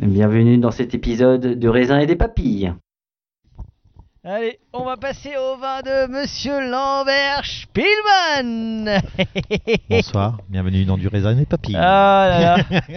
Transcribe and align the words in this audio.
bienvenue 0.00 0.58
dans 0.58 0.70
cet 0.70 0.94
épisode 0.94 1.40
de 1.58 1.68
raisin 1.68 1.98
et 1.98 2.06
des 2.06 2.16
papilles. 2.16 2.72
Allez, 4.22 4.58
on 4.74 4.84
va 4.84 4.98
passer 4.98 5.30
au 5.36 5.56
vin 5.56 5.80
de 5.80 6.06
Monsieur 6.12 6.60
Lambert 6.70 7.42
Spielmann. 7.44 9.00
Bonsoir, 9.90 10.38
bienvenue 10.50 10.84
dans 10.84 10.98
du 10.98 11.08
raisin 11.08 11.38
et 11.38 11.46
papilles. 11.46 11.76
Ah 11.78 12.26
là 12.28 12.56
là. 12.56 12.90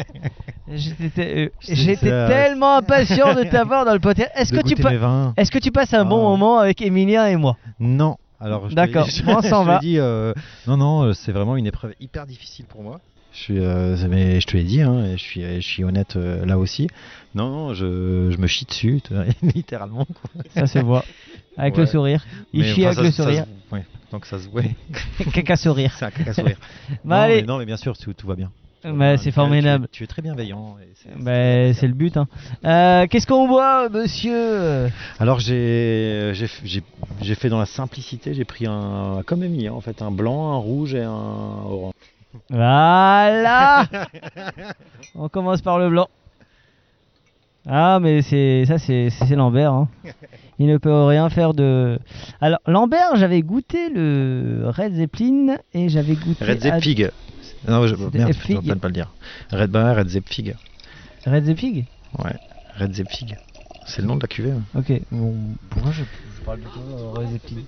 J'étais 0.75 1.49
euh, 2.11 2.27
tellement 2.27 2.77
impatient 2.77 3.35
de 3.35 3.43
t'avoir 3.43 3.85
dans 3.85 3.93
le 3.93 3.99
podcast. 3.99 4.31
Est-ce 4.35 4.51
que 4.51 4.67
tu 4.67 4.75
que 4.75 5.59
passes 5.71 5.93
un 5.93 6.03
bon 6.03 6.19
Ah. 6.25 6.29
moment 6.29 6.59
avec 6.59 6.81
Emilien 6.81 7.27
et 7.27 7.37
moi 7.37 7.57
Non. 7.79 8.17
Alors, 8.41 8.65
je 8.65 8.71
te- 8.71 8.75
D'accord, 8.75 9.05
je- 9.05 9.23
on 9.27 9.41
s'en 9.41 9.63
va. 9.63 9.79
dit, 9.79 9.99
euh, 9.99 10.33
non, 10.67 10.75
non, 10.75 11.03
euh, 11.03 11.13
c'est 11.13 11.31
vraiment 11.31 11.55
une 11.55 11.67
épreuve 11.67 11.93
hyper 12.01 12.25
difficile 12.27 12.65
pour 12.65 12.83
moi. 12.83 12.99
Je 13.33 13.39
suis, 13.39 13.59
euh, 13.59 13.95
mais 14.09 14.39
je 14.39 14.45
te 14.47 14.55
l'ai 14.55 14.63
dit, 14.63 14.81
hein, 14.81 15.11
je 15.13 15.17
suis, 15.21 15.41
je 15.41 15.59
suis 15.67 15.83
honnête 15.83 16.15
euh, 16.17 16.45
là 16.45 16.59
aussi. 16.59 16.87
Non, 17.33 17.49
non, 17.49 17.73
je, 17.73 18.29
je 18.31 18.37
me 18.37 18.45
chie 18.47 18.65
dessus, 18.65 19.01
littéralement. 19.41 20.05
quoi. 20.05 20.43
Ça 20.53 20.67
se 20.67 20.77
voit. 20.79 21.03
Avec 21.57 21.73
Ouais. 21.75 21.81
le 21.81 21.85
sourire. 21.87 22.25
Il 22.53 22.61
Mais 22.61 22.67
chie 22.73 22.85
enfin, 22.87 22.89
avec 22.89 22.95
ça- 22.97 23.01
le 23.03 23.11
se- 23.11 23.23
sourire. 23.23 23.45
ouais, 23.71 23.85
donc 24.11 24.25
ça 24.27 24.37
se. 24.39 24.47
Ouais, 24.49 24.75
Caca 25.33 25.55
sourire. 25.55 25.93
c'est 25.97 26.05
un 26.05 26.11
caca 26.11 26.33
sourire. 26.33 26.57
Bah 27.03 27.17
non, 27.17 27.23
allez. 27.23 27.35
mais, 27.37 27.41
non, 27.47 27.57
mais 27.57 27.65
bien 27.65 27.77
sûr, 27.77 27.97
tout, 27.97 28.13
tout 28.13 28.27
va 28.27 28.35
bien. 28.35 28.51
Bah, 28.85 29.15
c'est 29.17 29.31
formidable. 29.31 29.87
Tu 29.91 29.95
es, 29.95 29.97
tu 29.99 30.03
es 30.03 30.07
très 30.07 30.21
bienveillant. 30.21 30.75
c'est- 30.95 31.23
Bah, 31.23 31.73
c'est 31.73 31.87
le 31.87 31.93
but. 31.93 32.17
Hein. 32.17 32.27
Euh, 32.65 33.07
Qu'est-ce 33.07 33.25
qu'on 33.25 33.47
boit, 33.47 33.87
monsieur? 33.89 34.89
Alors 35.19 35.39
j'ai 35.39 36.33
fait 37.35 37.49
dans 37.49 37.59
la 37.59 37.65
simplicité, 37.65 38.33
j'ai 38.33 38.45
pris 38.45 38.65
un 38.67 39.21
comme 39.25 39.41
Emilia 39.43 39.73
en 39.73 39.81
fait, 39.81 40.01
un 40.01 40.11
blanc, 40.11 40.51
un 40.53 40.57
rouge 40.57 40.93
et 40.95 41.01
un 41.03 41.09
orange. 41.09 41.93
Voilà 42.49 43.85
On 45.15 45.29
commence 45.29 45.61
par 45.61 45.79
le 45.79 45.89
blanc. 45.89 46.07
Ah, 47.67 47.99
mais 48.01 48.21
c'est 48.21 48.65
ça, 48.65 48.77
c'est 48.77 49.09
c'est 49.09 49.35
Lambert. 49.35 49.71
hein. 49.71 49.87
Il 50.59 50.67
ne 50.67 50.77
peut 50.77 51.05
rien 51.05 51.29
faire 51.29 51.53
de. 51.53 51.97
Alors, 52.41 52.59
Lambert, 52.67 53.15
j'avais 53.15 53.41
goûté 53.41 53.89
le 53.89 54.63
Red 54.67 54.95
Zeppelin 54.95 55.57
et 55.73 55.87
j'avais 55.89 56.15
goûté. 56.15 56.43
Red 56.43 56.65
à- 56.65 56.79
Zeppig. 56.79 57.09
Non, 57.67 57.87
je, 57.87 57.95
merde, 57.95 58.33
je 58.33 58.39
suis 58.43 58.57
en 58.57 58.61
pas 58.77 58.87
le 58.89 58.93
dire. 58.93 59.13
Red 59.51 59.71
bah, 59.71 59.93
Red 59.93 60.09
Zeppig. 60.09 60.55
Red 61.25 61.45
Zeppig 61.45 61.85
Ouais, 62.19 62.35
Red 62.77 62.93
Zeppig. 62.93 63.37
C'est 63.85 64.01
le 64.01 64.07
nom 64.07 64.17
de 64.17 64.21
la 64.21 64.27
cuvée. 64.27 64.51
hein. 64.51 64.61
Ok, 64.75 64.91
bon, 65.11 65.33
pourquoi 65.69 65.91
je, 65.91 66.03
je 66.03 66.32
parle 66.43 66.59
toi, 66.59 66.81
euh, 66.99 67.19
Red 67.19 67.29
Zeppelin 67.29 67.61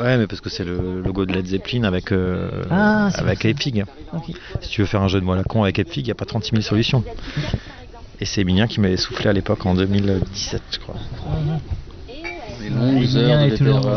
Ouais, 0.00 0.18
mais 0.18 0.26
parce 0.26 0.40
que 0.40 0.50
c'est 0.50 0.64
le 0.64 1.00
logo 1.02 1.26
de 1.26 1.32
Led 1.32 1.46
Zeppelin 1.46 1.84
avec 1.84 2.12
euh, 2.12 2.62
Ah, 2.70 3.10
avec. 3.14 3.44
Ok. 3.44 4.36
Si 4.60 4.70
tu 4.70 4.80
veux 4.80 4.86
faire 4.86 5.02
un 5.02 5.08
jeu 5.08 5.20
de 5.20 5.24
mots 5.24 5.32
à 5.32 5.36
la 5.36 5.44
con 5.44 5.62
avec 5.62 5.78
les 5.78 5.84
figs, 5.84 6.04
il 6.04 6.08
n'y 6.08 6.12
a 6.12 6.14
pas 6.14 6.24
36 6.24 6.50
000 6.50 6.62
solutions. 6.62 7.04
Et 8.20 8.24
c'est 8.24 8.42
Emilien 8.42 8.66
qui 8.66 8.80
m'avait 8.80 8.96
soufflé 8.96 9.28
à 9.28 9.32
l'époque 9.32 9.66
en 9.66 9.74
2017, 9.74 10.62
je 10.70 10.78
crois. 10.78 10.96
Les 12.60 12.70
longues 12.70 13.16
heures 13.16 13.50
de 13.50 13.56
toujours... 13.56 13.96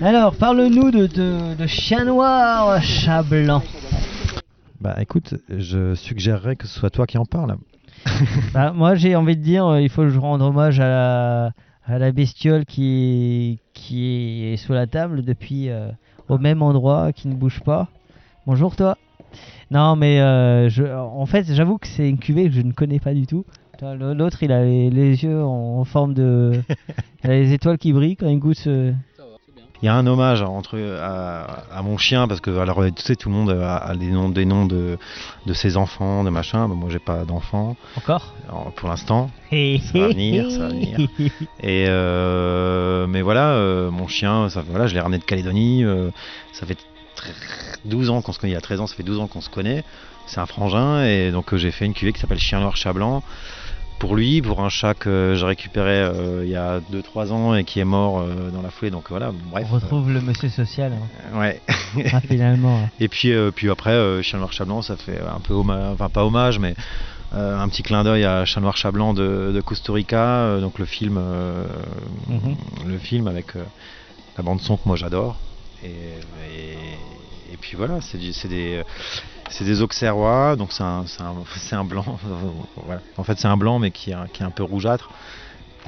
Alors, 0.00 0.34
parle-nous 0.34 0.90
de, 0.90 1.06
de, 1.06 1.54
de 1.54 1.66
Chien 1.66 2.04
Noir 2.04 2.82
Chat 2.82 3.22
Blanc. 3.22 3.62
Bah 4.80 4.96
écoute, 5.00 5.34
je 5.48 5.94
suggérerais 5.94 6.56
que 6.56 6.66
ce 6.66 6.78
soit 6.78 6.90
toi 6.90 7.06
qui 7.06 7.16
en 7.16 7.24
parle. 7.24 7.56
Bah, 8.52 8.72
moi, 8.74 8.94
j'ai 8.94 9.16
envie 9.16 9.36
de 9.36 9.42
dire, 9.42 9.66
euh, 9.66 9.80
il 9.80 9.88
faut 9.88 10.02
que 10.02 10.10
je 10.10 10.18
rende 10.18 10.42
hommage 10.42 10.78
à 10.80 10.88
la, 10.88 11.52
à 11.86 11.98
la 11.98 12.12
bestiole 12.12 12.64
qui 12.64 13.58
est, 13.62 13.72
qui 13.72 14.44
est 14.44 14.56
sous 14.56 14.72
la 14.72 14.86
table 14.86 15.22
depuis 15.22 15.68
euh, 15.68 15.90
au 16.28 16.38
même 16.38 16.62
endroit, 16.62 17.12
qui 17.12 17.28
ne 17.28 17.34
bouge 17.34 17.60
pas. 17.60 17.88
Bonjour 18.46 18.76
toi. 18.76 18.96
Non, 19.70 19.96
mais 19.96 20.20
euh, 20.20 20.68
je, 20.68 20.84
en 20.84 21.26
fait, 21.26 21.44
j'avoue 21.52 21.78
que 21.78 21.86
c'est 21.86 22.08
une 22.08 22.18
cuvée 22.18 22.44
que 22.44 22.54
je 22.54 22.62
ne 22.62 22.72
connais 22.72 23.00
pas 23.00 23.14
du 23.14 23.26
tout. 23.26 23.44
L'autre, 23.82 24.42
il 24.42 24.52
a 24.52 24.64
les, 24.64 24.88
les 24.88 25.24
yeux 25.24 25.42
en, 25.42 25.80
en 25.80 25.84
forme 25.84 26.14
de. 26.14 26.52
il 27.24 27.30
a 27.30 27.34
les 27.34 27.52
étoiles 27.52 27.76
qui 27.76 27.92
brillent 27.92 28.16
quand 28.16 28.28
il 28.28 28.38
goûte 28.38 28.56
ce. 28.56 28.94
Il 29.84 29.88
y 29.88 29.90
a 29.90 29.96
un 29.96 30.06
hommage 30.06 30.40
entre 30.40 30.78
à, 30.98 31.42
à 31.70 31.82
mon 31.82 31.98
chien 31.98 32.26
parce 32.26 32.40
que 32.40 32.56
alors 32.56 32.82
tu 32.96 33.02
sais 33.02 33.16
tout 33.16 33.28
le 33.28 33.34
monde 33.34 33.50
a, 33.50 33.92
noms 34.00 34.30
des 34.30 34.46
noms 34.46 34.64
de, 34.64 34.96
de 35.44 35.52
ses 35.52 35.76
enfants 35.76 36.24
de 36.24 36.30
machin 36.30 36.66
Bah, 36.70 36.74
moi 36.74 36.88
j'ai 36.90 36.98
pas 36.98 37.26
d'enfants. 37.26 37.76
Encore? 37.98 38.32
Alors, 38.48 38.72
pour 38.76 38.88
l'instant. 38.88 39.30
Ça 39.92 39.98
va 39.98 40.08
venir, 40.08 40.50
ça 40.50 40.58
va 40.60 40.68
venir. 40.68 41.00
et 41.60 41.84
euh, 41.86 43.06
mais 43.06 43.20
voilà 43.20 43.50
euh, 43.50 43.90
mon 43.90 44.08
chien 44.08 44.48
ça 44.48 44.62
voilà 44.66 44.86
je 44.86 44.94
l'ai 44.94 45.00
ramené 45.00 45.18
de 45.18 45.24
Calédonie 45.24 45.84
euh, 45.84 46.08
ça 46.54 46.64
fait 46.64 46.78
tr- 47.18 47.26
12 47.84 48.08
ans 48.08 48.22
qu'on 48.22 48.32
se 48.32 48.38
connaît 48.38 48.52
il 48.52 48.54
y 48.54 48.58
a 48.58 48.62
13 48.62 48.80
ans 48.80 48.86
ça 48.86 48.94
fait 48.94 49.02
12 49.02 49.20
ans 49.20 49.26
qu'on 49.26 49.42
se 49.42 49.50
connaît. 49.50 49.84
C'est 50.26 50.40
un 50.40 50.46
frangin 50.46 51.04
et 51.04 51.30
donc 51.30 51.54
j'ai 51.56 51.70
fait 51.70 51.84
une 51.84 51.92
cuvée 51.92 52.14
qui 52.14 52.20
s'appelle 52.20 52.38
chien 52.38 52.58
noir 52.58 52.74
chat 52.74 52.94
blanc 52.94 53.22
pour 53.98 54.16
lui, 54.16 54.42
pour 54.42 54.60
un 54.60 54.68
chat 54.68 54.94
que 54.94 55.34
j'ai 55.36 55.46
récupéré 55.46 55.98
euh, 56.00 56.44
il 56.44 56.50
y 56.50 56.56
a 56.56 56.80
2-3 56.92 57.30
ans 57.32 57.54
et 57.54 57.64
qui 57.64 57.80
est 57.80 57.84
mort 57.84 58.20
euh, 58.20 58.50
dans 58.50 58.60
la 58.62 58.70
foulée, 58.70 58.90
donc 58.90 59.08
voilà, 59.08 59.30
bref. 59.32 59.66
On 59.70 59.74
retrouve 59.74 60.10
le 60.10 60.20
monsieur 60.20 60.48
social, 60.48 60.92
hein. 60.92 61.08
euh, 61.32 61.40
ouais. 61.40 61.60
Ah, 62.12 62.20
finalement. 62.20 62.80
hein. 62.84 62.90
Et 63.00 63.08
puis, 63.08 63.32
puis 63.54 63.70
après, 63.70 64.22
Chien 64.22 64.38
Noir 64.38 64.52
Chat 64.52 64.64
Blanc, 64.64 64.82
ça 64.82 64.96
fait 64.96 65.20
un 65.20 65.40
peu 65.40 65.54
hommage, 65.54 65.92
enfin 65.94 66.08
pas 66.08 66.24
hommage, 66.24 66.58
mais 66.58 66.74
un 67.32 67.68
petit 67.68 67.82
clin 67.82 68.04
d'œil 68.04 68.24
à 68.24 68.44
Chien 68.44 68.62
Noir 68.62 68.76
Chat 68.76 68.92
Blanc 68.92 69.14
de, 69.14 69.52
de 69.54 69.60
Costa 69.60 69.92
Rica, 69.92 70.58
donc 70.60 70.78
le 70.78 70.84
film, 70.84 71.20
Mhm. 72.28 72.56
le 72.86 72.98
film 72.98 73.26
avec 73.26 73.54
la 74.36 74.42
bande 74.42 74.60
son 74.60 74.76
que 74.76 74.82
moi 74.86 74.96
j'adore. 74.96 75.36
Et, 75.82 75.88
et, 75.88 76.76
et 77.54 77.56
puis 77.56 77.76
voilà, 77.76 78.00
c'est 78.00 78.18
des, 78.18 78.82
c'est 79.48 79.64
des 79.64 79.80
auxerrois, 79.80 80.56
donc 80.56 80.72
c'est 80.72 80.82
un, 80.82 81.04
un, 81.72 81.84
blanc. 81.84 82.04
En 83.16 83.22
fait, 83.22 83.38
c'est 83.38 83.46
un 83.46 83.56
blanc, 83.56 83.78
mais 83.78 83.92
qui 83.92 84.10
est, 84.10 84.32
qui 84.32 84.42
est 84.42 84.46
un 84.46 84.50
peu 84.50 84.64
rougeâtre. 84.64 85.08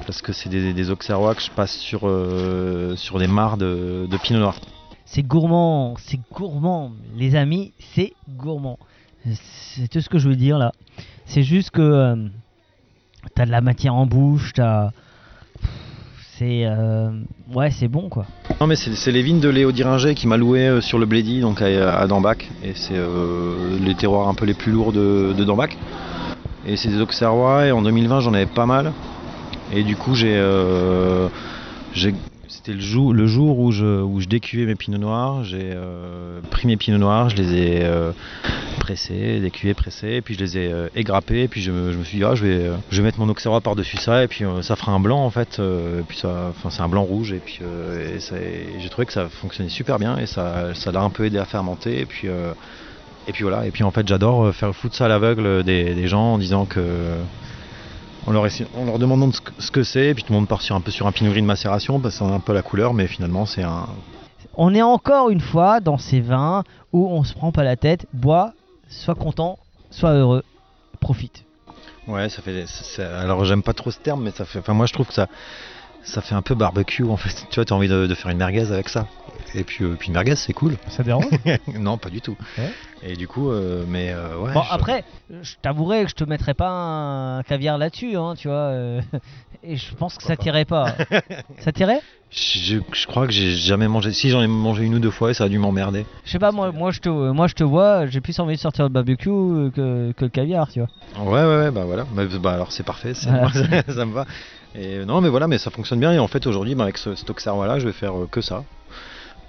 Parce 0.05 0.21
que 0.21 0.31
c'est 0.31 0.47
des, 0.47 0.73
des 0.73 0.89
auxerrois 0.91 1.35
que 1.35 1.41
je 1.41 1.51
passe 1.51 1.75
sur, 1.75 2.07
euh, 2.07 2.95
sur 2.95 3.19
des 3.19 3.27
mares 3.27 3.57
de, 3.57 4.07
de 4.09 4.17
pinot 4.17 4.39
noir. 4.39 4.55
C'est 5.03 5.23
gourmand, 5.23 5.95
c'est 5.97 6.19
gourmand, 6.31 6.93
les 7.17 7.35
amis, 7.35 7.73
c'est 7.93 8.13
gourmand. 8.29 8.79
C'est 9.25 9.89
tout 9.89 9.99
ce 9.99 10.07
que 10.07 10.19
je 10.19 10.29
veux 10.29 10.37
dire 10.37 10.57
là. 10.57 10.71
C'est 11.25 11.43
juste 11.43 11.71
que 11.71 11.81
euh, 11.81 12.15
t'as 13.35 13.45
de 13.45 13.51
la 13.51 13.59
matière 13.59 13.95
en 13.95 14.05
bouche, 14.05 14.53
t'as. 14.53 14.91
C'est. 16.37 16.63
euh, 16.65 17.09
Ouais, 17.53 17.71
c'est 17.71 17.87
bon 17.87 18.09
quoi. 18.09 18.25
Non 18.59 18.67
mais 18.67 18.75
c'est 18.75 19.11
les 19.11 19.21
vignes 19.21 19.39
de 19.39 19.49
Léo 19.49 19.71
Diringer 19.71 20.13
qui 20.15 20.27
m'a 20.27 20.37
loué 20.37 20.67
euh, 20.67 20.81
sur 20.81 20.99
le 20.99 21.05
Blédy, 21.05 21.39
donc 21.41 21.61
à, 21.61 21.97
à 21.97 22.07
Dambach. 22.07 22.49
Et 22.63 22.73
c'est 22.75 22.95
euh, 22.95 23.77
les 23.81 23.95
terroirs 23.95 24.27
un 24.27 24.33
peu 24.33 24.45
les 24.45 24.53
plus 24.53 24.71
lourds 24.71 24.91
de, 24.91 25.33
de 25.37 25.43
Dambach. 25.43 25.77
Et 26.67 26.75
c'est 26.75 26.89
des 26.89 26.99
auxerrois 27.01 27.65
et 27.67 27.71
en 27.71 27.81
2020 27.81 28.19
j'en 28.19 28.33
avais 28.33 28.45
pas 28.45 28.65
mal. 28.65 28.91
Et 29.73 29.83
du 29.83 29.95
coup 29.95 30.13
j'ai... 30.15 30.35
euh, 30.35 31.27
c'était 32.47 32.73
le 32.73 32.79
jour, 32.79 33.13
le 33.13 33.27
jour 33.27 33.59
où 33.59 33.71
je, 33.71 34.01
où 34.01 34.21
je 34.21 34.27
décuvais 34.27 34.65
mes 34.65 34.75
pinots 34.75 34.97
noirs. 34.97 35.43
J'ai 35.43 35.71
euh, 35.73 36.39
pris 36.49 36.67
mes 36.67 36.77
pinots 36.77 36.97
noirs, 36.97 37.29
je 37.29 37.35
les 37.35 37.53
ai 37.55 37.79
euh, 37.83 38.11
pressés, 38.79 39.39
décuvés, 39.39 39.73
pressés, 39.73 40.21
puis 40.21 40.33
je 40.35 40.39
les 40.39 40.57
ai 40.57 40.71
euh, 40.71 40.87
égrappés. 40.95 41.43
Et 41.43 41.47
puis 41.47 41.61
je 41.61 41.71
me, 41.71 41.91
je 41.91 41.97
me 41.97 42.03
suis 42.03 42.19
dit, 42.19 42.23
ah, 42.23 42.35
je, 42.35 42.45
vais, 42.45 42.71
je 42.89 42.97
vais 42.97 43.03
mettre 43.03 43.19
mon 43.19 43.29
auxerrois 43.29 43.61
par-dessus 43.61 43.97
ça, 43.97 44.23
et 44.23 44.27
puis 44.27 44.45
ça 44.61 44.75
fera 44.75 44.93
un 44.93 44.99
blanc 44.99 45.23
en 45.23 45.29
fait. 45.29 45.59
et 45.59 46.03
puis 46.07 46.17
ça, 46.17 46.53
c'est 46.69 46.81
un 46.81 46.87
blanc 46.89 47.03
rouge, 47.03 47.33
et 47.33 47.39
puis 47.39 47.59
j'ai 48.19 48.89
trouvé 48.89 49.05
que 49.05 49.13
ça 49.13 49.27
fonctionnait 49.27 49.69
super 49.69 49.99
bien, 49.99 50.17
et 50.17 50.25
ça 50.25 50.73
ça 50.73 50.91
l'a 50.91 51.01
un 51.01 51.09
peu 51.09 51.25
aidé 51.25 51.37
à 51.37 51.45
fermenter. 51.45 51.99
Et 51.99 52.05
puis, 52.05 52.27
et 53.27 53.31
puis 53.33 53.43
voilà, 53.43 53.65
et 53.65 53.71
puis 53.71 53.83
en 53.83 53.91
fait 53.91 54.07
j'adore 54.07 54.53
faire 54.53 54.73
foutre 54.73 54.95
ça 54.95 55.05
à 55.05 55.07
l'aveugle 55.09 55.63
des 55.63 56.07
gens 56.07 56.33
en 56.33 56.37
disant 56.37 56.65
que 56.65 56.81
on 58.27 58.31
leur, 58.31 58.45
on 58.75 58.85
leur 58.85 58.99
demandant 58.99 59.31
ce 59.31 59.41
que- 59.41 59.51
ce 59.59 59.71
que 59.71 59.83
c'est, 59.83 60.07
et 60.07 60.13
puis 60.13 60.23
tout 60.23 60.33
le 60.33 60.39
monde 60.39 60.47
part 60.47 60.61
sur 60.61 60.75
un 60.75 60.81
peu 60.81 60.91
sur 60.91 61.07
un 61.07 61.11
pinot 61.11 61.31
gris 61.31 61.41
de 61.41 61.45
macération, 61.47 62.01
c'est 62.09 62.23
un 62.23 62.39
peu 62.39 62.53
la 62.53 62.61
couleur, 62.61 62.93
mais 62.93 63.07
finalement 63.07 63.45
c'est 63.45 63.63
un. 63.63 63.87
On 64.55 64.73
est 64.75 64.81
encore 64.81 65.29
une 65.29 65.39
fois 65.41 65.79
dans 65.79 65.97
ces 65.97 66.19
vins 66.19 66.63
où 66.93 67.07
on 67.07 67.23
se 67.23 67.33
prend 67.33 67.51
pas 67.51 67.63
la 67.63 67.75
tête, 67.75 68.05
bois, 68.13 68.53
sois 68.89 69.15
content, 69.15 69.57
sois 69.91 70.11
heureux, 70.13 70.43
profite. 70.99 71.43
Ouais, 72.07 72.29
ça 72.29 72.41
fait. 72.41 72.63
alors 73.01 73.43
j'aime 73.45 73.63
pas 73.63 73.73
trop 73.73 73.91
ce 73.91 73.99
terme, 73.99 74.23
mais 74.23 74.31
ça 74.31 74.45
fait. 74.45 74.59
Enfin 74.59 74.73
moi 74.73 74.85
je 74.85 74.93
trouve 74.93 75.07
que 75.07 75.13
ça. 75.13 75.27
Ça 76.07 76.21
fait 76.21 76.35
un 76.35 76.41
peu 76.41 76.55
barbecue 76.55 77.03
en 77.03 77.17
fait. 77.17 77.45
Tu 77.49 77.55
vois, 77.55 77.65
t'as 77.65 77.75
envie 77.75 77.87
de, 77.87 78.07
de 78.07 78.15
faire 78.15 78.31
une 78.31 78.37
merguez 78.37 78.71
avec 78.71 78.89
ça. 78.89 79.05
Et 79.53 79.63
puis, 79.63 79.83
euh, 79.83 79.95
puis 79.97 80.07
une 80.07 80.13
merguez, 80.13 80.35
c'est 80.35 80.53
cool. 80.53 80.75
Ça 80.89 81.03
dérange 81.03 81.25
non, 81.79 81.97
pas 81.97 82.09
du 82.09 82.21
tout. 82.21 82.35
Ouais. 82.57 82.69
Et 83.03 83.15
du 83.15 83.27
coup, 83.27 83.49
euh, 83.51 83.85
mais 83.87 84.11
euh, 84.11 84.37
ouais. 84.39 84.53
Bon, 84.53 84.61
je- 84.61 84.73
après, 84.73 85.03
je 85.41 85.53
t'avouerai 85.61 86.03
que 86.03 86.09
je 86.09 86.15
te 86.15 86.23
mettrais 86.23 86.53
pas 86.53 86.69
un 86.69 87.43
caviar 87.43 87.77
là-dessus, 87.77 88.15
hein, 88.17 88.33
tu 88.37 88.47
vois. 88.47 88.73
et 89.63 89.75
je 89.77 89.93
pense 89.95 90.17
que 90.17 90.23
ça 90.23 90.35
Pourquoi 90.35 90.43
tirait 90.51 90.65
pas. 90.65 90.95
ça 91.59 91.71
tirait? 91.71 92.01
Je, 92.29 92.79
je 92.93 93.05
crois 93.07 93.25
que 93.25 93.31
j'ai 93.31 93.51
jamais 93.51 93.87
mangé. 93.87 94.11
Si 94.11 94.29
j'en 94.29 94.41
ai 94.41 94.47
mangé 94.47 94.83
une 94.83 94.95
ou 94.95 94.99
deux 94.99 95.11
fois, 95.11 95.33
ça 95.33 95.45
a 95.45 95.49
dû 95.49 95.59
m'emmerder. 95.59 96.05
Je 96.25 96.31
sais 96.31 96.39
pas, 96.39 96.51
moi, 96.51 96.71
moi, 96.73 96.91
je 96.91 96.99
te, 96.99 97.07
moi 97.09 97.47
je 97.47 97.53
te 97.53 97.63
vois, 97.63 98.05
j'ai 98.07 98.19
plus 98.19 98.37
envie 98.39 98.55
de 98.55 98.59
sortir 98.59 98.83
le 98.83 98.89
barbecue 98.89 99.29
que, 99.29 100.11
que 100.11 100.25
le 100.25 100.29
caviar, 100.29 100.69
tu 100.71 100.79
vois. 100.79 100.89
Ouais, 101.15 101.31
ouais, 101.41 101.57
ouais, 101.57 101.71
bah 101.71 101.85
voilà. 101.85 102.03
Bah, 102.03 102.23
bah, 102.41 102.53
alors 102.53 102.71
c'est 102.73 102.83
parfait, 102.83 103.13
Voilà. 103.23 103.49
ça, 103.49 103.61
ça 103.93 104.05
me 104.05 104.13
va. 104.13 104.25
Non, 104.77 105.21
mais 105.21 105.29
voilà, 105.29 105.47
mais 105.47 105.57
ça 105.57 105.71
fonctionne 105.71 105.99
bien. 105.99 106.13
Et 106.13 106.19
en 106.19 106.27
fait, 106.27 106.45
aujourd'hui, 106.45 106.75
bah, 106.75 106.83
avec 106.83 106.97
ce 106.97 107.15
stock 107.15 107.43
là 107.45 107.79
je 107.79 107.87
vais 107.87 107.93
faire 107.93 108.15
euh, 108.15 108.27
que 108.27 108.41
ça. 108.41 108.63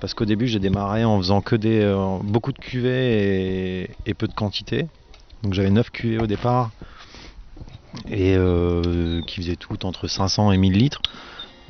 Parce 0.01 0.15
qu'au 0.15 0.25
début, 0.25 0.47
j'ai 0.47 0.59
démarré 0.59 1.05
en 1.05 1.19
faisant 1.19 1.41
que 1.41 1.57
des 1.57 1.81
euh, 1.81 2.19
beaucoup 2.23 2.53
de 2.53 2.59
cuvées 2.59 3.91
et, 4.07 4.15
peu 4.15 4.27
de 4.27 4.33
quantité. 4.33 4.87
Donc 5.43 5.55
j'avais 5.55 5.71
9 5.71 5.91
cuvées 5.91 6.19
au 6.19 6.27
départ 6.27 6.71
et 8.11 8.35
euh, 8.37 9.21
qui 9.23 9.37
faisaient 9.37 9.57
toutes 9.57 9.85
entre 9.85 10.09
500 10.09 10.53
et 10.53 10.57
1000 10.57 10.73
litres. 10.73 11.03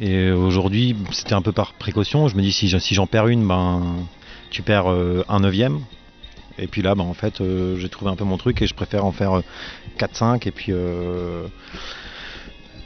Et 0.01 0.31
aujourd'hui, 0.31 0.95
c'était 1.11 1.35
un 1.35 1.43
peu 1.43 1.53
par 1.53 1.73
précaution. 1.75 2.29
Je 2.29 2.37
me 2.37 2.43
dis 2.43 2.53
si 2.53 2.69
je- 2.69 2.79
si 2.79 2.95
j'en 2.95 3.07
perds 3.07 3.27
une, 3.29 3.47
ben 3.47 3.83
tu 4.51 4.63
perds 4.63 4.87
un 4.87 5.41
neuvième. 5.41 5.81
Et 6.59 6.67
puis 6.69 6.83
là, 6.83 6.95
ben, 6.95 7.05
en 7.05 7.15
fait, 7.15 7.43
j'ai 7.77 7.89
trouvé 7.89 8.11
un 8.11 8.17
peu 8.17 8.25
mon 8.25 8.37
truc 8.37 8.63
et 8.63 8.67
je 8.67 8.75
préfère 8.75 9.05
en 9.05 9.13
faire 9.13 9.39
euh, 9.39 9.43
4-5 9.99 10.47
et 10.47 10.51
puis 10.53 10.73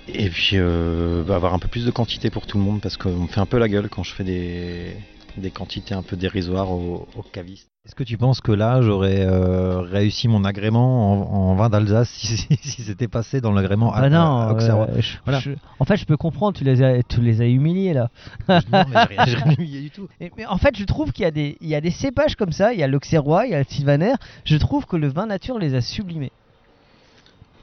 et 0.09 0.29
puis 0.31 0.53
euh, 0.55 1.23
bah, 1.27 1.37
avoir 1.37 1.55
un 1.55 1.59
peu 1.59 1.69
plus 1.69 1.85
de 1.87 1.91
quantité 1.91 2.31
pour 2.31 2.47
tout 2.47 2.59
le 2.59 2.65
monde 2.65 2.81
parce 2.81 2.97
qu'on 2.97 3.11
me 3.17 3.27
fait 3.29 3.41
un 3.41 3.47
peu 3.47 3.59
la 3.59 3.69
gueule 3.69 3.89
quand 3.89 4.03
je 4.03 4.13
fais 4.13 4.25
des, 4.25 4.97
des 5.37 5.51
quantités 5.51 5.95
un 5.95 6.03
peu 6.03 6.17
dérisoires 6.17 6.71
aux, 6.71 7.09
aux 7.17 7.23
cavistes. 7.23 7.69
Est-ce 7.85 7.97
que 7.97 8.05
tu 8.05 8.17
penses 8.17 8.41
que 8.41 8.53
là 8.53 8.81
j'aurais 8.81 9.23
euh, 9.27 9.81
réussi 9.81 10.29
mon 10.29 10.45
agrément 10.45 11.33
en, 11.33 11.51
en 11.51 11.55
vin 11.57 11.69
d'Alsace 11.69 12.09
si, 12.11 12.37
si, 12.37 12.57
si 12.63 12.83
c'était 12.83 13.09
passé 13.09 13.41
dans 13.41 13.51
l'agrément 13.51 13.93
Ah 13.93 14.03
à- 14.03 14.09
non, 14.09 14.57
euh, 14.57 14.87
je- 15.01 15.17
Voilà. 15.25 15.41
je- 15.41 15.51
en 15.81 15.85
fait, 15.85 15.97
je 15.97 16.05
peux 16.05 16.17
comprendre, 16.17 16.57
tu 16.57 16.63
les 16.63 16.81
as, 16.83 17.03
tu 17.03 17.21
les 17.21 17.41
as 17.41 17.47
humiliés 17.47 17.93
là. 17.93 18.09
Non, 18.49 18.61
mais 18.73 18.85
j'ai 18.93 18.99
rien- 19.17 19.25
j'ai 19.27 19.37
rien 19.37 19.55
humilié 19.59 19.81
du 19.81 19.91
tout. 19.91 20.07
Et- 20.21 20.31
mais 20.37 20.47
en 20.47 20.59
fait, 20.59 20.77
je 20.79 20.85
trouve 20.85 21.11
qu'il 21.13 21.25
y, 21.25 21.27
a 21.27 21.33
des- 21.33 21.57
il 21.61 21.67
y 21.69 21.75
a 21.75 21.81
des 21.81 21.91
cépages 21.91 22.37
comme 22.37 22.53
ça, 22.53 22.73
il 22.73 22.79
y 22.79 22.85
a 22.85 22.87
l'Auxerrois, 22.87 23.47
il 23.47 23.51
y 23.51 23.55
a 23.55 23.59
le 23.59 23.65
Sylvaner. 23.69 24.13
Je 24.45 24.57
trouve 24.59 24.87
que 24.87 24.97
le 24.97 25.09
vin 25.09 25.27
nature 25.27 25.59
les 25.59 25.75
a 25.75 25.81
sublimés. 25.81 26.31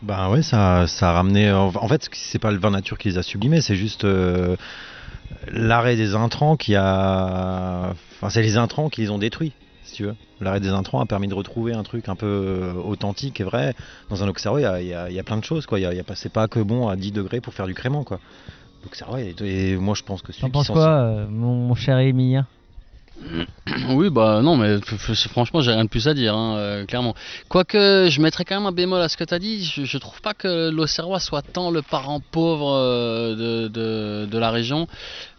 Bah 0.01 0.29
ouais, 0.29 0.41
ça, 0.41 0.87
ça 0.87 1.09
a 1.09 1.13
ramené. 1.13 1.51
En 1.51 1.87
fait, 1.87 2.07
c'est 2.13 2.39
pas 2.39 2.51
le 2.51 2.57
vin 2.57 2.71
nature 2.71 2.97
qui 2.97 3.09
les 3.09 3.17
a 3.17 3.23
sublimés, 3.23 3.61
c'est 3.61 3.75
juste 3.75 4.05
euh, 4.05 4.55
l'arrêt 5.51 5.95
des 5.95 6.15
intrants 6.15 6.55
qui 6.55 6.75
a. 6.75 7.93
Enfin, 8.15 8.29
c'est 8.29 8.41
les 8.41 8.57
intrants 8.57 8.89
qui 8.89 9.01
les 9.01 9.09
ont 9.09 9.17
détruits, 9.17 9.51
si 9.83 9.95
tu 9.95 10.03
veux. 10.03 10.15
L'arrêt 10.41 10.61
des 10.61 10.69
intrants 10.69 11.01
a 11.01 11.05
permis 11.05 11.27
de 11.27 11.33
retrouver 11.33 11.73
un 11.73 11.83
truc 11.83 12.07
un 12.07 12.15
peu 12.15 12.25
euh, 12.25 12.73
authentique 12.73 13.41
et 13.41 13.43
vrai. 13.43 13.73
Dans 14.09 14.23
un 14.23 14.29
Auxerrois, 14.29 14.61
il 14.61 14.87
y 14.87 14.93
a, 14.93 15.09
y 15.09 15.15
y 15.15 15.23
plein 15.23 15.37
de 15.37 15.43
choses, 15.43 15.65
quoi. 15.65 15.79
Il 15.79 15.83
y 15.83 15.85
a, 15.85 15.93
y 15.93 16.03
c'est 16.15 16.31
pas 16.31 16.47
que 16.47 16.59
bon 16.59 16.87
à 16.87 16.95
10 16.95 17.11
degrés 17.11 17.41
pour 17.41 17.53
faire 17.53 17.67
du 17.67 17.73
crément, 17.73 18.03
quoi. 18.05 18.19
L'Auxerrois, 18.83 19.19
et, 19.19 19.35
et 19.43 19.75
moi 19.75 19.93
je 19.93 20.03
pense 20.03 20.21
que 20.21 20.31
celui 20.31 20.43
T'en 20.43 20.51
penses 20.51 20.69
quoi, 20.69 20.87
euh, 20.87 21.27
mon, 21.29 21.53
mon 21.55 21.75
cher 21.75 21.99
Émilien? 21.99 22.47
Oui, 23.89 24.09
bah 24.09 24.41
non, 24.41 24.55
mais 24.55 24.77
franchement, 25.29 25.61
j'ai 25.61 25.71
rien 25.71 25.83
de 25.83 25.89
plus 25.89 26.07
à 26.07 26.13
dire, 26.13 26.35
hein, 26.35 26.57
euh, 26.57 26.85
clairement. 26.85 27.15
Quoique, 27.47 28.07
je 28.09 28.21
mettrais 28.21 28.45
quand 28.45 28.55
même 28.55 28.65
un 28.65 28.71
bémol 28.71 29.01
à 29.01 29.09
ce 29.09 29.17
que 29.17 29.23
tu 29.23 29.33
as 29.33 29.39
dit. 29.39 29.63
Je, 29.63 29.85
je 29.85 29.97
trouve 29.97 30.21
pas 30.21 30.33
que 30.33 30.69
l'Auxerrois 30.69 31.19
soit 31.19 31.41
tant 31.41 31.71
le 31.71 31.81
parent 31.81 32.19
pauvre 32.19 32.71
euh, 32.73 33.35
de, 33.35 33.67
de, 33.67 34.27
de 34.29 34.37
la 34.37 34.51
région. 34.51 34.87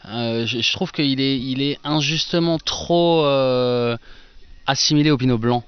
Euh, 0.08 0.46
je, 0.46 0.60
je 0.60 0.72
trouve 0.72 0.92
qu'il 0.92 1.20
est, 1.20 1.38
il 1.38 1.62
est 1.62 1.78
injustement 1.84 2.58
trop 2.58 3.24
assimilé 4.66 5.10
au 5.10 5.16
Pinot 5.16 5.38
Blanc. 5.38 5.64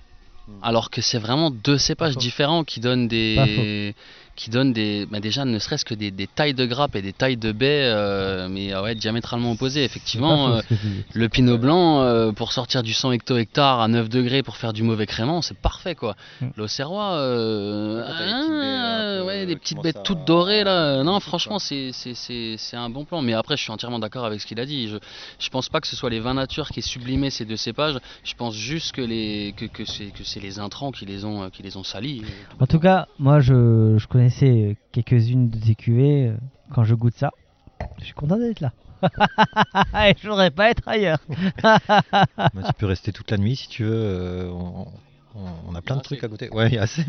Alors 0.62 0.90
que 0.90 1.00
c'est 1.00 1.18
vraiment 1.18 1.50
deux 1.50 1.78
cépages 1.78 2.16
différents 2.16 2.64
qui 2.64 2.80
donnent 2.80 3.08
des. 3.08 3.94
Qui 4.34 4.48
donnent 4.48 4.72
des. 4.72 5.06
bah 5.10 5.20
déjà, 5.20 5.44
ne 5.44 5.58
serait-ce 5.58 5.84
que 5.84 5.94
des, 5.94 6.10
des 6.10 6.26
tailles 6.26 6.54
de 6.54 6.64
grappes 6.64 6.96
et 6.96 7.02
des 7.02 7.12
tailles 7.12 7.36
de 7.36 7.52
baies, 7.52 7.82
euh, 7.84 8.48
mais 8.48 8.74
ouais, 8.74 8.94
diamétralement 8.94 9.52
opposées. 9.52 9.84
Effectivement, 9.84 10.56
euh, 10.56 10.60
le 11.12 11.28
pinot 11.28 11.58
blanc, 11.58 12.00
euh, 12.00 12.32
pour 12.32 12.52
sortir 12.52 12.82
du 12.82 12.94
100 12.94 13.12
hecto-hectares 13.12 13.80
à 13.80 13.88
9 13.88 14.08
degrés 14.08 14.42
pour 14.42 14.56
faire 14.56 14.72
du 14.72 14.82
mauvais 14.82 15.06
crément, 15.06 15.42
c'est 15.42 15.56
parfait 15.58 15.94
quoi. 15.94 16.16
Mm. 16.40 16.46
L'Auxerrois, 16.56 17.18
Ah, 18.08 19.24
ouais, 19.24 19.46
des 19.46 19.56
petites 19.56 19.82
bêtes 19.82 20.02
toutes 20.02 20.24
dorées 20.24 20.64
là. 20.64 21.02
Non, 21.02 21.20
franchement, 21.20 21.58
c'est 21.58 21.90
c'est- 21.92 22.14
c'est- 22.14 22.56
c'est 22.58 22.76
un 22.76 22.88
bon 22.90 23.04
plan. 23.04 23.22
Mais 23.22 23.34
après, 23.34 23.56
je 23.56 23.62
suis 23.62 23.72
entièrement 23.72 23.98
d'accord 23.98 24.24
avec 24.24 24.40
ce 24.40 24.46
qu'il 24.46 24.60
a 24.60 24.66
dit. 24.66 24.88
Je, 24.88 24.96
je 25.38 25.48
pense 25.50 25.68
pas 25.68 25.80
que 25.80 25.86
ce 25.86 25.96
soit 25.96 26.10
les 26.10 26.20
vins 26.20 26.34
nature 26.34 26.68
qui 26.70 26.78
aient 26.80 26.82
sublimé 26.82 27.30
ces 27.30 27.44
deux 27.44 27.56
cépages. 27.56 27.98
Je 28.24 28.34
pense 28.34 28.54
juste 28.54 28.92
que, 28.92 29.02
les, 29.02 29.54
que, 29.56 29.66
que 29.66 29.84
c'est 29.84 30.06
que 30.06 30.24
c'est 30.24 30.40
les 30.40 30.58
intrants 30.58 30.90
qui 30.90 31.04
les 31.06 31.24
ont, 31.24 31.50
qui 31.50 31.62
les 31.62 31.76
ont 31.76 31.84
salis. 31.84 32.22
En 32.60 32.66
tout 32.66 32.78
cas, 32.80 33.06
moi 33.18 33.40
je, 33.40 33.96
je 33.98 34.06
connaissais 34.22 34.76
quelques-unes 34.92 35.48
de 35.50 35.58
tes 35.58 35.74
cuvées. 35.74 36.28
euh, 36.28 36.36
Quand 36.72 36.84
je 36.84 36.94
goûte 36.94 37.14
ça, 37.16 37.30
je 37.98 38.04
suis 38.04 38.14
content 38.14 38.36
d'être 38.38 38.60
là. 38.60 38.72
Et 40.08 40.14
je 40.22 40.28
voudrais 40.28 40.52
pas 40.52 40.70
être 40.70 40.86
ailleurs. 40.86 41.18
Bah, 42.54 42.62
tu 42.66 42.72
peux 42.78 42.86
rester 42.86 43.12
toute 43.12 43.30
la 43.32 43.36
nuit 43.38 43.56
si 43.56 43.68
tu 43.68 43.82
veux. 43.84 43.90
euh, 43.92 44.48
on, 44.50 44.86
on- 45.34 45.52
on 45.70 45.74
a 45.74 45.82
plein 45.82 45.96
de 45.96 46.00
Assez. 46.00 46.16
trucs 46.18 46.24
à 46.24 46.28
côté. 46.28 46.50
Ouais, 46.50 46.68
il 46.68 46.74
y 46.74 46.78
a 46.78 46.82
assez. 46.82 47.04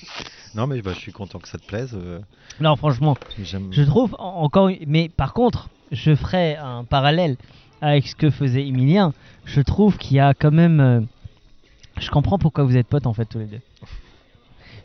non, 0.54 0.66
mais 0.66 0.82
bah, 0.82 0.92
je 0.92 0.98
suis 0.98 1.12
content 1.12 1.38
que 1.38 1.48
ça 1.48 1.56
te 1.58 1.64
plaise. 1.64 1.92
euh, 1.94 2.20
Non, 2.60 2.76
franchement, 2.76 3.16
je 3.38 3.82
trouve 3.84 4.14
en- 4.18 4.42
encore. 4.42 4.70
Mais 4.86 5.08
par 5.08 5.32
contre, 5.32 5.68
je 5.90 6.14
ferai 6.14 6.56
un 6.56 6.84
parallèle 6.84 7.36
avec 7.80 8.06
ce 8.08 8.14
que 8.16 8.28
faisait 8.30 8.66
Emilien. 8.66 9.14
Je 9.44 9.60
trouve 9.62 9.96
qu'il 9.96 10.16
y 10.16 10.20
a 10.20 10.34
quand 10.34 10.50
même. 10.52 10.80
euh, 10.80 11.00
Je 11.98 12.10
comprends 12.10 12.38
pourquoi 12.38 12.64
vous 12.64 12.76
êtes 12.76 12.88
potes 12.88 13.06
en 13.06 13.14
fait 13.14 13.24
tous 13.26 13.38
les 13.38 13.46
deux. 13.46 13.60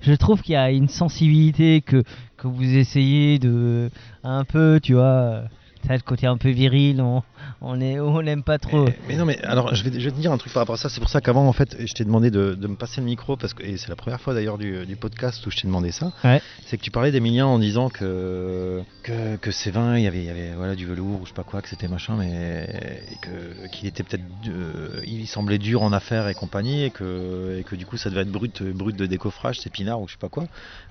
Je 0.04 0.12
trouve 0.14 0.42
qu'il 0.42 0.54
y 0.54 0.58
a 0.58 0.70
une 0.70 0.90
sensibilité 0.90 1.82
que, 1.82 2.04
vous 2.44 2.76
essayez 2.76 3.40
de 3.40 3.90
un 4.26 4.44
peu, 4.44 4.82
tu 4.84 4.96
vois, 4.96 5.04
euh, 5.04 5.46
ça 5.88 5.94
le 5.94 6.02
côté 6.02 6.28
un 6.28 6.38
peu 6.38 6.50
viril, 6.50 7.02
on 7.02 7.24
on 7.62 7.80
est 7.82 8.00
on 8.00 8.22
n'aime 8.22 8.44
pas 8.44 8.58
trop. 8.58 8.86
Mais, 8.86 9.00
mais 9.08 9.16
non, 9.16 9.26
mais 9.26 9.42
alors 9.44 9.74
je 9.76 9.84
vais, 9.84 10.00
je 10.00 10.06
vais 10.06 10.12
te 10.12 10.20
dire 10.20 10.32
un 10.32 10.38
truc 10.38 10.54
par 10.54 10.62
rapport 10.62 10.76
à 10.76 10.78
ça. 10.78 10.90
C'est 10.90 11.00
pour 11.00 11.10
ça 11.10 11.22
qu'avant, 11.22 11.48
en 11.48 11.54
fait, 11.54 11.76
je 11.80 11.94
t'ai 11.94 12.06
demandé 12.06 12.32
de, 12.32 12.54
de 12.54 12.68
me 12.68 12.76
passer 12.76 13.02
le 13.02 13.06
micro 13.06 13.38
parce 13.38 13.54
que 13.54 13.64
et 13.64 13.78
c'est 13.78 13.90
la 13.90 13.96
première 13.96 14.22
fois 14.22 14.34
d'ailleurs 14.34 14.58
du, 14.58 14.86
du 14.86 14.96
podcast 14.96 15.46
où 15.46 15.52
je 15.52 15.58
t'ai 15.58 15.68
demandé 15.68 15.92
ça. 15.92 16.12
Ouais. 16.24 16.42
C'est 16.66 16.78
que 16.78 16.84
tu 16.84 16.92
parlais 16.92 17.12
d'Emilien 17.12 17.46
en 17.46 17.60
disant 17.60 17.90
que 17.90 18.82
que, 19.04 19.36
que 19.38 19.52
ces 19.52 19.72
vins, 19.72 19.98
il 19.98 20.04
y 20.04 20.08
avait, 20.08 20.20
il 20.20 20.26
y 20.26 20.30
avait 20.30 20.54
voilà 20.56 20.76
du 20.76 20.86
velours 20.86 21.22
ou 21.22 21.26
je 21.26 21.30
sais 21.30 21.36
pas 21.36 21.44
quoi, 21.44 21.62
que 21.62 21.70
c'était 21.70 21.88
machin, 21.88 22.16
mais 22.18 23.04
et 23.12 23.16
que 23.18 23.68
qu'il 23.68 23.88
était 23.88 24.04
peut-être, 24.04 24.24
euh, 24.48 25.02
il 25.06 25.28
semblait 25.28 25.58
dur 25.58 25.82
en 25.82 25.92
affaires 25.94 26.28
et 26.28 26.34
compagnie 26.34 26.84
et 26.84 26.90
que 26.90 27.58
et 27.60 27.64
que 27.64 27.76
du 27.76 27.86
coup 27.86 27.98
ça 27.98 28.10
devait 28.10 28.22
être 28.22 28.32
brut 28.32 28.64
brut 28.64 28.96
de 28.96 29.06
décoffrage, 29.06 29.60
c'est 29.60 29.70
pinard 29.70 30.02
ou 30.02 30.08
je 30.08 30.14
sais 30.14 30.20
pas 30.20 30.30
quoi. 30.30 30.46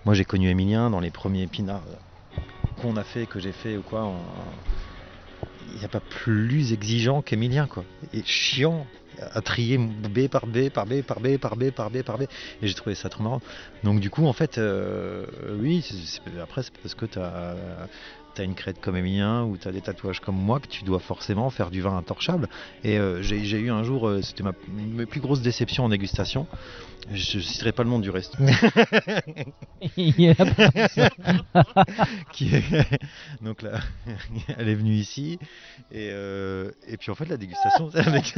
Moi, 0.05 0.15
j'ai 0.15 0.25
connu 0.25 0.49
Emilien 0.49 0.91
dans 0.91 1.01
les 1.01 1.11
premiers 1.11 1.47
pinards 1.47 1.83
qu'on 2.81 2.97
a 2.97 3.05
fait, 3.05 3.27
que 3.27 3.41
j'ai 3.41 3.53
fait 3.53 3.77
ou 3.77 3.83
quoi. 3.83 4.13
il 5.73 5.79
n'y 5.79 5.85
a 5.85 5.89
pas 5.89 6.01
plus 6.01 6.73
exigeant 6.73 7.23
qu'Emilien, 7.23 7.67
quoi. 7.67 7.85
Et 8.13 8.23
chiant 8.25 8.87
à 9.21 9.41
trier 9.41 9.79
B 9.79 10.29
par 10.29 10.47
B, 10.47 10.69
par 10.71 10.87
B, 10.87 11.03
par 11.03 11.21
B, 11.21 11.37
par 11.37 11.57
B, 11.57 11.71
par 11.71 11.91
B, 11.91 12.03
par 12.03 12.19
B. 12.19 12.23
Et 12.63 12.67
j'ai 12.67 12.75
trouvé 12.75 12.95
ça 12.95 13.09
trop 13.09 13.23
marrant. 13.23 13.41
Donc, 13.85 14.01
du 14.01 14.11
coup, 14.11 14.27
en 14.27 14.33
fait, 14.33 14.59
euh, 14.59 15.27
oui, 15.61 15.85
après, 16.41 16.63
c'est 16.63 16.73
parce 16.79 16.95
que 16.95 17.07
tu 17.07 17.19
as, 17.19 17.57
une 18.41 18.55
crête 18.55 18.81
comme 18.81 18.97
Emilien 18.97 19.45
ou 19.45 19.57
tu 19.57 19.69
as 19.69 19.73
des 19.73 19.81
tatouages 19.81 20.21
comme 20.21 20.37
moi 20.37 20.61
que 20.61 20.67
tu 20.67 20.85
dois 20.85 20.99
forcément 20.99 21.51
faire 21.51 21.71
du 21.71 21.83
vin 21.83 21.97
intorchable. 21.97 22.49
Et 22.85 22.99
euh, 22.99 23.23
j'ai 23.23 23.59
eu 23.59 23.71
un 23.71 23.83
jour, 23.83 24.09
euh, 24.09 24.23
c'était 24.23 24.43
ma, 24.43 24.53
ma 24.69 25.07
plus 25.07 25.21
grosse 25.21 25.43
déception 25.43 25.85
en 25.85 25.89
dégustation. 25.89 26.47
Je 27.13 27.39
ne 27.39 27.43
citerai 27.43 27.73
pas 27.73 27.83
le 27.83 27.91
nom 27.91 27.99
du 27.99 28.11
reste. 28.11 28.37
Qui 32.33 32.55
est 32.55 32.63
donc 33.41 33.63
là 33.63 33.81
elle 34.57 34.69
est 34.69 34.75
venue 34.75 34.95
ici 34.95 35.39
et, 35.91 36.11
euh, 36.13 36.71
et 36.87 36.97
puis 36.97 37.11
en 37.11 37.15
fait 37.15 37.27
la 37.27 37.37
dégustation 37.37 37.91
avec 37.95 38.35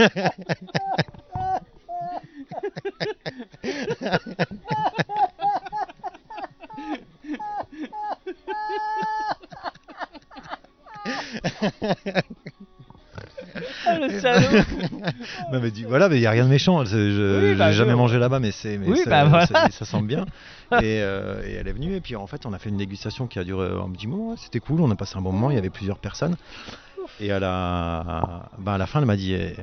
Ah, 13.87 13.99
le 13.99 14.21
salaud. 14.21 14.65
non 15.53 15.61
mais 15.61 15.71
du- 15.71 15.85
voilà 15.87 16.09
mais 16.09 16.17
il 16.17 16.23
y 16.23 16.27
a 16.27 16.31
rien 16.31 16.45
de 16.45 16.49
méchant 16.51 16.85
je 16.85 17.51
Oui, 17.53 17.55
bah, 17.59 17.71
jamais 17.73 17.95
mangé 17.95 18.19
là-bas 18.19 18.41
mais 18.41 18.51
c'est 18.51 18.79
mais 18.79 18.89
Oui, 18.89 18.99
ça, 19.05 19.11
bah, 19.11 19.25
voilà. 19.25 19.47
ça- 19.47 19.71
ça 19.71 19.85
sent 19.85 20.03
bien 20.03 20.25
et, 20.73 21.01
euh, 21.03 21.43
et 21.47 21.53
elle 21.53 21.69
est 21.69 21.73
venue 21.73 21.95
et 21.95 22.01
puis 22.01 22.17
en 22.17 22.27
fait 22.27 22.47
on 22.47 22.53
a 22.53 22.59
fait 22.59 22.71
une 22.71 22.77
dégustation 22.77 23.27
qui 23.27 23.39
a 23.39 23.45
duré 23.45 23.69
un 23.69 23.91
petit 23.91 24.07
moment 24.07 24.35
c'était 24.37 24.61
cool 24.61 24.81
on 24.81 24.91
a 24.91 24.97
passé 24.97 25.17
un 25.17 25.21
bon 25.23 25.33
moment 25.33 25.51
il 25.51 25.55
y 25.55 25.59
avait 25.59 25.71
plusieurs 25.71 25.99
personnes 25.99 26.37
et 27.21 27.31
à 27.31 27.39
la 27.39 28.49
bah, 28.59 28.75
à 28.75 28.79
la 28.79 28.87
fin 28.87 29.01
elle 29.01 29.07
m'a 29.07 29.17
dit 29.17 29.35
eh, 29.35 29.55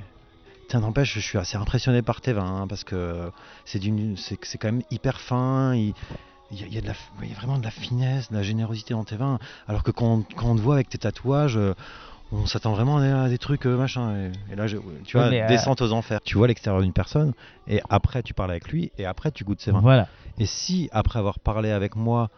Tiens, 0.68 0.80
n'empêche, 0.80 1.16
je 1.16 1.20
suis 1.20 1.38
assez 1.38 1.58
impressionné 1.58 2.02
par 2.02 2.22
tes 2.22 2.32
vins 2.32 2.62
hein, 2.62 2.66
parce 2.68 2.86
que 2.86 3.30
c'est 3.66 3.78
d'une, 3.80 4.16
c'est, 4.16 4.38
c'est 4.44 4.58
quand 4.58 4.70
même 4.72 4.84
hyper 4.90 5.20
fin. 5.20 5.76
il- 5.76 5.94
il 6.52 6.60
y, 6.60 6.64
a- 6.64 6.68
y 6.68 7.28
y 7.30 7.34
vraiment 7.34 7.58
de 7.58 7.64
la 7.64 7.72
finesse, 7.72 8.30
de 8.32 8.36
la 8.36 8.44
générosité 8.44 8.94
dans 8.94 9.04
tes 9.04 9.16
vins. 9.16 9.40
Alors 9.68 9.84
que 9.84 9.92
quand, 9.92 10.06
on- 10.20 10.26
quand 10.36 10.48
on 10.52 10.56
te 10.56 10.62
voit 10.62 10.76
avec 10.76 10.90
tes 10.90 10.98
tatouages, 10.98 11.58
euh, 11.58 11.74
on 12.34 12.46
s'attend 12.46 12.72
vraiment 12.74 12.98
à 12.98 13.02
des, 13.02 13.10
à 13.12 13.30
des 13.30 13.38
trucs 13.38 13.66
euh, 13.66 13.78
machin. 13.78 14.16
Et, 14.50 14.54
et 14.54 14.56
là, 14.56 14.68
je- 14.68 14.78
tu 14.78 14.84
Oui, 15.18 15.24
vois, 15.24 15.30
mais, 15.30 15.42
euh, 15.44 15.48
descente 15.48 15.82
aux 15.82 15.92
enfers. 15.92 16.20
Tu 16.24 16.38
vois 16.38 16.48
l'extérieur 16.48 16.82
d'une 16.82 16.94
personne, 16.94 17.34
et 17.68 17.82
après 17.90 18.22
tu 18.24 18.34
parles 18.34 18.52
avec 18.52 18.70
lui, 18.70 18.92
et 18.98 19.06
après 19.06 19.32
tu 19.32 19.44
goûtes 19.44 19.62
ses 19.62 19.72
vins. 19.72 19.82
Voilà. 19.82 20.08
Et 20.38 20.46
si 20.46 20.90
après 20.92 21.20
avoir 21.20 21.40
parlé 21.40 21.72
avec 21.72 21.96
moi, 21.96 22.30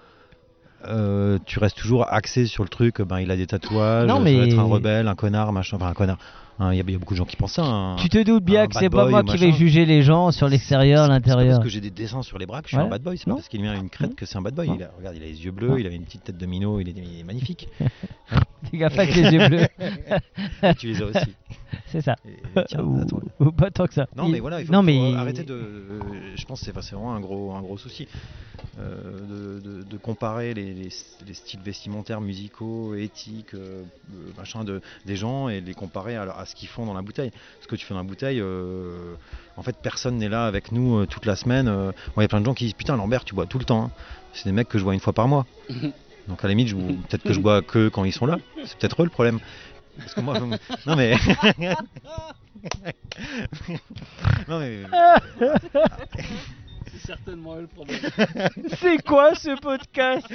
euh, 0.86 1.40
tu 1.46 1.60
restes 1.60 1.78
toujours 1.78 2.12
axé 2.12 2.46
sur 2.46 2.64
le 2.64 2.70
truc, 2.70 3.02
ben 3.02 3.20
il 3.20 3.32
a 3.32 3.36
des 3.38 3.48
tatouages, 3.48 4.08
Non, 4.08 4.18
ça 4.18 4.22
mais- 4.24 4.38
va 4.38 4.44
être 4.46 4.60
un 4.60 4.64
rebelle, 4.64 5.08
un 5.08 5.16
connard, 5.16 5.54
machin, 5.54 5.78
enfin 5.78 5.88
un 5.88 5.94
connard. 5.94 6.18
Hein, 6.60 6.72
Il 6.72 6.78
y, 6.78 6.80
a- 6.82 6.84
il 6.88 6.92
y 6.92 6.96
a 6.96 7.00
beaucoup 7.00 7.14
de 7.16 7.18
gens 7.18 7.26
qui 7.26 7.36
pensent 7.36 7.54
ça. 7.54 7.64
un- 7.64 7.96
Tu 7.96 8.10
te 8.10 8.22
doutes 8.24 8.44
bien 8.44 8.68
que 8.68 8.76
c'est 8.76 8.90
pas 8.90 9.08
moi 9.08 9.24
qui 9.24 9.38
vais 9.38 9.52
juger 9.52 9.86
les 9.86 10.04
gens 10.04 10.32
sur 10.32 10.48
l'extérieur, 10.48 11.08
l'intérieur. 11.08 11.54
parce 11.58 11.64
que 11.64 11.70
j'ai 11.70 11.82
des 11.82 11.90
dessins 11.90 12.22
sur 12.22 12.38
les 12.38 12.46
bras 12.46 12.62
que 12.62 12.68
je 12.68 12.76
suis 12.76 12.78
Ouais. 12.78 12.84
un 12.84 12.90
bad 12.90 13.02
boy, 13.02 13.18
c'est 13.18 13.26
pas 13.26 13.32
Non. 13.32 13.38
parce 13.38 13.48
qu'il 13.48 13.62
vient 13.62 13.74
une 13.74 13.90
crête 13.90 14.14
que 14.16 14.26
c'est 14.26 14.38
un 14.38 14.42
bad 14.42 14.54
boy. 14.54 14.70
Il 14.76 14.84
a- 14.84 14.92
regarde, 14.98 15.16
il 15.16 15.24
a 15.24 15.26
les 15.26 15.44
yeux 15.46 15.52
bleus, 15.52 15.80
il 15.80 15.86
avait 15.88 15.96
une 15.96 16.04
petite 16.06 16.24
tête 16.26 16.38
de 16.38 16.46
minot, 16.46 16.80
il 16.80 16.90
est, 16.90 16.94
il 16.96 17.20
est 17.20 17.24
magnifique. 17.24 17.68
Fais 18.72 18.78
gaffe 18.78 18.98
avec 19.00 19.16
les 19.16 19.32
yeux 19.32 19.48
bleus. 19.50 19.68
Tu 20.78 20.88
les 20.88 21.02
as 21.02 21.06
aussi. 21.06 21.36
C'est 21.94 22.02
ça. 22.02 22.16
Et 22.28 22.38
tiens, 22.68 22.84
ou, 23.40 23.52
pas 23.52 23.70
tant 23.70 23.86
que 23.86 23.94
ça. 23.94 24.08
Non, 24.16 24.28
mais 24.28 24.40
voilà, 24.40 24.60
il 24.62 24.66
faut, 24.66 24.74
non, 24.74 24.80
faut 24.80 24.86
mais 24.86 25.14
arrêter 25.16 25.44
de. 25.44 25.54
euh, 25.54 26.36
je 26.36 26.46
pense 26.46 26.60
que 26.60 26.66
c'est 26.66 26.72
vraiment 26.72 27.14
un 27.14 27.20
gros, 27.20 27.54
un 27.54 27.62
gros 27.62 27.78
souci 27.78 28.08
euh, 28.80 29.60
de, 29.60 29.60
de- 29.60 29.84
de 29.84 29.98
comparer 29.98 30.56
les, 30.56 30.74
les- 30.74 30.90
les 31.28 31.34
styles 31.36 31.60
vestimentaires, 31.62 32.20
musicaux, 32.20 32.96
éthiques, 32.96 33.54
euh, 33.54 33.84
machin, 34.36 34.64
de, 34.64 34.82
des 35.06 35.16
gens 35.16 35.50
et 35.50 35.62
les 35.62 35.76
comparer 35.76 36.16
à, 36.16 36.24
à 36.24 36.46
ce 36.46 36.56
qu'ils 36.56 36.68
font 36.68 36.86
dans 36.88 36.96
la 36.96 37.04
bouteille. 37.04 37.30
Ce 37.62 37.68
que 37.68 37.76
tu 37.76 37.86
fais 37.86 37.94
dans 37.94 38.00
la 38.00 38.08
bouteille, 38.08 38.40
euh, 38.42 39.14
en 39.56 39.62
fait, 39.62 39.76
personne 39.78 40.18
n'est 40.18 40.30
là 40.30 40.48
avec 40.48 40.72
nous 40.72 40.98
euh, 40.98 41.06
toute 41.06 41.28
la 41.28 41.36
semaine. 41.36 41.68
euh. 41.68 41.92
Moi, 42.16 42.18
il 42.18 42.22
y 42.24 42.26
a 42.26 42.28
plein 42.28 42.42
de 42.42 42.46
gens 42.46 42.56
qui 42.56 42.64
disent 42.66 42.74
Putain, 42.74 42.98
Lambert, 42.98 43.24
tu 43.24 43.36
bois 43.36 43.46
tout 43.46 43.60
le 43.60 43.66
temps. 43.66 43.84
hein. 43.86 43.92
C'est 44.34 44.46
des 44.46 44.54
mecs 44.54 44.68
que 44.68 44.80
je 44.80 44.84
vois 44.84 44.96
une 44.96 45.00
fois 45.00 45.14
par 45.14 45.28
mois. 45.28 45.46
Donc, 46.28 46.40
à 46.44 46.48
la 46.48 46.50
limite, 46.54 46.70
je- 46.70 46.76
peut-être 46.78 47.24
que 47.24 47.34
je 47.34 47.40
bois 47.40 47.62
que 47.62 47.90
quand 47.90 48.06
ils 48.06 48.14
sont 48.14 48.26
là. 48.26 48.38
C'est 48.66 48.78
peut-être 48.78 49.02
eux 49.02 49.06
le 49.06 49.12
problème. 49.12 49.40
Parce 49.98 50.14
que 50.14 50.22
moi, 50.22 50.36
je- 50.40 50.90
non 50.90 50.96
mais. 50.96 51.16
non 54.48 54.60
mais. 54.60 54.80
C'est 56.92 57.08
certainement 57.08 57.56
le 57.56 57.68
problème. 57.68 58.00
c'est 58.80 59.04
quoi 59.04 59.36
ce 59.36 59.60
podcast? 59.60 60.28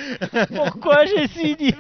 Pourquoi 0.54 1.04
j'ai 1.06 1.28
signé? 1.28 1.74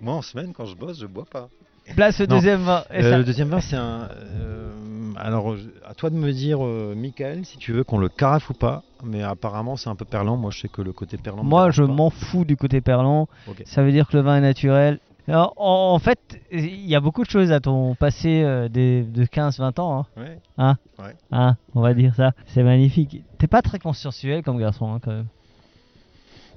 Moi 0.00 0.14
en 0.14 0.22
semaine 0.22 0.52
quand 0.52 0.64
je 0.66 0.74
bosse 0.76 0.98
je 1.00 1.06
bois 1.06 1.24
pas. 1.30 1.48
Place 1.96 2.18
au 2.20 2.26
Non. 2.26 2.36
deuxième 2.36 2.62
vin. 2.62 2.82
Euh, 2.92 3.10
ça- 3.10 3.18
le 3.18 3.24
deuxième 3.24 3.48
vin 3.48 3.60
c'est 3.60 3.76
un. 3.76 4.08
euh, 4.10 4.72
alors 5.16 5.54
à 5.86 5.94
toi 5.94 6.10
de 6.10 6.16
me 6.16 6.32
dire 6.32 6.64
euh, 6.64 6.94
Michael 6.96 7.44
si 7.44 7.58
tu 7.58 7.72
veux 7.72 7.84
qu'on 7.84 7.98
le 7.98 8.08
carafe 8.08 8.50
ou 8.50 8.54
pas. 8.54 8.82
Mais 9.04 9.22
apparemment 9.22 9.76
c'est 9.76 9.90
un 9.90 9.94
peu 9.94 10.04
perlant. 10.06 10.36
Moi 10.36 10.50
je 10.50 10.60
sais 10.60 10.68
que 10.68 10.82
le 10.82 10.92
côté 10.92 11.16
perlant. 11.18 11.44
Moi, 11.44 11.70
je 11.70 11.82
m'en 11.82 12.08
fous 12.10 12.44
du 12.44 12.56
côté 12.56 12.80
perlant. 12.80 13.28
Ça 13.66 13.82
veut 13.82 13.92
dire 13.92 14.08
que 14.08 14.16
le 14.16 14.22
vin 14.22 14.36
est 14.38 14.40
naturel. 14.40 14.98
Alors, 15.26 15.54
en, 15.56 15.94
en 15.94 15.98
fait, 15.98 16.18
il 16.52 16.86
y 16.86 16.94
a 16.94 17.00
beaucoup 17.00 17.24
de 17.24 17.30
choses 17.30 17.50
à 17.50 17.60
ton 17.60 17.94
passé 17.94 18.42
euh, 18.42 18.68
des- 18.68 19.02
de 19.04 19.24
15-20 19.24 19.80
ans. 19.80 20.00
Hein. 20.00 20.06
Ouais. 20.20 20.38
Hein 20.58 20.76
Ouais. 20.98 21.14
Hein, 21.32 21.56
on 21.74 21.80
va 21.80 21.94
dire 21.94 22.14
ça. 22.14 22.32
C'est 22.46 22.62
magnifique. 22.62 23.22
T'es 23.38 23.46
pas 23.46 23.62
très 23.62 23.78
consensuel 23.78 24.42
comme 24.42 24.58
garçon, 24.58 24.92
hein, 24.92 25.00
quand 25.02 25.12
même. 25.12 25.26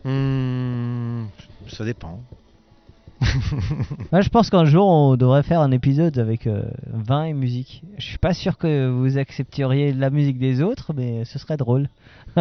Hmm, 0.04 1.28
ça 1.70 1.86
dépend. 1.86 2.20
Moi, 4.12 4.22
je 4.22 4.30
pense 4.30 4.50
qu'un 4.50 4.66
jour, 4.66 4.86
on 4.88 5.16
devrait 5.16 5.42
faire 5.44 5.62
un 5.62 5.72
épisode 5.72 6.20
avec 6.20 6.46
euh, 6.46 6.64
vin 6.92 7.24
et 7.24 7.34
musique. 7.34 7.82
Je 7.98 8.06
suis 8.06 8.18
pas 8.20 8.34
sûr 8.34 8.58
que 8.58 8.90
vous 8.90 9.18
accepteriez 9.18 9.92
la 9.94 10.10
musique 10.12 10.38
des 10.38 10.62
autres, 10.62 10.94
mais 10.94 11.26
ce 11.26 11.40
serait 11.40 11.58
drôle. 11.58 11.88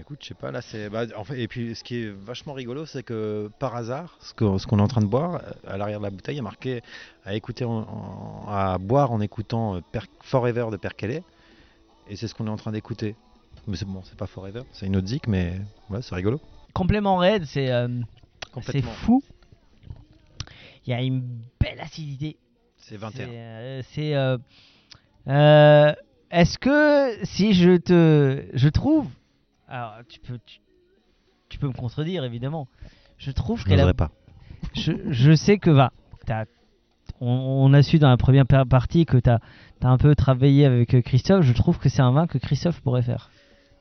Écoute, 0.00 0.18
je 0.22 0.28
sais 0.28 0.34
pas, 0.34 0.50
là 0.50 0.60
c'est. 0.60 0.90
bah, 0.90 1.04
en 1.16 1.22
fait, 1.24 1.38
et 1.40 1.46
puis 1.46 1.74
ce 1.76 1.84
qui 1.84 2.02
est 2.02 2.10
vachement 2.10 2.52
rigolo, 2.52 2.84
c'est 2.84 3.04
que 3.04 3.48
par 3.60 3.76
hasard, 3.76 4.18
ce 4.20 4.32
qu'on 4.34 4.78
est 4.78 4.82
en 4.82 4.88
train 4.88 5.00
de 5.00 5.06
boire, 5.06 5.36
euh, 5.36 5.52
à 5.72 5.76
l'arrière 5.76 6.00
de 6.00 6.04
la 6.04 6.10
bouteille, 6.10 6.34
il 6.34 6.38
y 6.38 6.40
a 6.40 6.42
marqué 6.42 6.82
à, 7.24 7.34
écouter 7.34 7.64
en- 7.64 7.70
en- 7.86 8.44
à 8.48 8.76
boire 8.78 9.12
en 9.12 9.20
écoutant 9.20 9.76
euh, 9.76 9.80
Per- 9.92 10.00
Forever 10.22 10.66
de 10.72 10.76
Perkele. 10.76 11.22
Et 12.08 12.16
c'est 12.16 12.26
ce 12.26 12.34
qu'on 12.34 12.46
est 12.48 12.50
en 12.50 12.56
train 12.56 12.72
d'écouter. 12.72 13.14
Mais 13.68 13.76
c'est 13.76 13.84
bon, 13.86 14.02
c'est 14.04 14.16
pas 14.16 14.26
Forever, 14.26 14.62
c'est 14.72 14.86
une 14.86 14.96
autre 14.96 15.06
zik, 15.06 15.28
mais 15.28 15.60
ouais, 15.90 16.02
c'est 16.02 16.14
rigolo. 16.14 16.40
Complément 16.72 17.16
raid, 17.16 17.44
c'est 17.46 17.70
euh, 17.70 17.86
fou. 18.94 19.22
Il 20.86 20.90
y 20.90 20.92
a 20.92 21.00
une 21.02 21.22
belle 21.60 21.80
acidité. 21.80 22.36
C'est 22.78 22.96
21. 22.96 23.82
C'est, 23.94 24.14
euh, 25.28 25.92
Est-ce 26.30 26.58
que 26.58 27.24
si 27.24 27.54
je 27.54 27.76
te. 27.76 28.44
Je 28.52 28.68
trouve. 28.68 29.06
Alors, 29.74 29.94
tu 30.08 30.20
peux. 30.20 30.38
Tu, 30.46 30.60
tu 31.48 31.58
peux 31.58 31.66
me 31.66 31.72
contredire, 31.72 32.22
évidemment. 32.24 32.68
Je 33.18 33.32
trouve 33.32 33.60
Je 33.60 33.64
qu'elle 33.64 33.80
a. 33.80 33.92
pas. 33.92 34.12
Je, 34.74 34.92
je 35.10 35.34
sais 35.34 35.58
que. 35.58 35.70
Va, 35.70 35.92
on, 37.20 37.26
on 37.28 37.72
a 37.72 37.82
su 37.82 37.98
dans 37.98 38.08
la 38.08 38.16
première 38.16 38.46
pa- 38.46 38.64
partie 38.64 39.04
que 39.04 39.16
tu 39.18 39.28
as, 39.30 39.40
un 39.82 39.98
peu 39.98 40.14
travaillé 40.14 40.64
avec 40.64 41.02
Christophe. 41.02 41.42
Je 41.44 41.52
trouve 41.52 41.78
que 41.78 41.88
c'est 41.88 42.02
un 42.02 42.12
vin 42.12 42.26
que 42.28 42.38
Christophe 42.38 42.80
pourrait 42.82 43.02
faire. 43.02 43.30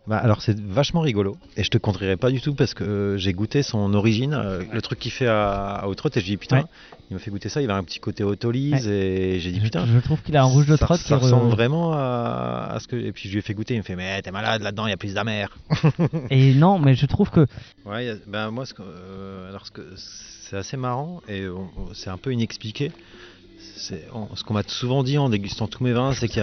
Bah, 0.05 0.17
alors 0.17 0.41
c'est 0.41 0.59
vachement 0.59 0.99
rigolo 0.99 1.37
et 1.55 1.63
je 1.63 1.69
te 1.69 1.77
contrerai 1.77 2.17
pas 2.17 2.29
du 2.29 2.41
tout 2.41 2.53
parce 2.55 2.73
que 2.73 2.83
euh, 2.83 3.17
j'ai 3.17 3.31
goûté 3.31 3.63
son 3.63 3.93
origine, 3.93 4.33
euh, 4.33 4.63
le 4.69 4.81
truc 4.81 4.99
qu'il 4.99 5.11
fait 5.11 5.27
à, 5.27 5.75
à 5.75 5.87
et 5.87 6.19
je 6.19 6.25
dis 6.25 6.35
putain, 6.35 6.57
Ouais. 6.57 6.65
il 7.09 7.13
m'a 7.13 7.19
fait 7.19 7.31
goûter 7.31 7.47
ça, 7.47 7.61
il 7.61 7.69
avait 7.71 7.79
un 7.79 7.85
petit 7.85 7.99
côté 7.99 8.21
autolise 8.25 8.85
et 8.87 9.39
j'ai 9.39 9.51
dit 9.51 9.61
putain, 9.61 9.85
je 9.85 9.97
trouve 9.99 10.21
qu'il 10.21 10.35
a 10.35 10.41
un 10.41 10.45
rouge 10.45 10.65
de 10.65 10.75
ça, 10.75 10.85
trotte 10.85 10.99
ça 10.99 11.15
re- 11.15 11.19
ressemble 11.21 11.49
vraiment 11.51 11.93
à, 11.93 12.67
à 12.73 12.79
ce 12.81 12.87
que 12.89 12.97
et 12.97 13.13
puis 13.13 13.29
je 13.29 13.33
lui 13.33 13.39
ai 13.39 13.41
fait 13.41 13.53
goûter, 13.53 13.75
il 13.75 13.77
me 13.77 13.83
fait 13.83 13.95
mais 13.95 14.21
t'es 14.21 14.31
malade 14.31 14.61
là-dedans, 14.61 14.87
il 14.87 14.89
y 14.89 14.93
a 14.93 14.97
plus 14.97 15.13
d'amer. 15.13 15.47
Et 16.29 16.53
non, 16.53 16.79
mais 16.79 16.95
je 16.95 17.05
trouve 17.05 17.29
que. 17.29 17.45
Ouais, 17.85 18.09
a- 18.09 18.15
ben 18.27 18.49
moi 18.51 18.65
ce 18.65 18.73
que, 18.73 18.81
euh, 18.81 19.49
alors 19.49 19.65
ce 19.65 19.71
que 19.71 19.81
c'est 19.95 20.55
assez 20.57 20.75
marrant 20.77 21.21
et 21.29 21.45
c'est 21.93 22.09
un 22.09 22.17
peu 22.17 22.31
inexpliqué. 22.33 22.91
On- 24.13 24.35
ce 24.35 24.43
qu'on 24.43 24.53
m'a 24.53 24.63
souvent 24.67 25.03
dit 25.03 25.17
en 25.17 25.29
dégustant 25.29 25.67
tous 25.67 25.83
mes 25.83 25.93
vins, 25.93 26.13
c'est 26.13 26.27
qu'il 26.27 26.41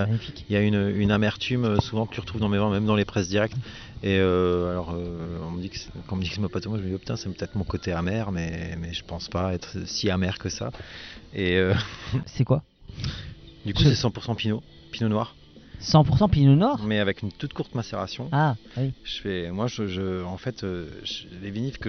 y 0.49 0.57
a 0.57 0.63
y 0.63 0.67
une, 0.67 0.89
une 0.97 1.11
amertume 1.11 1.65
euh, 1.65 1.81
souvent 1.81 2.07
que 2.07 2.15
tu 2.15 2.21
retrouves 2.21 2.41
dans 2.41 2.49
mes 2.49 2.59
vins, 2.59 2.71
même 2.71 2.85
dans 2.87 2.97
les 2.97 3.05
presses 3.05 3.29
directes. 3.29 3.57
Et 4.03 4.19
euh, 4.19 4.71
alors, 4.71 4.91
euh, 4.95 5.39
on 5.43 5.51
me 5.51 5.61
dit 5.61 5.71
que 5.71 5.77
quand 6.07 6.15
on 6.15 6.17
me 6.17 6.23
dit 6.23 6.29
que 6.29 6.35
c'est 6.35 6.41
ma 6.41 6.49
patte, 6.49 6.67
moi 6.67 6.79
je 6.79 6.83
me 6.83 6.89
dis, 6.89 6.95
oh, 6.95 6.99
putain, 6.99 7.17
c'est 7.17 7.29
peut-être 7.31 7.55
mon 7.55 7.65
côté 7.65 7.93
amer, 7.93 8.33
mais, 8.33 8.75
mais 8.79 8.93
je 8.93 9.03
pense 9.07 9.29
pas 9.29 9.55
être 9.55 9.87
si 9.87 10.11
amer 10.11 10.39
que 10.39 10.49
ça. 10.49 10.71
Et 11.33 11.61
C'est 12.27 12.45
quoi? 12.45 12.63
du 13.65 13.75
coup, 13.75 13.83
c'est 13.83 13.95
100% 13.95 14.35
Pinot, 14.35 14.63
Pinot 14.91 15.09
Noir, 15.09 15.37
100% 15.81 16.29
Pinot 16.29 16.57
Noir 16.57 16.83
mais 16.85 16.99
avec 16.99 17.23
une 17.23 17.33
toute 17.33 17.53
courte 17.53 17.75
macération. 17.75 18.29
Ah, 18.33 18.57
oui. 18.77 18.93
Je 19.03 19.21
fais, 19.21 19.51
moi, 19.51 19.67
je, 19.67 19.87
je- 19.87 20.23
en 20.25 20.37
fait, 20.37 20.63
euh, 20.63 20.91
je- 21.05 21.27
les 21.41 21.51
vinifs 21.51 21.79
que 21.79 21.89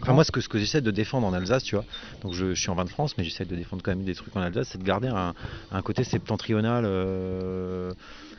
Enfin, 0.00 0.12
moi, 0.12 0.24
ce 0.24 0.30
que, 0.30 0.40
ce 0.40 0.48
que 0.48 0.58
j'essaie 0.58 0.80
de 0.80 0.90
défendre 0.90 1.26
en 1.26 1.32
Alsace, 1.32 1.64
tu 1.64 1.74
vois, 1.74 1.84
donc 2.22 2.32
je, 2.32 2.54
je 2.54 2.60
suis 2.60 2.70
en 2.70 2.74
vin 2.74 2.84
de 2.84 2.90
France, 2.90 3.16
mais 3.18 3.24
j'essaie 3.24 3.44
de 3.44 3.56
défendre 3.56 3.82
quand 3.82 3.90
même 3.90 4.04
des 4.04 4.14
trucs 4.14 4.34
en 4.36 4.40
Alsace, 4.40 4.68
c'est 4.72 4.78
de 4.78 4.84
garder 4.84 5.08
un, 5.08 5.34
un 5.70 5.82
côté 5.82 6.04
septentrional 6.04 6.84
euh, 6.86 7.92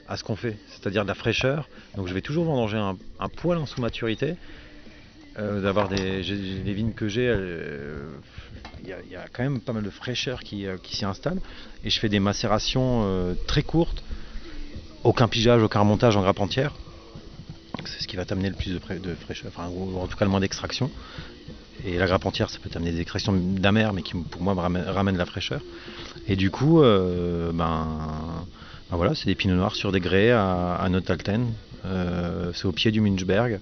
à 0.08 0.16
ce 0.18 0.24
qu'on 0.24 0.36
fait, 0.38 0.58
c'est-à-dire 0.68 1.04
de 1.04 1.08
la 1.10 1.14
fraîcheur. 1.16 1.70
Donc, 1.96 2.08
je 2.08 2.14
vais 2.14 2.22
toujours 2.22 2.46
vendanger 2.46 2.78
un, 2.78 2.98
un 3.20 3.30
poil 3.30 3.58
en 3.58 3.66
sous-maturité, 3.66 4.36
euh, 5.38 5.62
d'avoir 5.62 5.90
des. 5.90 6.22
les 6.24 6.74
vignes 6.74 6.94
que 6.94 7.08
j'ai, 7.08 7.28
euh, 7.28 8.12
il 8.82 8.88
y, 8.88 8.94
a- 8.94 9.02
il 9.04 9.12
y 9.12 9.16
a 9.16 9.26
quand 9.32 9.44
même 9.44 9.62
pas 9.62 9.74
mal 9.74 9.84
de 9.84 9.90
fraîcheur 9.90 10.42
qui, 10.42 10.68
euh, 10.68 10.78
qui 10.78 10.96
s'y 10.96 11.06
installe, 11.06 11.40
et 11.84 11.90
je 11.90 12.00
fais 12.00 12.10
des 12.10 12.20
macérations 12.20 13.36
très 13.48 13.64
courtes, 13.64 14.04
aucun 15.04 15.28
pigeage, 15.28 15.62
aucun 15.62 15.80
remontage 15.82 16.16
en 16.18 16.22
grappe 16.22 16.40
entière. 16.40 16.74
C'est 17.86 18.02
ce 18.02 18.08
qui 18.08 18.16
va 18.16 18.26
t'amener 18.26 18.50
le 18.50 18.56
plus 18.56 18.72
de, 18.72 18.80
de 19.00 19.16
fraîcheur, 19.16 19.52
ou 19.76 20.00
en 20.00 20.08
tout 20.08 20.18
cas 20.18 20.26
le 20.26 20.32
moins 20.32 20.40
d'extraction. 20.40 20.90
Et 21.86 21.98
la 21.98 22.06
grappe 22.06 22.26
entière, 22.26 22.50
ça 22.50 22.60
peut 22.60 22.70
t'amener 22.70 22.92
des 22.92 23.02
extractions 23.02 23.34
d'amer, 23.34 23.92
mais 23.94 24.04
qui 24.04 24.14
pour 24.16 24.42
moi 24.42 24.54
ramène, 24.54 25.18
la 25.18 25.26
fraîcheur. 25.26 25.62
Et 26.28 26.36
du 26.36 26.50
coup, 26.52 26.82
euh, 26.82 27.52
ben, 27.52 27.88
ben 28.90 28.98
voilà, 28.98 29.16
c'est 29.16 29.26
des 29.26 29.36
pinots 29.36 29.56
noirs 29.56 29.76
sur 29.76 29.92
des 29.92 30.00
grès 30.00 30.32
à, 30.32 30.76
à 30.76 30.88
Notalten. 30.90 31.48
Euh, 31.86 32.52
c'est 32.54 32.66
au 32.66 32.72
pied 32.72 32.92
du 32.92 33.02
Münchberg. 33.02 33.60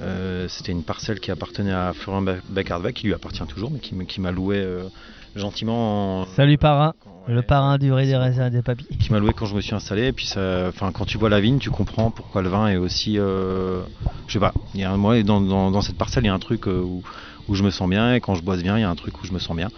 Euh, 0.00 0.46
C'était 0.48 0.70
une 0.72 0.84
parcelle 0.84 1.18
qui 1.18 1.30
appartenait 1.32 1.72
à 1.72 1.92
Florent 1.92 2.22
Be- 2.22 2.40
Beckardbeck, 2.48 2.94
qui 2.94 3.06
lui 3.06 3.14
appartient 3.14 3.44
toujours, 3.46 3.70
mais 3.72 3.80
qui, 3.80 4.20
m'a 4.20 4.30
loué 4.30 4.64
gentiment. 5.34 6.20
en- 6.22 6.26
Salut 6.36 6.58
parrain, 6.58 6.94
ouais, 7.28 7.34
le 7.34 7.42
parrain 7.42 7.78
du 7.78 7.92
ré 7.92 8.06
des 8.06 8.16
raisins 8.16 8.44
et 8.46 8.50
des 8.50 8.62
papilles. 8.62 8.96
qui 8.98 9.12
m'a 9.12 9.18
loué 9.18 9.32
quand 9.32 9.46
je 9.46 9.54
me 9.54 9.60
suis 9.60 9.74
installé. 9.74 10.06
Et 10.08 10.12
puis, 10.12 10.26
ça, 10.26 10.66
enfin, 10.68 10.92
quand 10.92 11.04
tu 11.04 11.18
vois 11.18 11.28
la 11.28 11.40
vigne, 11.40 11.58
tu 11.58 11.70
comprends 11.70 12.10
pourquoi 12.10 12.42
le 12.42 12.48
vin 12.48 12.68
est 12.68 12.76
aussi. 12.76 13.18
euh, 13.18 13.82
je 14.26 14.32
sais 14.34 14.38
pas. 14.40 14.52
Il 14.74 14.80
y 14.80 14.84
a 14.84 14.90
un, 14.90 14.96
moi, 14.96 15.22
dans, 15.22 15.40
dans, 15.40 15.70
dans 15.70 15.80
cette 15.80 15.98
parcelle, 15.98 16.24
il 16.24 16.28
y 16.28 16.30
a 16.30 16.34
un 16.34 16.38
truc 16.38 16.66
euh, 16.66 16.80
où, 16.82 17.02
où 17.48 17.54
je 17.54 17.62
me 17.62 17.70
sens 17.70 17.88
bien. 17.88 18.14
Et 18.14 18.20
quand 18.20 18.34
je 18.34 18.42
bosse 18.42 18.62
bien, 18.62 18.78
il 18.78 18.82
y 18.82 18.84
a 18.84 18.90
un 18.90 18.96
truc 18.96 19.20
où 19.22 19.26
je 19.26 19.32
me 19.32 19.38
sens 19.38 19.56
bien. 19.56 19.70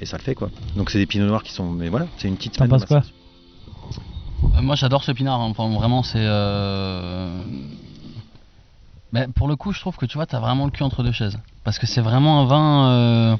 Et 0.00 0.06
ça 0.06 0.16
le 0.16 0.22
fait, 0.22 0.34
quoi. 0.34 0.50
Donc, 0.76 0.90
c'est 0.90 0.98
des 0.98 1.06
pinots 1.06 1.26
noirs 1.26 1.42
qui 1.42 1.52
sont. 1.52 1.70
Mais 1.70 1.88
voilà, 1.88 2.06
c'est 2.18 2.28
une 2.28 2.36
petite 2.36 2.54
semaine 2.56 2.70
penses 2.70 2.84
quoi. 2.84 3.02
Euh, 4.56 4.62
moi 4.62 4.76
j'adore 4.76 5.02
ce 5.02 5.10
pinard, 5.10 5.40
hein. 5.40 5.48
enfin 5.50 5.68
vraiment 5.68 6.04
c'est... 6.04 6.20
euh, 6.22 7.42
ben, 9.12 9.32
pour 9.32 9.48
le 9.48 9.56
coup 9.56 9.72
je 9.72 9.80
trouve 9.80 9.96
que 9.96 10.06
tu 10.06 10.16
vois 10.16 10.26
t'as 10.26 10.38
vraiment 10.38 10.64
le 10.64 10.70
cul 10.70 10.84
entre 10.84 11.02
deux 11.02 11.10
chaises. 11.10 11.36
Parce 11.64 11.78
que 11.80 11.86
c'est 11.86 12.00
vraiment 12.00 12.42
un 12.42 12.44
vin... 12.46 13.38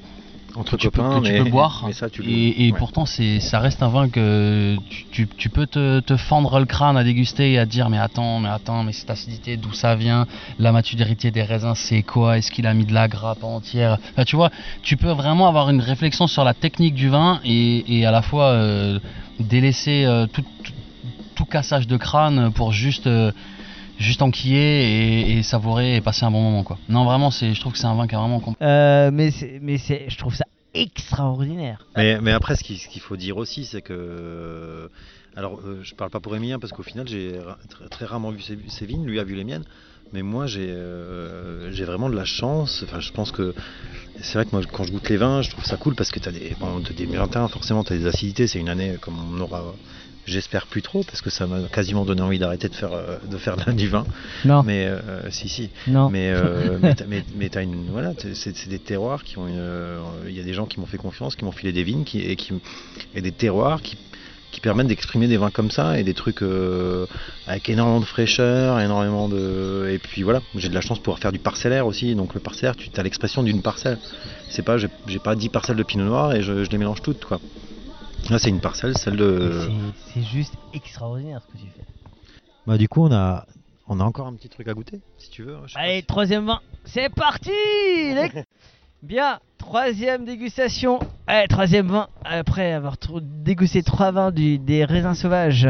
Entre 0.54 0.76
tu 0.76 0.90
peux- 0.90 1.02
tu 1.22 1.44
boire. 1.50 1.82
mais 1.86 1.92
ça, 1.92 2.08
tu 2.10 2.22
le- 2.22 2.30
Et, 2.30 2.66
et 2.66 2.72
ouais. 2.72 2.78
pourtant, 2.78 3.06
c'est, 3.06 3.38
ça 3.40 3.58
reste 3.60 3.82
un 3.82 3.88
vin 3.88 4.08
que 4.08 4.76
tu, 4.88 5.04
tu- 5.10 5.28
tu 5.36 5.50
peux 5.50 5.66
te, 5.66 6.00
te 6.00 6.16
fendre 6.16 6.58
le 6.58 6.64
crâne 6.66 6.96
à 6.96 7.04
déguster 7.04 7.52
et 7.52 7.58
à 7.58 7.66
dire 7.66 7.90
mais 7.90 7.98
attends, 7.98 8.40
mais 8.40 8.48
attends, 8.48 8.82
mais 8.82 8.92
cette 8.92 9.10
acidité, 9.10 9.56
d'où 9.56 9.72
ça 9.72 9.94
vient? 9.94 10.26
La 10.58 10.72
maturité 10.72 11.30
des 11.30 11.42
raisins, 11.42 11.74
c'est 11.74 12.02
quoi? 12.02 12.38
Est-ce 12.38 12.50
qu'il 12.50 12.66
a 12.66 12.74
mis 12.74 12.86
de 12.86 12.94
la 12.94 13.08
grappe 13.08 13.44
entière? 13.44 13.98
Enfin, 14.12 14.24
Tu 14.24 14.36
vois, 14.36 14.50
tu 14.82 14.96
peux 14.96 15.10
vraiment 15.12 15.48
avoir 15.48 15.70
une 15.70 15.80
réflexion 15.80 16.26
sur 16.26 16.44
la 16.44 16.54
technique 16.54 16.94
du 16.94 17.08
vin 17.08 17.40
et, 17.44 17.98
et 17.98 18.06
à 18.06 18.10
la 18.10 18.22
fois 18.22 18.46
euh, 18.52 18.98
délaisser 19.38 20.04
euh, 20.06 20.26
tout, 20.26 20.42
tout, 20.62 20.72
tout 21.34 21.44
cassage 21.44 21.86
de 21.86 21.96
crâne 21.96 22.52
pour 22.52 22.72
juste... 22.72 23.06
euh, 23.06 23.32
Juste 23.98 24.22
enquiller 24.22 24.56
et, 24.56 25.38
et 25.38 25.42
savourer 25.42 25.96
et 25.96 26.00
passer 26.00 26.24
un 26.24 26.30
bon 26.30 26.42
moment 26.42 26.62
quoi. 26.62 26.78
Non 26.88 27.04
vraiment 27.04 27.30
c'est, 27.30 27.54
je 27.54 27.60
trouve 27.60 27.72
que 27.72 27.78
c'est 27.78 27.86
un 27.86 27.94
vin 27.94 28.06
qui 28.06 28.14
a 28.14 28.18
vraiment 28.18 28.42
Euh, 28.62 29.10
mais 29.12 29.30
c'est, 29.30 29.58
mais 29.60 29.78
c'est, 29.78 30.06
je 30.08 30.16
trouve 30.16 30.34
ça 30.34 30.44
extraordinaire. 30.74 31.86
Mais, 31.96 32.20
mais 32.20 32.32
après, 32.32 32.56
ce 32.56 32.62
qu'il 32.62 33.00
faut 33.00 33.16
dire 33.16 33.36
aussi, 33.36 33.64
c'est 33.64 33.82
que. 33.82 34.90
Alors, 35.36 35.60
euh, 35.64 35.80
je 35.82 35.94
parle 35.94 36.10
pas 36.10 36.20
pour 36.20 36.34
Emilien 36.34 36.58
parce 36.58 36.72
qu'au 36.72 36.82
final, 36.82 37.06
j'ai 37.06 37.38
très 37.90 38.04
rarement 38.04 38.30
vu 38.30 38.40
ses, 38.40 38.58
ses 38.68 38.86
vignes, 38.86 39.06
lui 39.06 39.20
a 39.20 39.24
vu 39.24 39.34
les 39.34 39.44
miennes. 39.44 39.64
Mais 40.12 40.22
moi, 40.22 40.46
j'ai 40.46 40.70
euh, 40.70 41.70
j'ai 41.70 41.84
vraiment 41.84 42.08
de 42.08 42.16
la 42.16 42.24
chance. 42.24 42.82
Enfin, 42.84 43.00
je 43.00 43.12
pense 43.12 43.30
que. 43.30 43.54
C'est 44.20 44.34
vrai 44.34 44.46
que 44.46 44.50
moi, 44.52 44.62
quand 44.72 44.84
je 44.84 44.90
goûte 44.90 45.08
les 45.10 45.16
vins, 45.16 45.42
je 45.42 45.50
trouve 45.50 45.64
ça 45.64 45.76
cool 45.76 45.94
parce 45.94 46.10
que 46.10 46.18
tu 46.18 46.28
as 46.28 46.32
des. 46.32 46.56
Bon, 46.58 46.80
des 46.80 46.94
2021, 46.94 47.48
forcément, 47.48 47.84
tu 47.84 47.92
as 47.92 47.96
des 47.96 48.06
acidités. 48.06 48.46
C'est 48.46 48.58
une 48.58 48.68
année 48.68 48.96
comme 49.00 49.16
on 49.18 49.40
aura. 49.40 49.74
J'espère 50.28 50.66
plus 50.66 50.82
trop 50.82 51.02
parce 51.04 51.22
que 51.22 51.30
ça 51.30 51.46
m'a 51.46 51.62
quasiment 51.68 52.04
donné 52.04 52.20
envie 52.20 52.38
d'arrêter 52.38 52.68
de 52.68 52.74
faire, 52.74 52.92
euh, 52.92 53.16
de 53.30 53.36
faire 53.38 53.56
du 53.74 53.88
vin. 53.88 54.04
Non, 54.44 54.62
Mais 54.62 54.86
euh, 54.86 55.30
si, 55.30 55.48
si. 55.48 55.70
non. 55.86 56.10
Mais, 56.10 56.30
euh, 56.30 56.78
mais, 56.82 56.94
t'as- 56.94 57.06
mais, 57.06 57.24
mais 57.34 57.48
t'as 57.48 57.62
une 57.62 57.88
voilà, 57.90 58.12
c'est 58.34 58.68
des 58.68 58.78
terroirs 58.78 59.24
qui 59.24 59.38
ont 59.38 59.48
une, 59.48 59.58
euh, 59.58 60.00
il 60.28 60.34
y 60.36 60.40
a 60.40 60.44
des 60.44 60.52
gens 60.54 60.66
qui 60.66 60.80
m'ont 60.80 60.86
fait 60.86 60.98
confiance, 60.98 61.34
qui 61.34 61.44
m'ont 61.44 61.52
filé 61.52 61.72
des 61.72 61.82
vignes 61.82 62.04
qui, 62.04 62.20
et 62.20 62.36
qui 62.36 62.52
et 63.14 63.22
des 63.22 63.32
terroirs 63.32 63.80
qui, 63.80 63.96
qui 64.50 64.60
permettent 64.60 64.86
d'exprimer 64.88 65.28
des 65.28 65.36
vins 65.38 65.50
comme 65.50 65.70
ça 65.70 65.98
et 65.98 66.04
des 66.04 66.14
trucs 66.14 66.42
euh, 66.42 67.06
avec 67.46 67.68
énormément 67.70 68.00
de 68.00 68.04
fraîcheur, 68.04 68.80
énormément 68.80 69.28
de 69.28 69.88
et 69.90 69.98
puis 69.98 70.22
voilà, 70.22 70.40
j'ai 70.56 70.68
de 70.68 70.74
la 70.74 70.80
chance 70.82 70.98
de 70.98 71.02
pouvoir 71.02 71.18
faire 71.20 71.32
du 71.32 71.38
parcellaire 71.38 71.86
aussi. 71.86 72.14
Donc 72.14 72.34
le 72.34 72.40
parcellaire, 72.40 72.76
tu 72.76 72.88
as 72.96 73.02
l'expression 73.02 73.42
d'une 73.42 73.62
parcelle. 73.62 73.98
C'est 74.50 74.62
pas 74.62 74.76
j'ai 74.76 74.88
j'ai 75.06 75.18
pas 75.20 75.34
10 75.36 75.48
parcelles 75.48 75.76
de 75.76 75.82
pinot 75.82 76.04
noir 76.04 76.34
et 76.34 76.42
je, 76.42 76.64
je 76.64 76.70
les 76.70 76.78
mélange 76.78 77.00
toutes 77.02 77.24
quoi. 77.24 77.40
Là, 78.30 78.38
c'est 78.38 78.50
une 78.50 78.60
parcelle, 78.60 78.96
celle 78.96 79.16
de 79.16 79.68
C'est, 80.12 80.22
juste 80.22 80.54
extraordinaire 80.74 81.40
ce 81.42 81.46
que 81.52 81.58
tu 81.58 81.68
fais. 81.70 81.84
Bah 82.66 82.76
du 82.76 82.88
coup, 82.88 83.02
on 83.02 83.12
a 83.12 83.46
on 83.86 84.00
a 84.00 84.04
encore 84.04 84.26
un 84.26 84.34
petit 84.34 84.50
truc 84.50 84.68
à 84.68 84.74
goûter 84.74 85.00
si 85.16 85.30
tu 85.30 85.42
veux. 85.42 85.54
Pas 85.54 85.66
Allez, 85.80 86.00
si- 86.00 86.06
troisième 86.06 86.44
vin, 86.46 86.60
c'est 86.84 87.08
parti 87.08 87.50
les- 87.50 88.30
Bien, 89.02 89.38
troisième 89.58 90.24
dégustation. 90.24 90.98
Allez, 91.26 91.46
troisième 91.48 91.86
vin, 91.86 92.08
après 92.24 92.72
avoir 92.72 92.96
dégusté 93.22 93.82
trois 93.82 94.10
vins 94.10 94.30
du- 94.32 94.58
des 94.58 94.84
raisins 94.84 95.14
sauvages. 95.14 95.68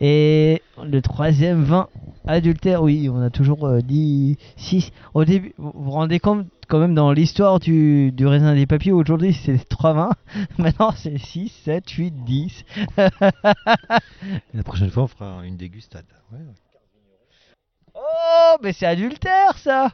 Et 0.00 0.62
le 0.82 1.02
troisième 1.02 1.64
vin 1.64 1.88
adultère, 2.26 2.82
oui, 2.82 3.10
on 3.12 3.20
a 3.20 3.28
toujours 3.28 3.66
euh, 3.66 3.80
dit 3.80 4.38
6. 4.56 4.92
Au 5.12 5.24
début, 5.26 5.52
vous 5.58 5.72
vous 5.74 5.90
rendez 5.90 6.20
compte 6.20 6.46
quand 6.70 6.78
même 6.78 6.94
dans 6.94 7.10
l'histoire 7.10 7.58
du, 7.58 8.12
du 8.12 8.26
raisin 8.28 8.54
des 8.54 8.64
papiers, 8.64 8.92
aujourd'hui 8.92 9.34
c'est 9.34 9.68
3 9.68 9.92
vins, 9.92 10.12
maintenant 10.58 10.92
c'est 10.92 11.18
6, 11.18 11.48
7, 11.64 11.90
8, 11.90 12.10
10. 12.24 12.64
La 12.96 14.62
prochaine 14.64 14.88
fois, 14.88 15.02
on 15.02 15.08
fera 15.08 15.44
une 15.44 15.56
dégustade. 15.56 16.06
Oh, 17.94 18.56
mais 18.62 18.72
c'est 18.72 18.86
adultère 18.86 19.58
ça 19.58 19.90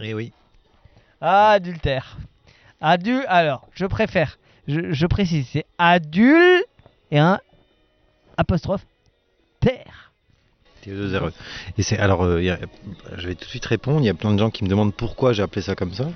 Et 0.00 0.14
oui. 0.14 0.32
Ah, 1.20 1.50
adultère. 1.50 2.16
Adu 2.80 3.22
alors, 3.26 3.68
je 3.74 3.84
préfère. 3.84 4.38
Je, 4.66 4.92
je 4.92 5.06
précise, 5.06 5.46
c'est 5.52 5.66
adul 5.76 6.64
et 7.10 7.18
un 7.18 7.38
apostrophe 8.38 8.86
terre. 9.60 10.03
TE2RE. 10.84 11.32
Et 11.78 11.82
c'est 11.82 11.98
alors, 11.98 12.22
euh, 12.24 12.40
il 12.40 12.46
y 12.46 12.50
a- 12.50 12.58
je 13.16 13.26
vais 13.26 13.34
tout 13.34 13.44
de 13.44 13.50
suite 13.50 13.66
répondre. 13.66 14.00
Il 14.00 14.06
y 14.06 14.10
a 14.10 14.14
plein 14.14 14.32
de 14.32 14.38
gens 14.38 14.50
qui 14.50 14.64
me 14.64 14.68
demandent 14.68 14.94
pourquoi 14.94 15.32
j'ai 15.32 15.42
appelé 15.42 15.62
ça 15.62 15.74
comme 15.74 15.92
ça. 15.92 16.08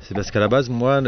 C'est 0.00 0.14
parce 0.14 0.30
qu'à 0.30 0.40
la 0.40 0.48
base, 0.48 0.68
moi, 0.68 1.00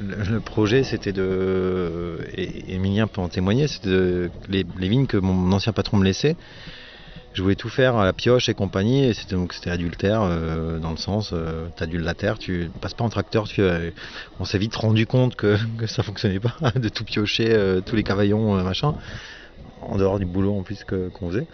le, 0.00 0.40
projet, 0.40 0.82
c'était 0.84 1.12
de, 1.12 2.18
et 2.34 2.74
Emilien 2.74 3.06
peut 3.06 3.20
en 3.20 3.28
témoigner, 3.28 3.68
c'était 3.68 3.88
de, 3.88 4.30
les, 4.48 4.64
les 4.78 4.88
vignes 4.88 5.06
que 5.06 5.16
mon 5.16 5.52
ancien 5.52 5.72
patron 5.72 5.96
me 5.98 6.04
laissait. 6.04 6.36
Je 7.32 7.42
voulais 7.42 7.56
tout 7.56 7.68
faire 7.68 7.96
à 7.96 8.04
la 8.04 8.12
pioche 8.12 8.48
et 8.48 8.54
compagnie, 8.54 9.04
et 9.04 9.14
c'était 9.14 9.34
donc 9.34 9.52
c'était 9.52 9.70
adultère 9.70 10.22
euh, 10.22 10.78
dans 10.78 10.92
le 10.92 10.96
sens, 10.96 11.30
euh, 11.32 11.66
t'adules 11.74 12.02
la 12.02 12.14
terre, 12.14 12.38
tu 12.38 12.70
passes 12.80 12.94
pas 12.94 13.02
en 13.02 13.08
tracteur. 13.08 13.48
Tu, 13.48 13.60
euh, 13.60 13.90
on 14.38 14.44
s'est 14.44 14.58
vite 14.58 14.76
rendu 14.76 15.06
compte 15.06 15.34
que, 15.34 15.56
que 15.78 15.86
ça 15.86 16.04
fonctionnait 16.04 16.38
pas, 16.40 16.54
de 16.76 16.88
tout 16.88 17.04
piocher, 17.04 17.80
tous 17.84 17.96
les 17.96 18.04
cavaillons, 18.04 18.62
machin, 18.62 18.94
en 19.88 19.96
dehors 19.96 20.18
du 20.18 20.26
boulot 20.26 20.54
en 20.58 20.62
plus 20.62 20.84
qu'on 20.84 21.28
faisait. 21.28 21.46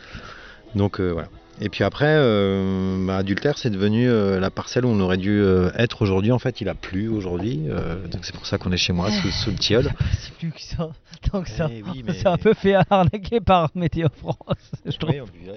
Donc 0.74 1.00
euh, 1.00 1.10
voilà. 1.12 1.28
Et 1.62 1.68
puis 1.68 1.84
après, 1.84 2.06
euh, 2.08 2.96
bah, 3.06 3.18
adultère, 3.18 3.58
c'est 3.58 3.68
devenu 3.70 4.08
euh, 4.08 4.40
la 4.40 4.50
parcelle 4.50 4.86
où 4.86 4.88
on 4.88 4.98
aurait 5.00 5.18
dû 5.18 5.40
euh, 5.42 5.70
être 5.76 6.00
aujourd'hui. 6.02 6.32
En 6.32 6.38
fait, 6.38 6.60
il 6.62 6.68
a 6.70 6.74
plu 6.74 7.08
aujourd'hui, 7.08 7.64
euh, 7.68 8.06
donc 8.08 8.24
c'est 8.24 8.34
pour 8.34 8.46
ça 8.46 8.56
qu'on 8.56 8.72
est 8.72 8.78
chez 8.78 8.94
moi, 8.94 9.10
sous, 9.10 9.30
sous 9.30 9.50
le 9.50 9.56
tilleul. 9.56 9.90
C'est 10.20 10.32
plus 10.34 10.52
que 10.52 10.60
ça. 10.60 10.90
Donc 11.34 11.48
ça, 11.48 11.68
Eh 11.70 11.82
oui, 11.82 11.98
s'est 11.98 12.22
mais- 12.24 12.26
un 12.26 12.38
peu 12.38 12.54
fait 12.54 12.76
arnaquer 12.88 13.40
par 13.40 13.70
Météo 13.74 14.08
France, 14.16 14.36
je 14.86 14.96
trouve. 14.96 15.10
Oui, 15.10 15.20
on 15.20 15.26
peut- 15.26 15.32
il 15.42 15.50
a. 15.50 15.54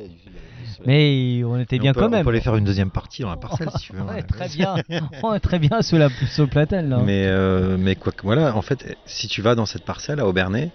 Mais 0.85 1.43
on 1.45 1.57
était 1.59 1.79
bien 1.79 1.91
on 1.91 1.93
peut, 1.93 1.99
quand 2.01 2.09
même. 2.09 2.21
On 2.21 2.23
peut 2.23 2.31
aller 2.31 2.41
faire 2.41 2.55
une 2.57 2.65
deuxième 2.65 2.89
partie 2.89 3.21
dans 3.21 3.29
la 3.29 3.37
parcelle 3.37 3.69
si 3.77 3.85
tu 3.87 3.93
veux. 3.93 4.01
Ouais. 4.13 4.23
très 4.23 4.49
bien. 4.49 4.75
On 5.21 5.33
est 5.33 5.39
très 5.39 5.59
bien 5.59 5.81
sous 5.81 5.95
la 5.97 6.09
sous 6.09 6.41
le 6.41 6.47
platane 6.47 6.89
là. 6.89 6.97
Mais, 7.05 7.27
euh, 7.27 7.77
mais 7.79 7.95
quoi 7.95 8.11
que 8.11 8.23
voilà, 8.23 8.53
en 8.57 8.61
fait, 8.61 8.97
si 9.05 9.27
tu 9.29 9.41
vas 9.41 9.55
dans 9.55 9.65
cette 9.65 9.85
parcelle 9.85 10.19
à 10.19 10.27
Aubernais, 10.27 10.71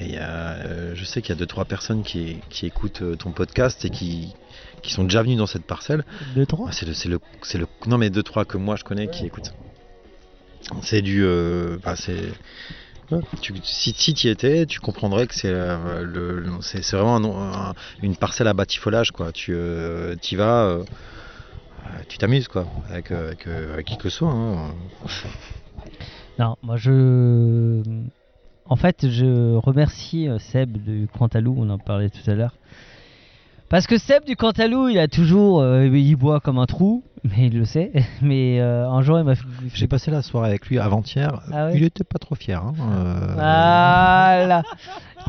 et 0.00 0.04
il 0.06 0.12
y 0.14 0.16
a, 0.16 0.54
euh, 0.54 0.92
je 0.96 1.04
sais 1.04 1.22
qu'il 1.22 1.28
y 1.34 1.36
a 1.36 1.38
deux 1.38 1.46
trois 1.46 1.66
personnes 1.66 2.02
qui, 2.02 2.38
qui 2.48 2.66
écoutent 2.66 3.02
ton 3.18 3.30
podcast 3.30 3.84
et 3.84 3.90
qui, 3.90 4.34
qui 4.86 4.92
sont 4.92 5.04
déjà 5.04 5.22
venues 5.22 5.36
dans 5.36 5.46
cette 5.46 5.64
parcelle. 5.64 6.04
Deux 6.34 6.46
trois. 6.46 6.68
Ah, 6.70 6.72
c'est 6.72 6.86
le, 6.86 6.94
c'est 6.94 7.08
le, 7.08 7.18
c'est 7.42 7.58
le, 7.58 7.66
non 7.86 7.98
mais 7.98 8.08
deux 8.10 8.22
trois 8.22 8.44
que 8.44 8.56
moi 8.56 8.76
je 8.76 8.84
connais 8.84 9.08
qui 9.08 9.26
écoutent. 9.26 9.52
C'est 10.82 11.02
du, 11.02 11.22
euh, 11.24 11.78
bah, 11.84 11.94
c'est, 11.96 12.32
tu, 13.40 13.54
si 13.62 13.92
si 13.92 14.14
tu 14.14 14.26
y 14.26 14.30
étais, 14.30 14.66
tu 14.66 14.80
comprendrais 14.80 15.26
que 15.26 15.34
c'est 15.34 15.52
euh, 15.52 16.02
le, 16.02 16.40
le- 16.40 16.50
c'est, 16.60 16.82
c'est 16.82 16.96
vraiment 16.96 17.16
un 17.16 17.20
nom- 17.20 17.38
un- 17.38 17.74
une 18.02 18.16
parcelle 18.16 18.48
à 18.48 18.54
batifolage 18.54 19.12
quoi. 19.12 19.30
Tu 19.32 19.52
euh, 19.54 20.16
y 20.30 20.34
vas, 20.34 20.64
euh, 20.64 20.78
euh, 20.78 22.02
tu 22.08 22.18
t'amuses 22.18 22.48
quoi, 22.48 22.66
avec, 22.90 23.12
avec, 23.12 23.46
avec 23.46 23.86
qui 23.86 23.96
que 23.96 24.08
ce 24.08 24.18
soit. 24.18 24.30
hein. 24.30 24.74
Non, 26.38 26.56
moi 26.62 26.76
je. 26.76 27.82
En 28.68 28.76
fait, 28.76 29.08
je 29.08 29.54
remercie 29.56 30.28
Seb 30.38 30.76
du 30.76 31.06
Cantalou, 31.16 31.54
on 31.56 31.70
en 31.70 31.78
parlait 31.78 32.10
tout 32.10 32.28
à 32.30 32.34
l'heure. 32.34 32.56
Parce 33.68 33.86
que 33.86 33.98
Seb 33.98 34.24
du 34.24 34.36
Cantalou, 34.36 34.88
il 34.88 34.98
a 34.98 35.08
toujours. 35.08 35.60
euh, 35.60 35.86
il 35.86 36.14
boit 36.16 36.40
comme 36.40 36.58
un 36.58 36.66
trou, 36.66 37.02
mais 37.24 37.46
il 37.48 37.58
le 37.58 37.64
sait. 37.64 37.90
Mais 38.22 38.60
euh, 38.60 38.88
un 38.88 39.02
jour, 39.02 39.18
il 39.18 39.24
m'a 39.24 39.34
fait. 39.34 39.44
J'ai 39.74 39.88
passé 39.88 40.10
la 40.10 40.22
soirée 40.22 40.48
avec 40.50 40.66
lui 40.66 40.78
avant-hier. 40.78 41.42
Ah 41.52 41.66
ouais 41.66 41.72
Il 41.76 41.82
était 41.82 42.04
pas 42.04 42.18
trop 42.18 42.34
fier. 42.36 42.62
hein, 42.62 42.74
euh, 42.80 43.32
Voilà 43.34 44.62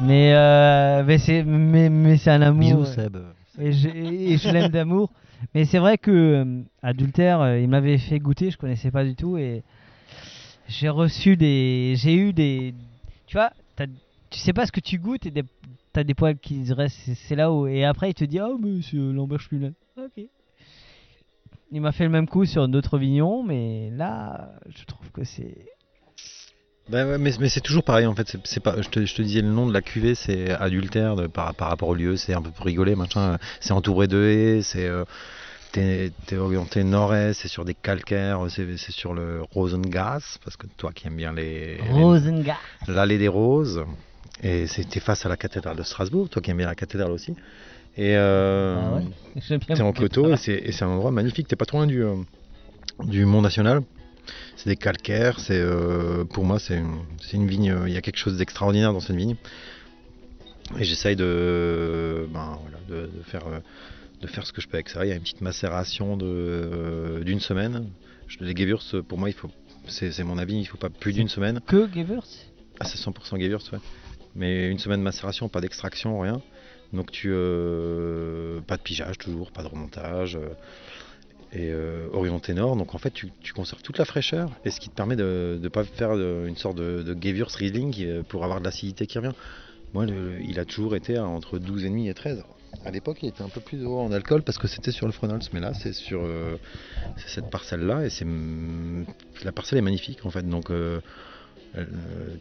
Mais, 0.01 0.33
mais 1.03 1.17
c'est 1.17 1.43
mais, 1.43 1.89
mais 1.89 2.29
un 2.29 2.41
amour. 2.41 2.81
Bisous 2.81 2.85
Seb. 2.85 3.17
Et 3.59 3.71
je, 3.71 3.89
et 3.89 4.37
je 4.37 4.49
l'aime 4.49 4.71
d'amour. 4.71 5.09
Mais 5.55 5.65
c'est 5.65 5.79
vrai 5.79 5.97
que 5.97 6.61
adultère, 6.83 7.57
il 7.57 7.67
m'avait 7.67 7.97
fait 7.97 8.19
goûter, 8.19 8.51
je 8.51 8.57
connaissais 8.57 8.91
pas 8.91 9.03
du 9.03 9.15
tout 9.15 9.37
et 9.37 9.63
j'ai 10.67 10.89
reçu 10.89 11.37
des, 11.37 11.93
j'ai 11.95 12.15
eu 12.15 12.33
des, 12.33 12.73
tu 13.27 13.37
vois, 13.37 13.51
tu 14.29 14.39
sais 14.39 14.53
pas 14.53 14.65
ce 14.65 14.71
que 14.71 14.79
tu 14.79 14.97
goûtes 14.97 15.25
et 15.25 15.31
des, 15.31 15.43
t'as 15.97 16.03
des 16.03 16.13
poils 16.13 16.37
qui 16.37 16.63
restent, 16.73 16.95
c'est- 17.05 17.15
c'est 17.15 17.35
là 17.35 17.51
où 17.51 17.65
et 17.65 17.83
après 17.83 18.11
il 18.11 18.13
te 18.13 18.23
dit 18.23 18.39
oh 18.39 18.59
mais 18.61 18.81
c'est 18.83 18.97
euh, 18.97 19.11
Lambert 19.13 19.39
Lunan. 19.51 19.71
Ok. 19.97 20.23
Il 21.71 21.81
m'a 21.81 21.91
fait 21.91 22.03
le 22.03 22.11
même 22.11 22.27
coup 22.27 22.45
sur 22.45 22.67
d'autres 22.67 22.99
vignons, 22.99 23.41
mais 23.43 23.89
là, 23.91 24.51
je 24.69 24.85
trouve 24.85 25.09
que 25.11 25.23
c'est. 25.23 25.65
Bah 26.87 27.03
ouais, 27.05 27.17
mais, 27.17 27.31
mais 27.39 27.49
c'est 27.49 27.59
toujours 27.61 27.83
pareil 27.83 28.05
en 28.05 28.13
fait. 28.15 28.37
C'est, 28.45 28.59
pas, 28.61 28.79
je, 28.81 28.87
te, 28.89 29.05
je 29.05 29.15
te 29.15 29.21
disais 29.23 29.41
le 29.41 29.49
nom 29.49 29.67
de 29.67 29.73
la 29.73 29.81
cuvée, 29.81 30.13
c'est 30.15 30.51
adultère 30.51 31.15
de- 31.15 31.25
par, 31.27 31.53
par 31.55 31.67
rapport 31.69 31.89
au 31.89 31.95
lieu. 31.95 32.15
C'est 32.15 32.33
un 32.35 32.41
peu 32.43 32.51
pour 32.51 32.65
rigoler, 32.67 32.95
machin. 32.95 33.37
C'est 33.59 33.73
entouré 33.73 34.07
de 34.07 34.23
haies. 34.23 34.61
C'est 34.61 34.85
euh, 34.87 35.03
t'es, 35.73 36.11
orienté 36.37 36.83
nord-est. 36.85 37.33
C'est 37.41 37.49
sur 37.49 37.65
des 37.65 37.73
calcaires. 37.73 38.39
C'est, 38.49 38.77
sur 38.77 39.13
le 39.13 39.41
Rosengas 39.51 40.37
parce 40.45 40.55
que 40.55 40.67
toi 40.77 40.91
qui 40.93 41.07
aimes 41.07 41.17
bien 41.17 41.33
les, 41.33 41.77
les- 41.77 41.81
Rosenga. 42.03 42.55
l'allée 42.87 43.17
des 43.17 43.27
roses. 43.27 43.83
Et 44.43 44.67
c'était 44.67 44.99
face 44.99 45.25
à 45.25 45.29
la 45.29 45.37
cathédrale 45.37 45.75
de 45.77 45.83
Strasbourg. 45.83 46.29
Toi 46.29 46.41
qui 46.41 46.51
aimes 46.51 46.57
bien 46.57 46.67
la 46.67 46.75
cathédrale 46.75 47.11
aussi. 47.11 47.31
Et 47.97 48.15
euh, 48.15 48.77
Ah 48.79 48.95
ouais 48.95 49.59
T'es 49.59 49.81
en 49.81 49.93
coteau 49.93 50.31
et 50.31 50.37
c'est, 50.37 50.71
c'est 50.71 50.83
un 50.85 50.89
endroit 50.89 51.11
magnifique. 51.11 51.47
T'es 51.47 51.55
pas 51.55 51.65
trop 51.65 51.77
loin 51.77 51.87
du, 51.87 52.03
euh, 52.03 52.15
du 53.03 53.25
Mont 53.25 53.41
National. 53.41 53.81
C'est 54.55 54.69
des 54.69 54.75
calcaires. 54.75 55.39
C'est, 55.39 55.59
euh, 55.59 56.23
pour 56.25 56.43
moi, 56.43 56.59
c'est 56.59 56.77
une, 56.77 56.99
c'est 57.21 57.37
une 57.37 57.47
vigne. 57.47 57.75
Il 57.87 57.93
y 57.93 57.97
a 57.97 58.01
quelque 58.01 58.17
chose 58.17 58.37
d'extraordinaire 58.37 58.93
dans 58.93 58.99
cette 58.99 59.15
vigne. 59.15 59.35
Et 60.77 60.83
j'essaye 60.83 61.15
de, 61.15 62.27
ben, 62.31 62.59
voilà, 62.61 62.77
de, 62.89 63.09
de 63.17 63.23
faire, 63.23 63.45
de 64.21 64.27
faire 64.27 64.45
ce 64.45 64.53
que 64.53 64.61
je 64.61 64.67
peux 64.67 64.75
avec 64.75 64.89
ça. 64.89 65.05
Il 65.05 65.09
y 65.09 65.11
a 65.11 65.15
une 65.15 65.21
petite 65.21 65.41
macération 65.41 66.17
de, 66.17 67.21
d'une 67.25 67.39
semaine. 67.39 67.87
Je, 68.27 68.37
les 68.41 68.55
Gewürz, 68.55 69.01
pour 69.07 69.17
moi, 69.17 69.29
il 69.29 69.33
faut 69.33 69.49
C'est 69.87 70.11
c'est 70.11 70.25
mon 70.25 70.37
avis, 70.37 70.57
il 70.59 70.65
faut 70.65 70.77
pas 70.77 70.89
plus 70.89 71.13
d'une 71.13 71.29
semaine. 71.29 71.61
Que 71.65 71.87
Gevers 71.91 72.27
Ah, 72.79 72.85
c'est 72.85 72.99
100% 72.99 73.39
Gewürz, 73.39 73.71
ouais. 73.71 73.79
Mais 74.37 74.69
une 74.69 74.79
semaine 74.79 74.99
de 74.99 75.03
macération, 75.03 75.49
pas 75.49 75.61
d'extraction, 75.61 76.19
rien. 76.19 76.41
Donc 76.93 77.11
tu. 77.11 77.29
euh, 77.31 78.61
pas 78.61 78.77
de 78.77 78.81
pigeage 78.81 79.17
toujours, 79.17 79.51
pas 79.51 79.63
de 79.63 79.67
remontage. 79.67 80.37
euh, 80.37 80.53
et 81.53 81.69
euh, 81.71 82.07
Orion 82.13 82.39
Ténor. 82.39 82.75
Donc 82.75 82.95
en 82.95 82.97
fait, 82.97 83.11
tu, 83.11 83.31
conserves 83.53 83.81
toute 83.81 83.97
la 83.97 84.05
fraîcheur. 84.05 84.51
Et 84.65 84.71
ce 84.71 84.79
qui 84.79 84.89
te 84.89 84.95
permet 84.95 85.15
de 85.15 85.59
ne 85.61 85.67
pas 85.69 85.83
faire 85.83 86.11
une 86.13 86.57
sorte 86.57 86.77
de, 86.77 87.01
de 87.03 87.17
Gewürz 87.19 87.55
Riesling 87.55 87.91
qui, 87.91 88.05
euh, 88.05 88.23
pour 88.23 88.43
avoir 88.43 88.59
de 88.59 88.65
l'acidité 88.65 89.07
qui 89.07 89.17
revient. 89.17 89.33
Moi, 89.93 90.05
il 90.41 90.59
a 90.59 90.65
toujours 90.65 90.95
été 90.95 91.17
entre 91.17 91.59
12,5 91.59 92.09
et 92.09 92.13
13. 92.13 92.43
À 92.83 92.91
l'époque, 92.91 93.19
il 93.21 93.29
était 93.29 93.41
un 93.41 93.47
peu 93.49 93.61
plus 93.61 93.85
haut 93.85 93.99
en 93.99 94.11
alcool 94.11 94.43
parce 94.43 94.57
que 94.57 94.67
c'était 94.67 94.91
sur 94.91 95.05
le 95.05 95.13
Fronals. 95.13 95.39
Mais 95.53 95.61
là, 95.61 95.73
c'est 95.73 95.93
sur 95.93 96.21
euh, 96.23 96.57
cette 97.25 97.49
parcelle-là. 97.49 98.05
Et 98.05 98.09
c'est 98.09 98.27
la 99.45 99.51
parcelle 99.53 99.79
est 99.79 99.83
magnifique 99.83 100.25
en 100.25 100.29
fait. 100.29 100.47
Donc. 100.47 100.71
Euh, 101.75 101.85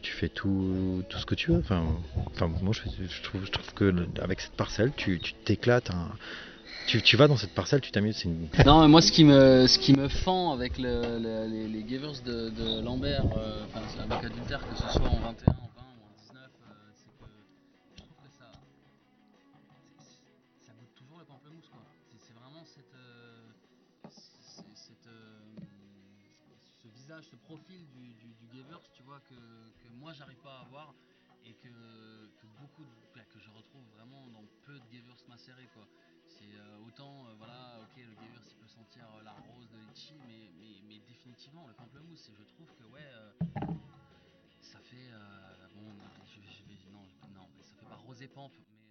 tu 0.02 0.12
fais 0.12 0.28
tout, 0.28 1.02
tout 1.08 1.18
ce 1.18 1.26
que 1.26 1.34
tu 1.34 1.50
veux. 1.50 1.58
Enfin, 1.58 1.84
moi 2.62 2.72
je, 2.72 3.22
trouve, 3.22 3.44
je 3.44 3.50
que 3.74 3.94
avec 4.20 4.40
cette 4.40 4.52
parcelle, 4.56 4.92
tu 4.96 5.20
t'éclates. 5.44 5.90
Tu, 6.86 7.02
tu 7.02 7.16
vas 7.16 7.26
dans 7.26 7.36
cette 7.36 7.50
parcelle, 7.52 7.80
tu 7.80 7.90
t'amuses. 7.90 8.24
Non, 8.64 8.82
mais 8.82 8.88
moi, 8.88 9.02
ce 9.02 9.10
qui 9.10 9.24
me, 9.24 9.66
ce 9.66 9.76
qui 9.78 9.92
me 9.92 10.06
fend 10.08 10.52
avec 10.52 10.78
le- 10.78 11.18
le- 11.18 11.46
les, 11.50 11.66
les 11.66 11.88
Gevers 11.88 12.22
de, 12.24 12.48
Lambert, 12.80 13.24
euh, 13.36 13.64
avec 13.98 14.24
adultère, 14.24 14.60
que 14.68 14.76
ce 14.76 14.88
soit 14.96 15.08
en 15.08 15.18
21, 15.18 15.24
en 15.24 15.26
20 15.26 15.82
ou 15.82 16.04
en 16.06 16.14
19, 16.16 16.42
euh, 16.46 16.74
c'est 16.94 17.10
que 17.18 17.26
je 17.98 18.02
trouve 18.04 18.16
que 18.22 18.30
ça. 18.38 18.52
Ça 20.64 20.72
goûte 20.78 20.94
toujours 20.94 21.18
le 21.18 21.24
pamplemousse, 21.24 21.66
quoi. 21.72 21.82
C'est- 22.22 22.38
vraiment 22.38 22.62
cette. 22.64 22.94
euh, 22.94 23.50
cette, 24.08 25.10
ce 25.10 25.95
ce 27.22 27.36
profil 27.36 27.86
du, 27.90 28.14
du, 28.14 28.48
Gevers, 28.52 28.82
tu 28.92 29.02
vois, 29.02 29.20
que, 29.20 29.88
moi, 29.90 30.12
j'arrive 30.12 30.38
pas 30.42 30.58
à 30.58 30.60
avoir 30.62 30.94
et 31.44 31.54
que, 31.54 32.28
beaucoup 32.58 32.82
de- 32.84 33.20
que 33.32 33.38
je 33.38 33.50
retrouve 33.50 33.84
vraiment 33.94 34.26
dans 34.28 34.44
peu 34.64 34.78
de 34.78 34.84
Gevers 34.90 35.16
macérés, 35.28 35.68
quoi. 35.74 35.86
C'est 36.26 36.44
euh, 36.44 36.78
autant, 36.86 37.26
euh, 37.28 37.34
voilà, 37.38 37.80
ok, 37.80 37.96
le 37.96 38.14
Gewürz 38.14 38.44
il 38.50 38.56
peut 38.60 38.68
sentir 38.68 39.06
euh, 39.14 39.22
la 39.22 39.32
rose 39.32 39.70
de 39.70 39.78
litchi, 39.78 40.14
mais, 40.26 40.50
mais, 40.58 40.80
mais 40.88 40.98
définitivement 41.06 41.66
le 41.66 41.74
pamplemousse, 41.74 42.30
je 42.36 42.42
trouve 42.42 42.68
que, 42.76 42.84
ouais, 42.84 43.08
ça 44.60 44.80
fait. 44.80 45.10
bon, 45.74 45.94
je, 46.26 46.40
vais. 46.40 46.76
Non, 46.92 47.06
non, 47.34 47.48
ça 47.62 47.76
fait 47.76 47.86
pas 47.86 47.96
rosé 47.96 48.26
pampe, 48.28 48.52
mais. 48.58 48.85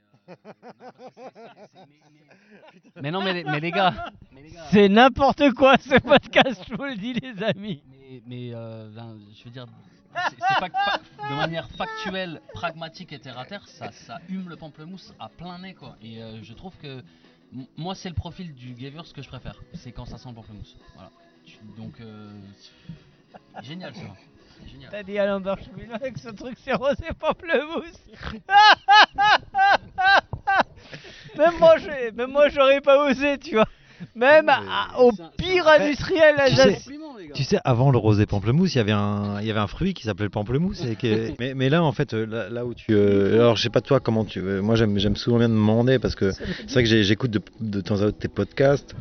Mais, 3.02 3.12
non, 3.12 3.22
mais, 3.24 3.34
les- 3.34 3.44
mais 3.44 3.60
les 3.60 3.72
gars, 3.72 4.12
C'est 4.72 4.90
n'importe 4.90 5.52
quoi 5.54 5.78
ce 5.78 6.00
podcast, 6.00 6.64
je 6.70 6.76
vous 6.76 6.84
le 6.84 6.96
dis, 6.96 7.14
les 7.14 7.44
amis. 7.44 7.84
mais, 7.90 8.22
mais 8.26 8.52
euh, 8.54 8.90
ben, 8.94 9.18
je 9.38 9.44
veux 9.44 9.50
dire, 9.52 9.66
de 9.68 11.36
manière 11.36 11.70
factuelle, 11.72 12.42
pragmatique 12.54 13.12
et 13.14 13.20
terre 13.20 13.38
à 13.38 13.46
terre, 13.46 13.68
ça, 13.68 13.92
ça 13.92 14.20
hume 14.30 14.48
le 14.50 14.56
pamplemousse 14.56 15.14
à 15.20 15.28
plein 15.30 15.58
nez 15.60 15.74
quoi. 15.74 15.98
Et 16.02 16.22
euh, 16.24 16.42
je 16.42 16.54
trouve 16.54 16.76
que 16.78 17.04
moi 17.78 17.96
c'est 17.96 18.10
le 18.10 18.16
profil 18.16 18.54
du 18.56 18.76
Gewürz 18.80 19.12
que 19.14 19.22
je 19.22 19.28
préfère, 19.28 19.62
c'est 19.74 19.92
quand 19.92 20.06
ça 20.06 20.18
sent 20.18 20.30
le 20.30 20.36
pamplemousse. 20.36 20.78
Voilà. 20.96 21.12
Donc 21.78 22.00
euh, 22.00 22.32
génial 23.62 23.94
ça. 23.94 24.02
C'est 24.62 24.70
Génial. 24.72 24.90
T'as 24.92 25.04
dit 25.04 25.18
Alain 25.18 25.40
Bercheville 25.40 25.92
avec 25.94 26.18
ce 26.18 26.30
truc, 26.30 26.56
c'est 26.64 26.74
rosé 26.74 27.06
pamplemousse. 27.20 28.02
même 31.38 31.54
moi, 31.60 31.76
j'ai- 31.78 32.12
même 32.12 32.32
moi, 32.32 32.50
j'aurais 32.50 32.82
pas 32.82 33.08
osé, 33.10 33.38
tu 33.38 33.56
vois. 33.56 33.66
Même 34.14 34.50
à- 34.50 35.00
au 35.00 35.12
pire 35.38 35.68
industriel, 35.70 36.36
Tu 36.48 36.56
sais-. 36.56 36.78
Tu 37.34 37.46
avant 37.64 37.92
le 37.92 37.98
rosé 37.98 38.26
pamplemousse, 38.26 38.76
il 38.76 38.80
y 38.80 38.82
avait 38.82 38.92
un, 38.92 39.40
il 39.40 39.48
y 39.48 39.52
avait 39.52 39.60
un 39.62 39.68
fruit 39.68 39.94
qui 39.94 40.04
s'appelait 40.04 40.26
le 40.26 40.30
pamplemousse. 40.30 40.84
Et 40.84 40.98
qui 40.98 41.10
mais, 41.40 41.54
mais 41.54 41.70
là, 41.70 41.82
en 41.82 41.94
fait, 41.94 42.14
euh, 42.14 42.26
là, 42.26 42.50
là 42.50 42.66
où 42.66 42.74
tu. 42.74 42.94
euh, 42.94 43.36
alors, 43.36 43.56
je 43.56 43.64
sais 43.64 43.70
pas 43.70 43.80
toi 43.82 44.02
comment 44.02 44.26
tu. 44.26 44.40
euh, 44.42 44.62
moi, 44.62 44.76
j'aime, 44.76 44.98
j'aime 45.00 45.16
souvent 45.16 45.38
bien 45.38 45.48
demander 45.50 45.98
parce 45.98 46.16
que 46.16 46.34
c'est 46.34 46.74
vrai 46.74 46.84
que 46.84 47.04
j'écoute 47.04 47.32
de, 47.32 47.42
de 47.62 47.80
temps 47.82 48.02
à 48.02 48.06
autre 48.08 48.18
tes 48.18 48.28
podcasts. 48.28 48.96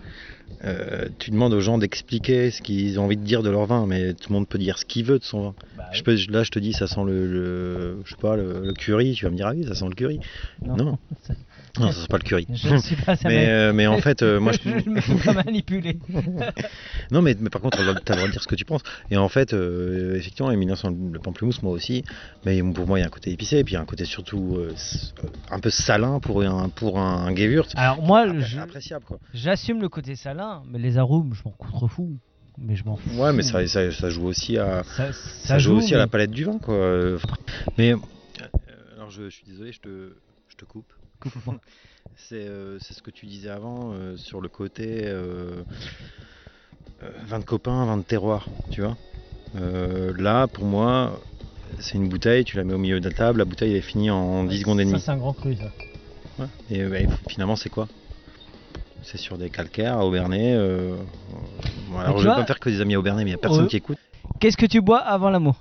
Euh, 0.64 1.08
tu 1.18 1.30
demandes 1.30 1.52
aux 1.52 1.60
gens 1.60 1.76
d'expliquer 1.78 2.50
ce 2.50 2.62
qu'ils 2.62 2.98
ont 2.98 3.04
envie 3.04 3.16
de 3.18 3.22
dire 3.22 3.42
de 3.42 3.50
leur 3.50 3.66
vin, 3.66 3.86
mais 3.86 4.14
tout 4.14 4.30
le 4.30 4.34
monde 4.34 4.48
peut 4.48 4.58
dire 4.58 4.78
ce 4.78 4.84
qu'il 4.84 5.04
veut 5.04 5.18
de 5.18 5.24
son 5.24 5.42
vin. 5.42 5.54
Bah 5.76 5.84
Je 5.92 6.02
peux, 6.02 6.16
là, 6.30 6.42
je 6.42 6.50
te 6.50 6.58
dis, 6.58 6.72
ça 6.72 6.86
sent 6.86 7.02
le, 7.04 7.26
le- 7.26 7.98
je 8.04 8.10
sais 8.10 8.16
pas, 8.20 8.36
le, 8.36 8.62
le 8.64 8.72
curry. 8.72 9.12
Tu 9.14 9.24
vas 9.26 9.30
me 9.30 9.36
dire, 9.36 9.46
ah 9.48 9.52
oui, 9.54 9.64
ça 9.66 9.74
sent 9.74 9.84
le 9.88 9.94
curry. 9.94 10.20
Non. 10.62 10.76
Non, 10.76 10.98
non, 11.80 11.90
ça 11.90 12.02
sent 12.02 12.06
pas 12.08 12.18
le 12.18 12.22
curry. 12.22 12.46
Je 12.52 12.68
ne 12.68 12.78
suis 12.78 12.94
pas 12.96 13.16
ça. 13.16 13.28
Mais, 13.28 13.48
euh, 13.48 13.72
mais 13.72 13.86
en 13.86 13.98
fait, 13.98 14.22
euh, 14.22 14.38
moi, 14.38 14.52
je, 14.52 14.58
je 14.84 14.90
me 14.90 15.00
fais 15.00 15.14
pas 15.16 15.32
manipuler. 15.44 15.98
Non, 17.10 17.20
mais, 17.20 17.36
mais 17.38 17.50
par 17.50 17.60
contre, 17.60 17.76
tu 17.76 17.82
as 17.82 17.86
le 17.86 17.92
droit 17.92 18.26
de 18.26 18.32
dire 18.32 18.42
ce 18.42 18.48
que 18.48 18.54
tu 18.54 18.64
penses. 18.64 18.82
Et 19.10 19.16
en 19.16 19.28
fait, 19.28 19.52
euh, 19.52 20.16
effectivement, 20.16 20.50
sent 20.74 20.88
le 21.12 21.18
pamplemousse, 21.18 21.62
moi 21.62 21.72
aussi. 21.72 22.02
Mais 22.46 22.62
pour 22.62 22.86
moi, 22.86 22.98
il 22.98 23.02
y 23.02 23.04
a 23.04 23.06
un 23.06 23.10
côté 23.10 23.30
épicé, 23.30 23.58
et 23.58 23.64
puis 23.64 23.72
il 23.72 23.76
y 23.76 23.78
a 23.78 23.82
un 23.82 23.86
côté 23.86 24.04
surtout 24.04 24.56
euh, 24.56 24.72
un 25.50 25.60
peu 25.60 25.70
salin 25.70 26.18
pour 26.20 26.42
un, 26.42 26.70
pour 26.70 26.98
un, 26.98 27.26
un 27.26 27.34
Gewürz. 27.36 27.68
Alors 27.76 28.02
moi, 28.02 28.26
j'assume 29.34 29.80
le 29.80 29.88
côté 29.88 30.16
salin, 30.16 30.62
mais 30.66 30.78
les 30.78 30.96
arômes, 30.96 31.34
je 31.34 31.42
m'en 31.44 31.50
contrefous. 31.52 32.16
Mais 32.56 32.76
je 32.76 32.84
m'en 32.84 32.96
fous. 32.96 33.10
Ouais, 33.18 33.32
mais 33.32 33.42
ça, 33.42 33.66
ça, 33.66 33.90
ça 33.90 34.10
joue 34.10 34.26
aussi 34.26 34.58
à, 34.58 34.84
ça, 34.84 35.12
ça 35.12 35.58
joue 35.58 35.74
aussi 35.76 35.94
à 35.94 35.98
la 35.98 36.06
palette 36.06 36.30
du 36.30 36.44
vin, 36.44 36.58
quoi. 36.58 37.16
Mais, 37.76 37.94
alors, 38.96 39.10
je, 39.10 39.24
je 39.24 39.34
suis 39.34 39.44
désolé, 39.44 39.72
je 39.72 39.80
te, 39.80 40.16
je 40.48 40.56
te 40.56 40.64
coupe. 40.64 40.92
C'est 42.16 42.46
euh, 42.46 42.78
c'est 42.78 42.94
ce 42.94 43.02
que 43.02 43.10
tu 43.10 43.26
disais 43.26 43.48
avant 43.50 43.92
euh, 43.92 44.16
sur 44.16 44.40
le 44.40 44.48
côté 44.48 45.02
euh, 45.04 45.64
euh, 47.02 47.10
vin 47.26 47.40
de 47.40 47.44
copain, 47.44 47.84
vin 47.86 47.96
de 47.96 48.02
terroir, 48.02 48.48
tu 48.70 48.82
vois. 48.82 48.96
Là, 49.54 50.46
pour 50.48 50.64
moi, 50.64 51.20
c'est 51.78 51.94
une 51.96 52.08
bouteille, 52.08 52.44
tu 52.44 52.56
la 52.56 52.64
mets 52.64 52.74
au 52.74 52.78
milieu 52.78 53.00
de 53.00 53.08
la 53.08 53.14
table, 53.14 53.38
la 53.38 53.44
bouteille 53.44 53.72
elle 53.72 53.78
est 53.78 53.82
finie 53.82 54.10
en 54.10 54.44
10 54.44 54.60
secondes 54.60 54.80
et 54.80 54.84
Ça, 54.84 54.90
demie. 54.90 55.00
c'est 55.00 55.10
un 55.10 55.16
grand 55.16 55.32
cru, 55.32 55.54
ça. 55.56 55.70
Ouais. 56.38 56.46
Et 56.70 56.84
bah, 56.84 57.14
finalement, 57.28 57.54
c'est 57.56 57.68
quoi? 57.70 57.88
C'est 59.02 59.18
sur 59.18 59.38
des 59.38 59.50
calcaires 59.50 59.98
à 59.98 60.04
Aubernais. 60.06 60.54
Alors, 60.54 62.18
je 62.18 62.24
vais 62.28 62.34
vois, 62.34 62.36
pas 62.36 62.46
faire 62.46 62.58
que 62.58 62.68
des 62.70 62.80
amis 62.80 62.94
à 62.94 62.98
Aubernais, 62.98 63.22
mais 63.24 63.30
il 63.30 63.34
n'y 63.34 63.38
a 63.38 63.38
personne 63.38 63.68
qui 63.68 63.76
écoute. 63.76 63.98
Qu'est-ce 64.40 64.56
que 64.56 64.66
tu 64.66 64.80
bois 64.80 64.98
avant 64.98 65.30
l'amour? 65.30 65.56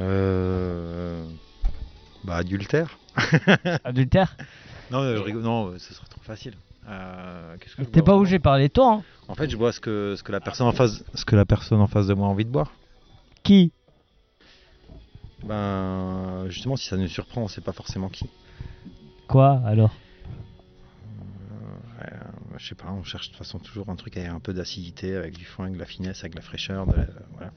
Euh, 0.00 1.24
Bah, 2.24 2.36
adultère. 2.36 2.98
Adultère 3.84 4.36
Non, 4.90 5.00
euh, 5.00 5.16
je 5.16 5.22
rigole, 5.22 5.42
non, 5.42 5.68
euh, 5.68 5.78
ce 5.78 5.94
serait 5.94 6.06
trop 6.08 6.20
facile. 6.22 6.54
Euh, 6.88 7.56
que 7.58 7.82
T'es 7.84 8.02
pas 8.02 8.16
obligé 8.16 8.38
de 8.38 8.42
parler 8.42 8.68
toi, 8.68 8.94
hein 8.94 9.02
En 9.28 9.34
fait, 9.34 9.48
je 9.48 9.56
bois 9.56 9.72
ce 9.72 9.80
que, 9.80 10.14
ce 10.16 10.22
que 10.22 10.32
la 10.32 10.40
personne 10.40 10.66
en 10.66 10.72
face, 10.72 11.04
ce 11.14 11.24
que 11.24 11.36
la 11.36 11.44
personne 11.44 11.80
en 11.80 11.86
face 11.86 12.08
de 12.08 12.14
moi 12.14 12.26
a 12.26 12.30
envie 12.30 12.44
de 12.44 12.50
boire. 12.50 12.72
Qui? 13.44 13.72
Ben, 15.44 16.46
justement, 16.48 16.76
si 16.76 16.88
ça 16.88 16.96
nous 16.96 17.08
surprend, 17.08 17.42
on 17.42 17.48
sait 17.48 17.60
pas 17.60 17.72
forcément 17.72 18.08
qui. 18.08 18.26
Quoi 19.28 19.62
alors? 19.64 19.94
Euh, 22.02 22.08
je 22.58 22.66
sais 22.66 22.74
pas, 22.74 22.90
on 22.90 23.04
cherche 23.04 23.26
de 23.28 23.32
toute 23.32 23.38
façon 23.38 23.58
toujours 23.58 23.88
un 23.88 23.96
truc 23.96 24.16
avec 24.16 24.28
un 24.28 24.40
peu 24.40 24.52
d'acidité, 24.52 25.14
avec 25.16 25.36
du 25.36 25.44
foin, 25.44 25.66
avec 25.66 25.76
de 25.76 25.80
la 25.80 25.86
finesse, 25.86 26.20
avec 26.20 26.32
de 26.32 26.38
la 26.38 26.42
fraîcheur. 26.42 26.86
de 26.86 26.94
la- 26.94 27.06
voilà. 27.32 27.52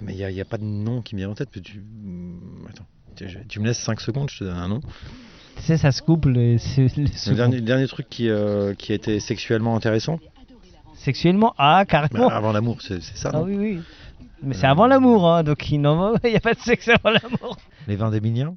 Mais 0.00 0.14
il 0.14 0.34
n'y 0.34 0.40
a, 0.40 0.44
pas 0.44 0.58
de 0.58 0.64
nom 0.64 1.02
qui 1.02 1.14
me 1.14 1.20
vient 1.20 1.30
en 1.30 1.34
tête. 1.34 1.50
Tu, 1.62 1.82
attends, 2.68 2.86
tu, 3.18 3.28
je- 3.28 3.38
tu 3.48 3.60
me 3.60 3.66
laisses 3.66 3.78
5 3.78 4.00
secondes, 4.00 4.30
je 4.30 4.38
te 4.40 4.44
donne 4.44 4.56
un 4.56 4.68
nom. 4.68 4.80
Tu 5.56 5.62
sais, 5.62 5.76
ça 5.76 5.90
se 5.92 6.02
coupe 6.02 6.24
c'est- 6.58 6.96
Le 6.96 7.06
secondes. 7.08 7.36
dernier, 7.36 7.56
le 7.56 7.62
dernier 7.62 7.86
truc 7.88 8.08
qui, 8.08 8.28
euh, 8.28 8.74
qui 8.74 8.92
a 8.92 8.94
été 8.94 9.20
sexuellement 9.20 9.76
intéressant, 9.76 10.18
Sexuellement 10.94 11.54
Ah, 11.58 11.84
carrément 11.88 12.28
bah, 12.28 12.36
avant 12.36 12.50
l'amour, 12.52 12.78
c'est 12.82 13.00
c'est 13.00 13.16
ça. 13.16 13.30
Ah 13.32 13.38
non 13.38 13.44
oui, 13.44 13.56
oui. 13.56 13.80
Mais 14.42 14.54
c'est 14.54 14.66
avant 14.66 14.86
l'amour, 14.86 15.28
hein, 15.30 15.42
donc 15.44 15.70
il 15.70 15.80
n'y 15.80 15.86
a 16.36 16.40
pas 16.40 16.54
de 16.54 16.58
sexe 16.58 16.88
avant 16.88 17.10
l'amour. 17.10 17.56
Les 17.86 17.94
vins 17.96 18.10
d'Emilien 18.10 18.54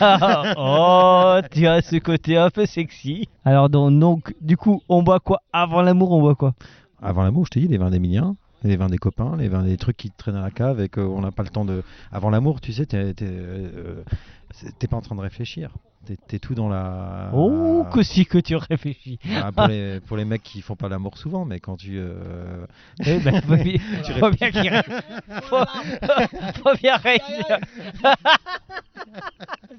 Ah, 0.00 0.54
oh, 0.56 1.46
tu 1.50 1.66
as 1.66 1.82
ce 1.82 1.96
côté 1.96 2.36
un 2.36 2.50
peu 2.50 2.66
sexy. 2.66 3.28
Alors 3.44 3.68
donc, 3.68 3.98
donc, 3.98 4.34
du 4.40 4.56
coup, 4.56 4.82
on 4.88 5.02
boit 5.02 5.20
quoi? 5.20 5.42
Avant 5.52 5.80
l'amour, 5.82 6.10
on 6.12 6.20
boit 6.20 6.34
quoi? 6.34 6.54
Avant 7.00 7.22
l'amour, 7.22 7.46
je 7.46 7.50
t'ai 7.52 7.60
dit, 7.60 7.68
les 7.68 7.78
vins 7.78 7.90
d'Emilien, 7.90 8.36
les 8.66 8.76
vins 8.76 8.88
des 8.88 8.98
copains, 8.98 9.36
les 9.36 9.48
vins 9.48 9.62
des 9.62 9.76
trucs 9.76 9.96
qui 9.96 10.10
traînent 10.10 10.36
à 10.36 10.42
la 10.42 10.50
cave 10.50 10.80
et 10.80 10.88
qu'on 10.88 11.20
n'a 11.20 11.30
pas 11.32 11.42
le 11.42 11.48
temps 11.48 11.64
de. 11.64 11.82
Avant 12.12 12.30
l'amour, 12.30 12.60
tu 12.60 12.72
sais, 12.72 12.86
t'es 12.86 13.14
t'es, 13.14 13.26
euh, 13.28 14.02
pas 14.90 14.96
en 14.96 15.00
train 15.02 15.14
de 15.16 15.20
réfléchir. 15.20 15.70
T'es 16.28 16.38
tout 16.38 16.54
dans 16.54 16.68
la. 16.68 17.30
Oh, 17.34 17.84
que 17.92 18.02
si 18.04 18.26
que 18.26 18.38
tu 18.38 18.54
réfléchis. 18.54 19.18
Ah, 19.42 19.50
pour, 19.50 19.66
les, 19.66 19.98
pour 20.06 20.16
les 20.16 20.24
mecs 20.24 20.42
qui 20.44 20.62
font 20.62 20.76
pas 20.76 20.88
l'amour 20.88 21.18
souvent, 21.18 21.44
mais 21.44 21.58
quand 21.58 21.76
tu. 21.76 21.98
euh, 21.98 22.64
Eh 23.04 23.18
ben, 23.18 23.40
faut 23.42 23.56
bien, 23.56 23.80
Tu 24.04 24.12
faut 24.12 24.30
bien 24.30 24.50
faut, 25.42 25.56
faut 26.62 26.74
bien 26.80 26.96
réussir. 26.96 27.58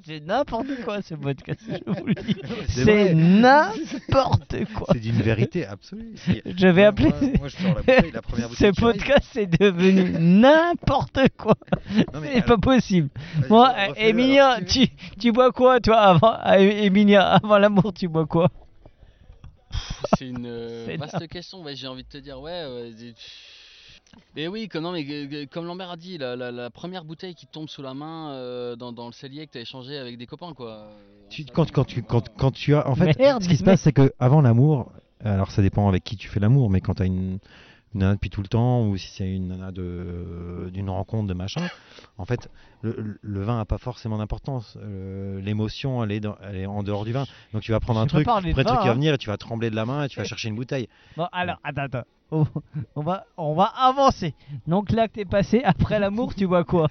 C'est 0.03 0.19
n'importe 0.19 0.67
quoi 0.85 1.01
ce 1.01 1.15
podcast, 1.15 1.59
je 1.69 1.91
vous 1.91 2.05
le 2.05 2.13
dis. 2.13 2.37
C'est 2.69 2.83
vrai. 2.83 3.13
N'importe 4.09 4.55
quoi. 4.73 4.87
C'est 4.91 4.99
d'une 4.99 5.21
vérité 5.21 5.65
absolue. 5.65 6.13
Je 6.45 6.67
vais 6.67 6.81
moi- 6.81 6.87
appeler 6.89 7.09
Moi, 7.09 7.31
moi, 7.39 7.47
je 7.47 7.55
sors 7.57 7.67
la 7.67 7.81
bouteille, 7.81 8.11
la 8.11 8.21
première 8.21 8.49
ce 8.53 8.79
podcast 8.79 9.27
c'est 9.31 9.47
devenu 9.47 10.11
n'importe 10.19 11.19
quoi. 11.37 11.55
C'est 12.23 12.45
pas 12.45 12.57
possible. 12.57 13.09
Moi, 13.49 13.73
si- 13.95 14.65
tu, 14.65 14.87
tu 15.19 15.31
bois 15.31 15.51
quoi 15.51 15.79
toi 15.79 15.97
avant 15.97 16.35
ah, 16.41 16.59
Emilien, 16.59 17.21
avant 17.21 17.57
l'amour, 17.57 17.93
tu 17.93 18.07
bois 18.07 18.25
quoi? 18.25 18.49
C'est 20.17 20.27
une 20.27 20.45
euh, 20.45 20.97
vaste 20.97 21.27
question. 21.27 21.61
Ouais, 21.61 21.75
j'ai 21.75 21.87
envie 21.87 22.03
de 22.03 22.07
te 22.07 22.17
dire, 22.17 22.39
ouais. 22.39 22.65
Euh, 24.37 24.41
Et 24.41 24.47
oui, 24.47 24.67
comme, 24.67 24.83
non, 24.83 24.91
mais, 24.91 25.05
euh, 25.09 25.27
euh, 25.31 25.45
comme 25.49 25.65
Lambert 25.65 25.91
a 25.91 25.97
dit, 25.97 26.17
la, 26.17 26.35
la- 26.35 26.51
la 26.51 26.69
première 26.69 27.03
bouteille 27.05 27.35
qui 27.35 27.47
tombe 27.47 27.67
sous 27.69 27.81
la 27.81 27.93
main 27.93 28.31
euh, 28.31 28.75
dans, 28.75 28.91
dans 28.91 29.07
le 29.07 29.13
cellier 29.13 29.45
que 29.47 29.51
tu 29.53 29.57
as 29.57 29.61
échangé 29.61 29.97
avec 29.97 30.17
des 30.17 30.25
copains, 30.25 30.53
quoi. 30.53 30.71
Euh, 30.71 30.89
Tu- 31.29 31.45
quand, 31.45 31.69
quand, 31.71 31.83
tu, 31.85 32.03
quand, 32.03 32.29
quand 32.37 32.51
tu 32.51 32.73
as. 32.75 32.87
En 32.89 32.95
fait, 32.95 33.17
Merde, 33.19 33.43
ce 33.43 33.49
qui 33.49 33.57
se 33.57 33.63
passe, 33.63 33.81
c'est 33.81 33.91
que 33.93 34.13
avant 34.19 34.41
l'amour, 34.41 34.91
alors 35.23 35.51
ça 35.51 35.61
dépend 35.61 35.87
avec 35.89 36.03
qui 36.03 36.15
tu 36.17 36.27
fais 36.29 36.39
l'amour, 36.39 36.69
mais 36.69 36.79
quand 36.81 36.95
tu 36.95 37.03
as 37.03 37.05
une, 37.05 37.39
une 37.93 37.99
nana 38.01 38.13
depuis 38.13 38.29
tout 38.29 38.41
le 38.41 38.47
temps, 38.47 38.85
ou 38.87 38.95
si 38.97 39.07
c'est 39.07 39.29
une 39.29 39.47
nana 39.47 39.71
de- 39.71 40.69
d'une 40.71 40.89
rencontre, 40.89 41.27
de 41.27 41.33
machin, 41.33 41.67
en 42.17 42.25
fait, 42.25 42.49
le, 42.81 43.17
le 43.21 43.41
vin 43.43 43.57
n'a 43.57 43.65
pas 43.65 43.77
forcément 43.77 44.17
d'importance. 44.19 44.77
Euh, 44.81 45.41
L'émotion, 45.41 46.03
elle, 46.03 46.11
est 46.11 46.19
dans- 46.19 46.37
elle 46.43 46.55
est 46.57 46.65
en 46.65 46.83
dehors 46.83 47.03
du 47.05 47.11
vin. 47.11 47.25
Donc 47.53 47.61
tu 47.63 47.71
vas 47.71 47.79
prendre 47.79 47.99
un 47.99 48.07
truc, 48.07 48.27
après 48.27 48.41
le 48.41 48.53
truc 48.53 48.67
qui 48.67 48.85
va 48.85 48.91
hein. 48.91 48.95
venir, 48.95 49.13
et 49.13 49.17
tu 49.17 49.27
vas 49.29 49.37
trembler 49.37 49.69
de 49.69 49.75
la 49.75 49.85
main, 49.85 50.03
et 50.03 50.09
tu 50.09 50.17
vas 50.19 50.23
chercher 50.25 50.49
une 50.49 50.55
bouteille. 50.55 50.87
Bon, 51.17 51.27
alors, 51.31 51.57
attends, 51.63 51.81
attends. 51.83 52.03
On, 52.31 53.01
va, 53.01 53.25
on 53.37 53.53
va 53.55 53.65
avancer. 53.65 54.33
Donc 54.67 54.91
là 54.91 55.07
que 55.07 55.13
t'es 55.13 55.25
passé, 55.25 55.61
après 55.63 55.97
l'amour, 55.99 56.35
tu 56.35 56.45
vois 56.45 56.63
quoi? 56.65 56.87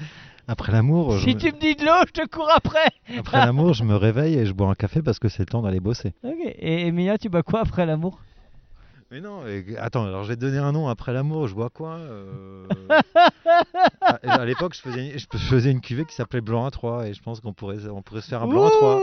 Après 0.48 0.72
l'amour, 0.72 1.18
Si 1.18 1.36
tu 1.36 1.52
me 1.52 1.58
dis 1.58 1.74
de 1.74 1.84
l'eau, 1.84 1.92
je 2.06 2.12
te 2.22 2.26
cours 2.28 2.48
après. 2.54 2.88
après 3.18 3.38
l'amour, 3.38 3.74
je 3.74 3.84
me 3.84 3.96
réveille 3.96 4.34
et 4.38 4.46
je 4.46 4.52
bois 4.52 4.68
un 4.68 4.74
café 4.74 5.02
parce 5.02 5.18
que 5.18 5.28
c'est 5.28 5.40
le 5.42 5.46
temps 5.46 5.62
d'aller 5.62 5.80
bosser. 5.80 6.14
Ok. 6.24 6.32
Et 6.42 6.86
Emilia, 6.86 7.18
tu 7.18 7.28
bois 7.28 7.42
quoi 7.42 7.60
après 7.60 7.84
l'amour? 7.84 8.20
Mais 9.10 9.20
non, 9.20 9.46
et- 9.46 9.76
attends, 9.78 10.04
alors 10.04 10.24
je 10.24 10.28
vais 10.30 10.36
te 10.36 10.40
donner 10.40 10.58
un 10.58 10.72
nom 10.72 10.88
après 10.88 11.12
l'amour, 11.12 11.46
je 11.48 11.54
bois 11.54 11.70
quoi 11.70 11.90
euh, 11.96 12.66
à, 14.00 14.18
à 14.22 14.44
l'époque, 14.44 14.74
je 14.74 14.80
faisais, 14.80 15.16
je 15.18 15.26
faisais 15.38 15.70
une 15.70 15.80
cuvée 15.80 16.04
qui 16.04 16.14
s'appelait 16.14 16.40
Blanc 16.40 16.64
à 16.64 16.70
3 16.70 17.06
et 17.06 17.14
je 17.14 17.22
pense 17.22 17.40
qu'on 17.40 17.52
pourrait, 17.52 17.86
on 17.88 18.02
pourrait 18.02 18.20
se 18.20 18.28
faire 18.28 18.42
un 18.42 18.48
Blanc 18.48 18.66
à 18.66 18.70
3. 18.70 19.00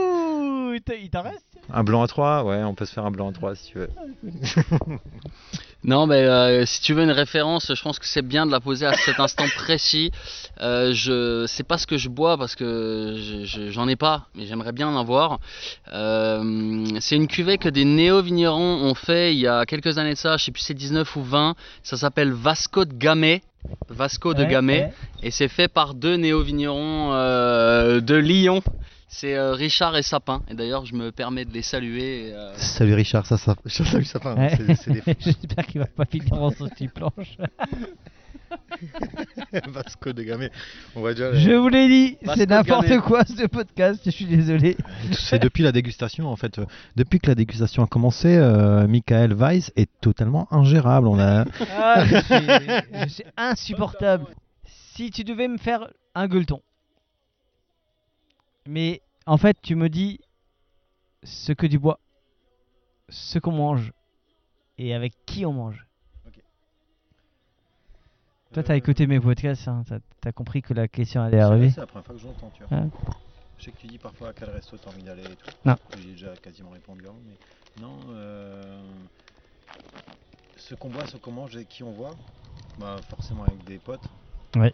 Il 0.74 0.82
te- 0.82 0.92
il 0.92 1.10
t'en 1.10 1.22
reste 1.22 1.44
Un 1.72 1.84
Blanc 1.84 2.02
à 2.02 2.06
3, 2.08 2.44
ouais, 2.44 2.62
on 2.64 2.74
peut 2.74 2.84
se 2.84 2.92
faire 2.92 3.04
un 3.06 3.10
Blanc 3.10 3.28
à 3.30 3.32
3 3.32 3.54
si 3.54 3.72
tu 3.72 3.78
veux. 3.78 3.90
Non, 5.86 6.06
mais 6.06 6.22
euh, 6.24 6.64
si 6.64 6.80
tu 6.80 6.94
veux 6.94 7.02
une 7.02 7.10
référence, 7.10 7.70
je 7.74 7.82
pense 7.82 7.98
que 7.98 8.06
c'est 8.06 8.22
bien 8.22 8.46
de 8.46 8.50
la 8.50 8.58
poser 8.60 8.86
à 8.86 8.94
cet 8.94 9.20
instant 9.20 9.44
précis. 9.54 10.10
Euh, 10.62 10.92
je 10.94 11.44
sais 11.46 11.62
pas 11.62 11.76
ce 11.76 11.86
que 11.86 11.98
je 11.98 12.08
bois 12.08 12.38
parce 12.38 12.54
que 12.56 13.16
je- 13.18 13.44
je- 13.44 13.70
j'en 13.70 13.86
ai 13.86 13.94
pas, 13.96 14.28
mais 14.34 14.46
j'aimerais 14.46 14.72
bien 14.72 14.88
en 14.88 14.98
avoir. 14.98 15.40
Euh, 15.92 16.86
c'est 17.00 17.16
une 17.16 17.26
cuvée 17.28 17.58
que 17.58 17.68
des 17.68 17.84
néo-vignerons 17.84 18.82
ont 18.82 18.94
fait 18.94 19.34
il 19.34 19.40
y 19.40 19.46
a 19.46 19.66
quelques 19.66 19.98
années 19.98 20.14
de 20.14 20.18
ça, 20.18 20.38
je 20.38 20.44
sais 20.44 20.52
plus 20.52 20.60
si 20.60 20.68
c'est 20.68 20.74
19 20.74 21.16
ou 21.16 21.22
20. 21.22 21.54
Ça 21.82 21.98
s'appelle 21.98 22.32
Vasco 22.32 22.86
de 22.86 22.94
Gamay. 22.94 23.42
Vasco 23.90 24.32
de 24.32 24.42
Ouais, 24.42 24.48
Gamay. 24.48 24.78
ouais. 24.84 24.92
Et 25.22 25.30
c'est 25.30 25.48
fait 25.48 25.68
par 25.68 25.92
deux 25.92 26.16
néo-vignerons 26.16 27.10
euh, 27.12 28.00
de 28.00 28.14
Lyon. 28.14 28.62
C'est 29.16 29.36
euh, 29.36 29.52
Richard 29.52 29.96
et 29.96 30.02
Sapin. 30.02 30.42
Et 30.48 30.54
d'ailleurs, 30.54 30.86
je 30.86 30.94
me 30.96 31.12
permets 31.12 31.44
de 31.44 31.52
les 31.52 31.62
saluer. 31.62 32.30
et, 32.30 32.32
euh, 32.34 32.52
Salut 32.56 32.94
Richard, 32.94 33.26
ça, 33.26 33.36
ça, 33.36 33.54
salut 33.66 34.04
Ouais. 34.36 34.56
c'est 34.56 34.74
c'est 34.74 34.90
des 34.90 35.02
J'espère 35.20 35.66
qu'il 35.66 35.80
va 35.80 35.86
pas 35.86 36.04
finir 36.04 36.32
en 36.32 36.50
saucisse 36.50 36.90
planche. 36.92 37.36
Vasco 39.68 40.12
de 40.12 40.24
Gamay. 40.24 40.50
On 40.96 41.00
va 41.02 41.12
déjà. 41.12 41.32
Je 41.32 41.52
vous 41.52 41.68
l'ai 41.68 41.86
dit, 41.86 42.18
Vasco 42.22 42.40
c'est 42.40 42.46
de 42.46 42.50
n'importe 42.50 42.98
quoi 43.02 43.24
ce 43.24 43.46
podcast, 43.46 44.00
je 44.04 44.10
suis 44.10 44.24
désolé. 44.24 44.76
C'est 45.12 45.38
depuis 45.38 45.62
la 45.62 45.70
dégustation 45.70 46.26
en 46.26 46.34
fait. 46.34 46.58
Euh, 46.58 46.66
Depuis 46.96 47.20
que 47.20 47.28
la 47.28 47.36
dégustation 47.36 47.84
a 47.84 47.86
commencé, 47.86 48.36
euh, 48.36 48.88
Michael 48.88 49.32
Weiss 49.34 49.70
est 49.76 49.88
totalement 50.00 50.48
ingérable. 50.52 51.06
On 51.06 51.20
a. 51.20 51.44
Ah, 51.70 52.04
je, 52.04 52.16
suis, 52.16 53.00
je 53.04 53.08
suis 53.08 53.24
insupportable. 53.36 54.26
Si 54.96 55.12
tu 55.12 55.22
devais 55.22 55.46
me 55.46 55.58
faire 55.58 55.86
un 56.16 56.26
gueuleton, 56.26 56.60
mais 58.66 59.00
en 59.26 59.36
fait 59.36 59.56
tu 59.62 59.74
me 59.74 59.88
dis 59.88 60.20
ce 61.22 61.52
que 61.52 61.66
tu 61.66 61.78
bois, 61.78 61.98
ce 63.08 63.38
qu'on 63.38 63.52
mange 63.52 63.92
et 64.78 64.94
avec 64.94 65.12
qui 65.26 65.46
on 65.46 65.52
mange. 65.52 65.86
Toi 68.52 68.62
t'as 68.62 68.76
écouté 68.76 69.06
mes 69.06 69.18
podcasts, 69.18 69.66
hein, 69.68 69.84
t'as 69.88 69.98
t'as 70.20 70.32
compris 70.32 70.62
que 70.62 70.74
la 70.74 70.88
question 70.88 71.22
allait 71.22 71.40
arriver. 71.40 71.70
C'est 71.70 71.80
la 71.80 71.86
première 71.86 72.06
fois 72.06 72.14
que 72.14 72.20
je 72.20 72.26
l'entends, 72.26 72.50
tu 72.54 72.62
vois. 72.64 72.78
Ouais. 72.78 72.88
Je 73.58 73.64
sais 73.64 73.70
que 73.72 73.76
tu 73.78 73.86
dis 73.86 73.98
parfois 73.98 74.28
à 74.28 74.32
quel 74.32 74.50
resto 74.50 74.76
t'as 74.76 74.90
envie 74.90 75.02
d'aller 75.02 75.24
et 75.24 75.36
tout. 75.36 75.50
Non. 75.64 75.76
J'ai 75.98 76.12
déjà 76.12 76.36
quasiment 76.36 76.70
répondu 76.70 77.04
avant, 77.04 77.18
mais 77.26 77.82
non. 77.82 77.98
Euh... 78.10 78.82
Ce 80.56 80.74
qu'on 80.74 80.88
boit, 80.88 81.06
ce 81.06 81.16
qu'on 81.16 81.32
mange 81.32 81.56
et 81.56 81.64
qui 81.64 81.82
on 81.82 81.92
voit, 81.92 82.14
bah 82.78 82.96
forcément 83.08 83.44
avec 83.44 83.64
des 83.64 83.78
potes. 83.78 84.04
Ouais. 84.56 84.72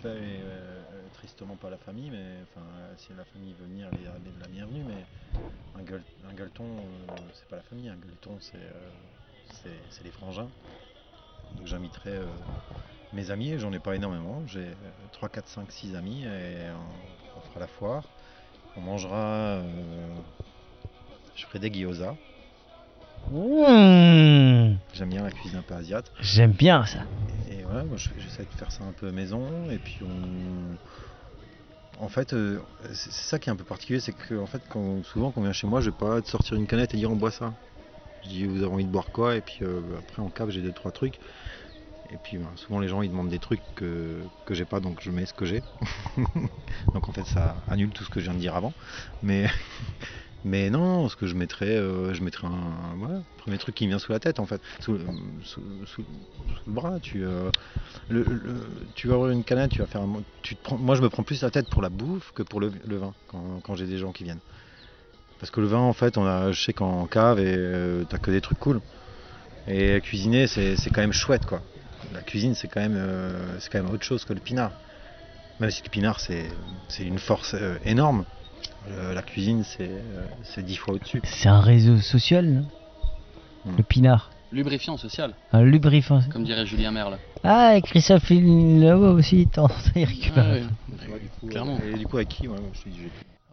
Fait, 0.00 0.08
euh, 0.12 1.08
tristement 1.12 1.56
pas 1.56 1.70
la 1.70 1.78
famille, 1.78 2.10
mais 2.10 2.36
enfin 2.44 2.64
euh, 2.78 2.94
si 2.96 3.12
la 3.14 3.24
famille 3.24 3.52
veut 3.54 3.66
venir, 3.66 3.88
elle 3.88 3.98
est, 3.98 4.38
la 4.40 4.46
bienvenue, 4.46 4.84
mais 4.84 5.04
un, 5.74 5.82
gueule, 5.82 6.04
un 6.28 6.34
gueuleton, 6.34 6.64
euh, 6.66 7.30
c'est 7.34 7.46
pas 7.48 7.56
la 7.56 7.62
famille, 7.62 7.88
un 7.88 7.96
gueuleton 7.96 8.38
c'est 8.40 8.56
euh, 8.56 8.90
c'est- 9.90 10.04
les 10.04 10.10
frangins. 10.12 10.50
Donc 11.56 11.66
j'inviterai 11.66 12.10
euh, 12.10 12.26
mes 13.12 13.30
amis, 13.30 13.50
et 13.52 13.58
j'en 13.58 13.72
ai 13.72 13.80
pas 13.80 13.96
énormément, 13.96 14.46
j'ai 14.46 14.60
euh, 14.68 14.74
3, 15.12 15.28
4, 15.28 15.48
5, 15.48 15.72
6 15.72 15.94
amis 15.96 16.24
et 16.24 16.70
on, 16.70 17.38
on 17.38 17.40
fera 17.40 17.60
la 17.60 17.66
foire. 17.66 18.04
On 18.76 18.80
mangera, 18.80 19.62
euh, 19.62 20.20
je 21.34 21.44
ferai 21.46 21.58
des 21.58 21.70
gyoza, 21.70 22.16
Mmh, 23.30 24.78
j'aime 24.94 25.10
bien 25.10 25.22
la 25.22 25.30
cuisine 25.30 25.58
un 25.58 25.62
peu 25.62 25.74
asiate. 25.74 26.10
J'aime 26.20 26.52
bien 26.52 26.86
ça. 26.86 27.06
Voilà, 27.68 27.84
moi 27.84 27.96
je- 27.98 28.08
j'essaie 28.16 28.46
de 28.46 28.54
faire 28.54 28.72
ça 28.72 28.84
un 28.84 28.92
peu 28.94 29.12
maison. 29.12 29.70
Et 29.70 29.78
puis 29.78 30.02
on. 30.02 30.78
En 31.98 32.08
fait, 32.08 32.32
euh, 32.32 32.60
c'est 32.92 33.12
ça 33.12 33.38
qui 33.38 33.48
est 33.48 33.52
un 33.52 33.56
peu 33.56 33.64
particulier, 33.64 33.98
c'est 34.00 34.12
que 34.12 34.34
en 34.38 34.46
fait, 34.46 34.62
quand, 34.68 35.02
souvent 35.02 35.32
quand 35.32 35.40
on 35.40 35.44
vient 35.44 35.52
chez 35.52 35.66
moi, 35.66 35.80
je 35.80 35.90
vais 35.90 35.96
pas 35.96 36.22
te 36.22 36.28
sortir 36.28 36.56
une 36.56 36.66
canette 36.66 36.94
et 36.94 36.96
dire 36.96 37.10
on 37.10 37.16
boit 37.16 37.30
ça. 37.30 37.54
Je 38.22 38.28
dis 38.30 38.46
vous 38.46 38.58
avez 38.64 38.72
envie 38.72 38.84
de 38.86 38.90
boire 38.90 39.10
quoi? 39.12 39.36
Et 39.36 39.42
puis 39.42 39.58
euh, 39.62 39.98
après 39.98 40.22
en 40.22 40.30
cave 40.30 40.50
j'ai 40.50 40.62
deux 40.62 40.72
trois 40.72 40.92
trucs. 40.92 41.18
Et 42.10 42.18
puis 42.18 42.38
ben, 42.38 42.52
souvent 42.56 42.80
les 42.80 42.88
gens 42.88 43.02
ils 43.02 43.10
demandent 43.10 43.28
des 43.30 43.40
trucs 43.40 43.64
que, 43.76 44.30
que 44.46 44.54
j'ai 44.54 44.66
pas, 44.66 44.80
donc 44.80 45.00
je 45.02 45.10
mets 45.12 45.26
ce 45.26 45.34
que 45.34 45.46
j'ai. 45.46 45.64
donc 46.94 47.08
en 47.08 47.12
fait 47.12 47.24
ça 47.26 47.62
annule 47.68 47.90
tout 47.90 48.04
ce 48.04 48.10
que 48.10 48.20
je 48.20 48.26
viens 48.26 48.34
de 48.34 48.40
dire 48.40 48.56
avant. 48.56 48.74
Mais 49.22 49.48
mais 50.44 50.70
non, 50.70 51.08
ce 51.08 51.16
que 51.16 51.26
je 51.26 51.34
mettrais, 51.34 51.76
euh, 51.76 52.14
je 52.14 52.22
mettrais 52.22 52.46
un 52.46 53.22
premier 53.38 53.58
truc 53.58 53.74
qui 53.74 53.84
me 53.84 53.90
vient 53.90 53.98
sous 53.98 54.12
la 54.12 54.20
tête 54.20 54.38
en 54.38 54.46
fait, 54.46 54.60
sous, 54.80 54.98
sous 55.44 56.04
le 56.66 56.72
bras. 56.72 57.00
Tu 57.00 57.24
euh, 57.24 57.50
tu 58.94 59.08
vas 59.08 59.14
avoir 59.14 59.30
une 59.30 59.44
canette, 59.44 59.72
tu 59.72 59.80
vas 59.80 59.86
faire 59.86 60.02
un, 60.02 60.22
moi 60.78 60.94
je 60.94 61.02
me 61.02 61.08
prends 61.08 61.22
plus 61.22 61.42
la 61.42 61.50
tête 61.50 61.68
pour 61.68 61.82
la 61.82 61.88
bouffe 61.88 62.32
que 62.34 62.42
pour 62.42 62.60
le, 62.60 62.70
vin 62.86 63.12
quand, 63.26 63.74
j'ai 63.74 63.86
des 63.86 63.98
gens 63.98 64.12
qui 64.12 64.24
viennent. 64.24 64.40
Parce 65.40 65.50
que 65.50 65.60
le 65.60 65.66
vin 65.66 65.78
en 65.78 65.92
fait, 65.92 66.18
on 66.18 66.26
a, 66.26 66.52
je 66.52 66.62
sais 66.62 66.72
qu'en 66.72 67.06
cave 67.06 67.40
et 67.40 67.54
euh, 67.56 68.04
t'as 68.08 68.18
que 68.18 68.30
des 68.30 68.40
trucs 68.40 68.58
cool. 68.58 68.80
Et 69.66 70.00
cuisiner 70.00 70.46
c'est 70.46 70.76
quand 70.92 71.00
même 71.00 71.12
chouette 71.12 71.46
quoi. 71.46 71.60
La 72.14 72.20
cuisine 72.22 72.54
c'est 72.54 72.68
quand 72.68 72.80
même 72.80 72.96
euh, 72.96 73.58
c'est 73.60 73.70
quand 73.70 73.82
même 73.82 73.92
autre 73.92 74.04
chose 74.04 74.24
que 74.24 74.32
le 74.32 74.40
pinard. 74.40 74.72
Même 75.60 75.70
si 75.70 75.82
le 75.82 75.90
pinard 75.90 76.20
c'est 76.20 76.48
une 77.00 77.18
force 77.18 77.54
euh, 77.54 77.76
énorme. 77.84 78.24
Euh, 78.90 79.12
la 79.14 79.22
cuisine 79.22 79.64
c'est 79.64 79.88
euh, 79.90 80.24
c'est 80.44 80.64
dix 80.64 80.76
fois 80.76 80.94
au-dessus. 80.94 81.20
C'est 81.24 81.48
un 81.48 81.60
réseau 81.60 81.98
social, 81.98 82.46
non 82.46 82.64
Hmm. 83.64 83.76
Le 83.76 83.82
pinard. 83.82 84.30
lubrifiant 84.52 84.96
social, 84.96 85.34
Un 85.52 85.62
lubrifiant. 85.62 86.20
comme 86.32 86.44
dirait 86.44 86.64
Julien 86.64 86.92
Merle. 86.92 87.18
Ah, 87.42 87.76
et 87.76 87.82
Christophe 87.82 88.30
il- 88.30 88.80
là-bas 88.80 89.10
aussi, 89.10 89.46
t'en 89.52 89.66
il 89.96 90.04
récupère. 90.04 90.44
Ah. 90.46 91.12
Ouais, 91.12 91.20
coup, 91.40 91.46
Clairement. 91.48 91.76
et 91.84 91.98
du 91.98 92.06
coup 92.06 92.16
avec 92.18 92.28
qui 92.28 92.46
ouais, 92.48 92.56
je 92.72 92.82
te 92.82 92.88
dis, 92.88 92.98
j'ai- 93.02 93.10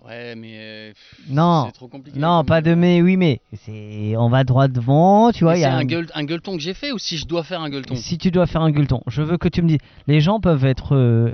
Ouais, 0.07 0.35
mais 0.35 0.53
euh, 0.59 0.93
Non. 1.27 1.63
c'est 1.65 1.71
trop 1.71 1.88
compliqué. 1.88 2.19
Non, 2.19 2.43
pas 2.43 2.61
de 2.61 2.75
mais, 2.75 3.01
oui, 3.01 3.17
mais. 3.17 3.41
C'est, 3.65 4.13
on 4.15 4.29
va 4.29 4.43
droit 4.43 4.67
devant, 4.67 5.31
tu 5.31 5.43
vois. 5.43 5.53
Mais 5.53 5.59
il 5.59 5.61
y 5.61 5.63
C'est 5.63 5.69
a 5.69 5.75
un, 5.75 5.79
un- 5.79 5.83
gueule- 5.85 6.11
un 6.13 6.23
gueuleton 6.23 6.55
que 6.55 6.61
j'ai 6.61 6.75
fait 6.75 6.91
ou 6.91 6.99
si 6.99 7.17
je 7.17 7.25
dois 7.25 7.43
faire 7.43 7.61
un 7.61 7.69
gueuleton? 7.71 7.95
Si 7.95 8.19
tu 8.19 8.29
dois 8.29 8.45
faire 8.45 8.61
un 8.61 8.69
gueuleton, 8.69 9.01
je 9.07 9.23
veux 9.23 9.38
que 9.39 9.47
tu 9.47 9.63
me 9.63 9.67
dises. 9.67 9.79
Les 10.05 10.21
gens 10.21 10.39
peuvent 10.39 10.63
être. 10.65 10.95
euh, 10.95 11.33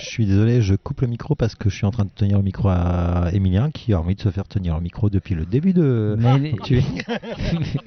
Je 0.00 0.06
suis 0.08 0.26
désolé, 0.26 0.62
je 0.62 0.74
coupe 0.74 1.00
le 1.02 1.06
micro 1.06 1.34
parce 1.34 1.54
que 1.54 1.68
je 1.70 1.76
suis 1.76 1.86
en 1.86 1.90
train 1.90 2.04
de 2.04 2.10
tenir 2.10 2.38
le 2.38 2.42
micro 2.42 2.68
à 2.68 3.30
Emilien 3.32 3.70
qui 3.70 3.92
a 3.92 4.00
envie 4.00 4.14
de 4.14 4.20
se 4.20 4.30
faire 4.30 4.46
tenir 4.48 4.74
le 4.74 4.80
micro 4.80 5.10
depuis 5.10 5.34
le 5.34 5.44
début 5.46 5.72
de. 5.72 6.16
mais 6.18 6.38
les- 6.38 6.50
Donc 6.52 6.62
tu 6.62 6.78
es- 6.78 6.82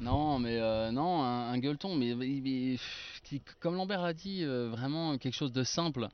Non, 0.00 0.38
mais 0.38 0.58
euh, 0.60 0.90
non, 0.90 1.22
un, 1.22 1.50
un 1.52 1.58
gueuleton, 1.58 1.94
mais, 1.96 2.14
qui- 3.24 3.42
comme 3.60 3.74
Lambert 3.74 4.02
a 4.04 4.12
dit, 4.12 4.44
euh, 4.44 4.68
vraiment 4.70 5.18
quelque 5.18 5.34
chose 5.34 5.52
de 5.52 5.64
simple. 5.64 6.08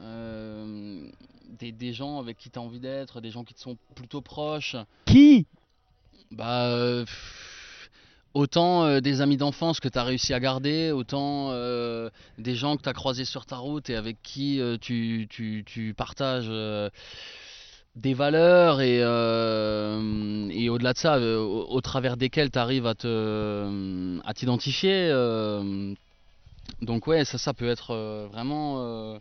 Euh, 0.00 1.06
des, 1.58 1.72
des 1.72 1.92
gens 1.92 2.18
avec 2.18 2.36
qui 2.36 2.50
tu 2.50 2.58
as 2.58 2.62
envie 2.62 2.80
d'être, 2.80 3.20
des 3.20 3.30
gens 3.30 3.44
qui 3.44 3.54
te 3.54 3.60
sont 3.60 3.76
plutôt 3.94 4.20
proches. 4.20 4.76
Qui? 5.06 5.46
Bah, 6.30 7.02
pff, 7.04 7.53
autant 8.34 8.84
euh, 8.84 9.00
des 9.00 9.20
amis 9.20 9.36
d'enfance 9.36 9.80
que 9.80 9.88
tu 9.88 9.98
as 9.98 10.04
réussi 10.04 10.34
à 10.34 10.40
garder, 10.40 10.90
autant 10.90 11.50
euh, 11.52 12.10
des 12.38 12.54
gens 12.54 12.76
que 12.76 12.82
tu 12.82 12.88
as 12.88 12.92
croisés 12.92 13.24
sur 13.24 13.46
ta 13.46 13.56
route 13.56 13.88
et 13.90 13.96
avec 13.96 14.16
qui 14.22 14.60
euh, 14.60 14.76
tu, 14.80 15.26
tu- 15.30 15.62
tu 15.66 15.94
partages 15.94 16.50
des 17.96 18.12
valeurs 18.14 18.80
et, 18.80 18.98
et 18.98 20.68
au-delà 20.68 20.92
de 20.92 20.98
ça, 20.98 21.18
au, 21.20 21.80
travers 21.80 22.16
desquels 22.16 22.50
tu 22.50 22.58
arrives 22.58 22.86
à 22.86 22.94
te 22.94 24.18
à 24.24 24.34
t'identifier. 24.34 25.10
donc 26.82 27.06
ouais, 27.06 27.24
ça, 27.24 27.38
ça 27.38 27.54
peut 27.54 27.68
être 27.68 27.94
vraiment... 28.32 29.18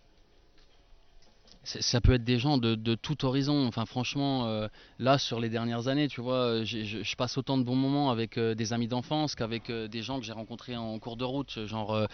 ça 1.64 2.02
peut 2.02 2.14
être 2.14 2.24
des 2.24 2.40
gens 2.40 2.58
de, 2.58 2.96
tout 2.96 3.26
horizon. 3.26 3.68
Enfin, 3.68 3.86
franchement, 3.86 4.48
euh, 4.48 4.68
là, 5.00 5.18
sur 5.18 5.40
les 5.40 5.50
dernières 5.50 5.88
années, 5.88 6.08
tu 6.08 6.22
vois, 6.22 6.36
euh, 6.36 6.66
je, 6.66 7.16
passe 7.16 7.38
autant 7.38 7.58
de 7.58 7.64
bons 7.64 7.76
moments 7.76 8.12
avec 8.12 8.38
euh, 8.38 8.54
des 8.54 8.74
amis 8.74 8.88
d'enfance 8.88 9.36
qu'avec 9.36 9.72
des 9.72 10.02
gens 10.02 10.20
que 10.20 10.26
j'ai 10.26 10.34
rencontrés 10.34 10.76
en 10.76 11.00
cours 11.00 11.16
de 11.16 11.24
route. 11.24 11.66
Genre, 11.66 12.08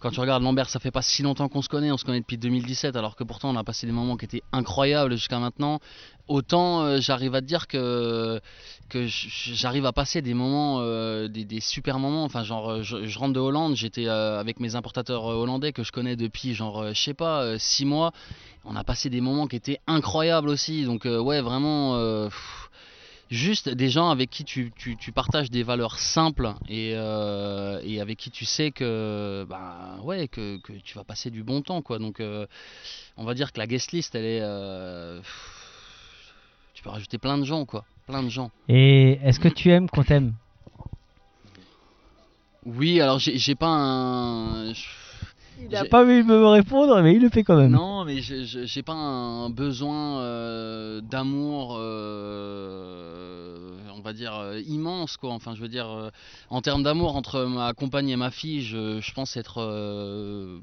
quand 0.00 0.10
tu 0.10 0.20
regardes 0.20 0.42
Lambert, 0.42 0.70
ça 0.70 0.80
fait 0.80 0.90
pas 0.90 1.02
si 1.02 1.22
longtemps 1.22 1.48
qu'on 1.48 1.62
se 1.62 1.68
connaît, 1.68 1.90
on 1.90 1.98
se 1.98 2.04
connaît 2.04 2.20
depuis 2.20 2.38
2017, 2.38 2.96
alors 2.96 3.16
que 3.16 3.24
pourtant 3.24 3.50
on 3.50 3.56
a 3.56 3.64
passé 3.64 3.86
des 3.86 3.92
moments 3.92 4.16
qui 4.16 4.24
étaient 4.24 4.42
incroyables 4.52 5.14
jusqu'à 5.14 5.38
maintenant. 5.38 5.80
Autant 6.26 6.82
euh, 6.82 7.00
j'arrive 7.00 7.34
à 7.34 7.42
te 7.42 7.46
dire 7.46 7.66
que, 7.66 8.40
j'arrive 8.92 9.84
à 9.84 9.92
passer 9.92 10.22
des 10.22 10.32
moments, 10.32 10.78
euh, 10.80 11.28
des, 11.28 11.60
super 11.60 11.98
moments. 11.98 12.24
Enfin, 12.24 12.44
genre, 12.44 12.70
euh, 12.70 12.82
je, 12.82 13.18
rentre 13.18 13.34
de 13.34 13.40
Hollande, 13.40 13.76
j'étais 13.76 14.08
avec 14.08 14.58
mes 14.58 14.74
importateurs 14.74 15.24
hollandais 15.24 15.72
que 15.72 15.82
je 15.82 15.92
connais 15.92 16.16
depuis, 16.16 16.54
genre, 16.54 16.94
je 16.94 17.00
sais 17.00 17.14
pas, 17.14 17.58
6 17.58 17.84
mois. 17.84 18.12
On 18.64 18.74
a 18.74 18.84
passé 18.84 19.10
des 19.10 19.20
moments 19.20 19.46
qui 19.46 19.56
étaient 19.56 19.80
incroyables 19.86 20.48
aussi. 20.48 20.84
Donc, 20.84 21.04
ouais, 21.04 21.42
vraiment. 21.42 22.30
Juste 23.30 23.68
des 23.68 23.88
gens 23.88 24.10
avec 24.10 24.30
qui 24.30 24.44
tu, 24.44 24.72
partages 25.14 25.50
des 25.50 25.62
valeurs 25.62 25.98
simples 25.98 26.54
et, 26.68 26.94
avec 26.94 28.18
qui 28.18 28.30
tu 28.30 28.46
sais 28.46 28.70
que, 28.70 29.44
bah, 29.46 29.98
ouais, 30.02 30.28
que, 30.28 30.58
tu 30.84 30.94
vas 30.94 31.04
passer 31.04 31.30
du 31.30 31.42
bon 31.42 31.60
temps. 31.60 31.82
Quoi. 31.82 31.98
Donc, 31.98 32.22
on 33.18 33.24
va 33.24 33.34
dire 33.34 33.52
que 33.52 33.58
la 33.58 33.66
guest 33.66 33.92
list, 33.92 34.14
elle 34.14 34.24
est. 34.24 34.42
peux 36.84 36.90
rajouter 36.90 37.18
plein 37.18 37.38
de 37.38 37.44
gens, 37.44 37.64
quoi. 37.64 37.84
Plein 38.06 38.22
de 38.22 38.28
gens. 38.28 38.50
Et 38.68 39.18
est-ce 39.24 39.40
que 39.40 39.48
tu 39.48 39.70
aimes 39.70 39.88
qu'on 39.88 40.04
t'aime? 40.04 40.34
Oui, 42.66 43.00
alors 43.00 43.18
j'ai 43.18 43.36
j'ai 43.38 43.54
pas 43.54 43.68
un. 43.68 44.72
Il 45.58 45.68
n'a 45.70 45.82
J'ai- 45.84 45.88
pas 45.88 46.02
voulu 46.04 46.24
me 46.24 46.46
répondre, 46.46 47.00
mais 47.02 47.14
il 47.14 47.22
le 47.22 47.28
fait 47.30 47.42
quand 47.44 47.56
même. 47.56 47.70
Non, 47.72 48.04
mais 48.04 48.20
j'ai 48.20 48.82
pas 48.82 48.92
un 48.92 49.48
besoin 49.50 50.18
euh, 50.20 51.00
d'amour, 51.00 51.76
euh, 51.78 53.68
on 53.96 54.00
va 54.00 54.12
dire 54.12 54.34
euh, 54.34 54.60
immense 54.66 55.16
quoi. 55.16 55.30
Enfin, 55.32 55.54
je 55.54 55.60
veux 55.62 55.68
dire, 55.68 55.88
euh, 55.90 56.10
en 56.50 56.60
termes 56.60 56.82
d'amour 56.82 57.16
entre 57.16 57.44
ma 57.44 57.72
compagne 57.72 58.08
et 58.10 58.16
ma 58.16 58.30
fille, 58.30 58.62
je, 58.62 59.00
je 59.00 59.12
pense 59.14 59.36
être 59.36 59.60
euh, 59.62 60.58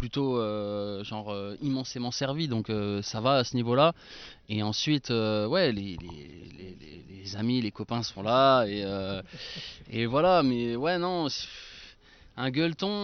plutôt 0.00 0.38
euh, 0.38 1.04
genre 1.04 1.30
euh, 1.30 1.56
immensément 1.60 2.10
servi, 2.10 2.48
donc 2.48 2.70
euh, 2.70 3.02
ça 3.02 3.20
va 3.20 3.34
à 3.34 3.44
ce 3.44 3.54
niveau-là. 3.54 3.92
Et 4.48 4.62
ensuite, 4.62 5.10
ouais, 5.10 5.72
les, 5.72 7.36
amis, 7.36 7.60
les 7.60 7.70
copains 7.70 8.02
sont 8.02 8.22
là 8.22 8.64
et 8.66 8.82
et 9.90 10.06
voilà. 10.06 10.42
Mais 10.42 10.74
ouais, 10.74 10.98
non. 10.98 11.28
un 12.38 12.50
gueuleton 12.50 12.94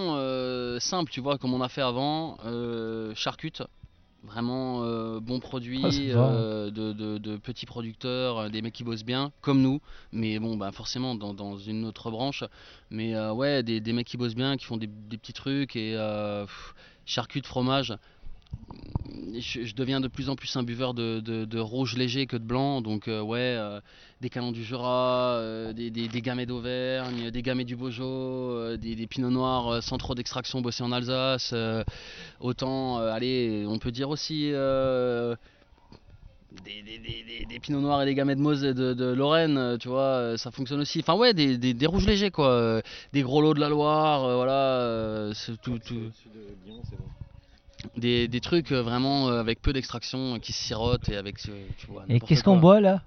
simple, 0.81 1.11
tu 1.11 1.21
vois, 1.21 1.37
comme 1.37 1.53
on 1.53 1.61
a 1.61 1.69
fait 1.69 1.83
avant, 1.83 2.39
charcute, 3.15 3.63
vraiment 4.27 4.83
euh, 4.85 5.21
bon 5.21 5.41
produit, 5.41 6.11
Ah, 6.13 6.17
euh, 6.19 6.71
de, 6.71 6.93
de- 6.93 7.19
de 7.19 7.37
petits 7.37 7.67
producteurs, 7.67 8.39
euh, 8.39 8.49
des 8.49 8.61
mecs 8.63 8.75
qui 8.75 8.85
bossent 8.85 9.05
bien, 9.05 9.33
comme 9.41 9.63
nous, 9.63 9.81
mais 10.13 10.39
bon, 10.39 10.57
bah, 10.57 10.73
forcément 10.73 11.15
dans, 11.15 11.33
dans 11.33 11.57
une 11.57 11.85
autre 11.85 12.11
branche, 12.11 12.45
mais 12.91 13.15
euh, 13.15 13.33
ouais, 13.33 13.63
des, 13.63 13.81
des 13.81 13.93
mecs 13.93 14.07
qui 14.07 14.17
bossent 14.17 14.35
bien, 14.35 14.57
qui 14.57 14.65
font 14.67 14.77
des, 14.77 14.89
des 14.89 15.17
petits 15.19 15.33
trucs, 15.33 15.77
et 15.77 15.93
pff, 16.47 16.75
charcute, 17.07 17.47
fromage. 17.47 17.95
Je, 19.39 19.65
je 19.65 19.75
deviens 19.75 20.01
de 20.01 20.09
plus 20.09 20.31
en 20.31 20.37
plus 20.37 20.57
un 20.57 20.63
buveur 20.63 20.95
de, 20.95 21.21
de- 21.21 21.45
de 21.45 21.59
rouge 21.59 21.97
léger 21.97 22.27
que 22.27 22.37
de 22.37 22.43
blanc, 22.45 22.81
donc 22.81 23.07
euh, 23.09 23.21
ouais, 23.21 23.39
euh, 23.41 23.81
des 24.21 24.31
canons 24.31 24.51
du 24.53 24.65
Jura, 24.65 25.35
euh, 25.37 25.73
des, 25.73 25.91
des, 25.91 26.09
des 26.09 26.23
gamets 26.23 26.47
d'Auvergne, 26.47 27.31
des 27.31 27.43
gamets 27.43 27.65
du 27.65 27.77
Beaujolais, 27.77 28.79
des, 28.79 28.95
des 28.95 29.07
pinots 29.07 29.31
noirs 29.31 29.83
sans 29.83 29.99
trop 29.99 30.15
d'extraction 30.15 30.61
bossés 30.63 30.83
en 30.85 30.93
Alsace. 30.93 31.55
autant, 32.41 32.99
allez, 32.99 33.65
on 33.69 33.79
peut 33.79 33.93
dire 33.93 34.09
aussi 34.09 34.51
des, 36.65 36.83
des, 36.83 36.99
des, 36.99 37.23
des- 37.25 37.47
des 37.47 37.61
pinots 37.61 37.81
noirs 37.81 38.03
et 38.03 38.07
des 38.07 38.15
gamets 38.15 38.37
de 38.37 38.41
Mose 38.41 38.65
et 38.65 38.73
de, 38.75 38.95
de 38.95 39.05
Lorraine, 39.07 39.77
tu 39.79 39.89
vois, 39.89 40.37
ça 40.39 40.51
fonctionne 40.51 40.81
aussi. 40.81 41.01
Enfin, 41.01 41.15
ouais, 41.15 41.35
des, 41.35 41.87
rouges 41.87 42.07
légers, 42.07 42.31
quoi. 42.31 42.81
des 43.13 43.23
gros 43.23 43.43
lots 43.43 43.55
de 43.55 43.61
la 43.61 43.69
Loire, 43.69 44.25
euh, 44.25 44.37
voilà. 44.37 44.53
euh, 44.53 45.33
c'est 45.35 45.61
tout, 45.61 45.79
tout- 45.79 46.11
des, 47.97 48.29
des 48.29 48.41
trucs 48.41 48.73
euh, 48.73 48.83
vraiment 48.83 49.29
euh, 49.29 49.41
avec 49.41 49.61
peu 49.63 49.73
d'extraction 49.73 50.35
euh, 50.35 50.39
qui 50.39 50.53
se 50.53 50.63
sirotent 50.63 51.09
et 51.09 51.17
avec, 51.17 51.37
euh, 51.49 51.67
tu 51.79 51.87
vois. 51.87 52.05
Et 52.09 52.21
qu'est-ce 52.21 52.45
qu'on 52.45 52.57
boit 52.57 52.81
là? 52.81 53.03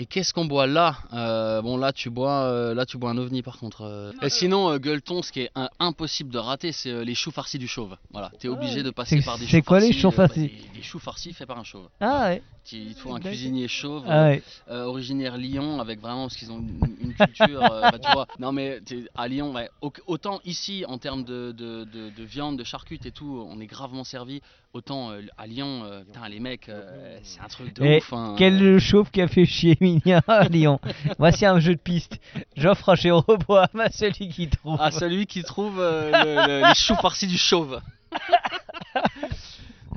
Et 0.00 0.06
qu'est-ce 0.06 0.32
qu'on 0.32 0.46
boit 0.46 0.66
là? 0.66 0.96
Euh, 1.12 1.60
Bon 1.60 1.76
là 1.76 1.92
tu 1.92 2.08
bois 2.08 2.44
euh, 2.44 2.72
là 2.74 2.86
tu 2.86 2.96
bois 2.96 3.10
un 3.10 3.18
ovni 3.18 3.42
par 3.42 3.58
contre. 3.58 3.82
euh. 3.82 4.12
Et 4.22 4.30
sinon 4.30 4.70
euh, 4.70 4.78
gueuleton, 4.78 5.20
ce 5.20 5.30
qui 5.30 5.40
est 5.40 5.50
impossible 5.78 6.30
de 6.32 6.38
rater, 6.38 6.72
c'est 6.72 6.88
euh, 6.90 7.04
les 7.04 7.14
choux 7.14 7.30
farcis 7.30 7.58
du 7.58 7.68
chauve. 7.68 7.98
Voilà, 8.10 8.32
t'es 8.38 8.48
obligé 8.48 8.82
de 8.82 8.88
passer 8.90 9.18
C'est- 9.20 9.26
par 9.26 9.36
des 9.38 9.44
c'est 9.44 9.58
choux 9.58 9.62
quoi 9.62 9.78
les 9.80 9.88
farcis, 9.88 10.00
choux 10.00 10.08
euh, 10.08 10.10
bah, 10.16 10.26
farcis 10.28 10.40
des, 10.48 10.78
des 10.78 10.82
choux 10.82 10.98
farcis 10.98 11.32
faits 11.34 11.46
par 11.46 11.58
un 11.58 11.64
chauve. 11.64 11.86
Ah 12.00 12.30
ouais. 12.30 12.42
Tu- 12.64 12.76
Il 12.76 12.94
te 12.94 13.00
faut 13.00 13.14
un 13.14 13.20
cuisinier 13.20 13.68
chauve, 13.68 14.04
Ah 14.08 14.24
ouais. 14.28 14.42
euh, 14.70 14.84
originaire 14.84 15.36
Lyon, 15.36 15.80
avec 15.80 16.00
vraiment 16.00 16.24
parce 16.28 16.36
qu'ils 16.36 16.50
ont 16.52 16.60
une, 16.60 16.96
une 17.02 17.14
culture. 17.14 17.62
euh, 17.62 17.90
bah, 17.90 17.98
tu 17.98 18.10
vois. 18.12 18.26
Non 18.38 18.52
mais 18.52 18.80
à 19.16 19.28
Lyon, 19.28 19.52
ouais, 19.52 19.68
autant 20.06 20.40
ici 20.46 20.84
en 20.88 20.96
termes 20.96 21.24
de, 21.24 21.52
de, 21.52 21.84
de- 21.84 22.08
de 22.08 22.24
viande, 22.24 22.58
de 22.58 22.64
charcute 22.64 23.04
et 23.04 23.12
tout, 23.12 23.44
on 23.50 23.60
est 23.60 23.66
gravement 23.66 24.04
servi. 24.04 24.40
Autant 24.72 25.10
euh, 25.10 25.22
à 25.36 25.48
Lyon, 25.48 25.82
euh, 25.84 26.04
putain 26.04 26.28
les 26.28 26.38
mecs, 26.38 26.68
euh, 26.68 27.18
c'est 27.24 27.40
un 27.40 27.48
truc 27.48 27.74
de 27.74 27.84
Et 27.84 27.96
ouf. 27.98 28.12
hein. 28.12 28.36
Quel 28.38 28.78
chauve 28.78 29.10
qui 29.10 29.20
a 29.20 29.26
fait 29.26 29.44
chier 29.44 29.76
Minia 29.80 30.22
à 30.28 30.44
Lyon 30.48 30.78
Voici 31.18 31.44
un 31.44 31.58
jeu 31.58 31.74
de 31.74 31.80
piste. 31.80 32.20
J'offre 32.56 32.90
un 32.90 32.94
Rebois 33.20 33.66
à 33.76 33.90
celui 33.90 34.28
qui 34.28 34.48
trouve. 34.48 34.80
À 34.80 34.92
celui 34.92 35.26
qui 35.26 35.42
trouve 35.42 35.80
euh, 35.80 36.12
le- 36.12 36.46
le- 36.62 36.68
les 36.68 36.74
choux 36.76 36.94
farcis 36.94 37.26
du 37.26 37.36
chauve. 37.36 37.80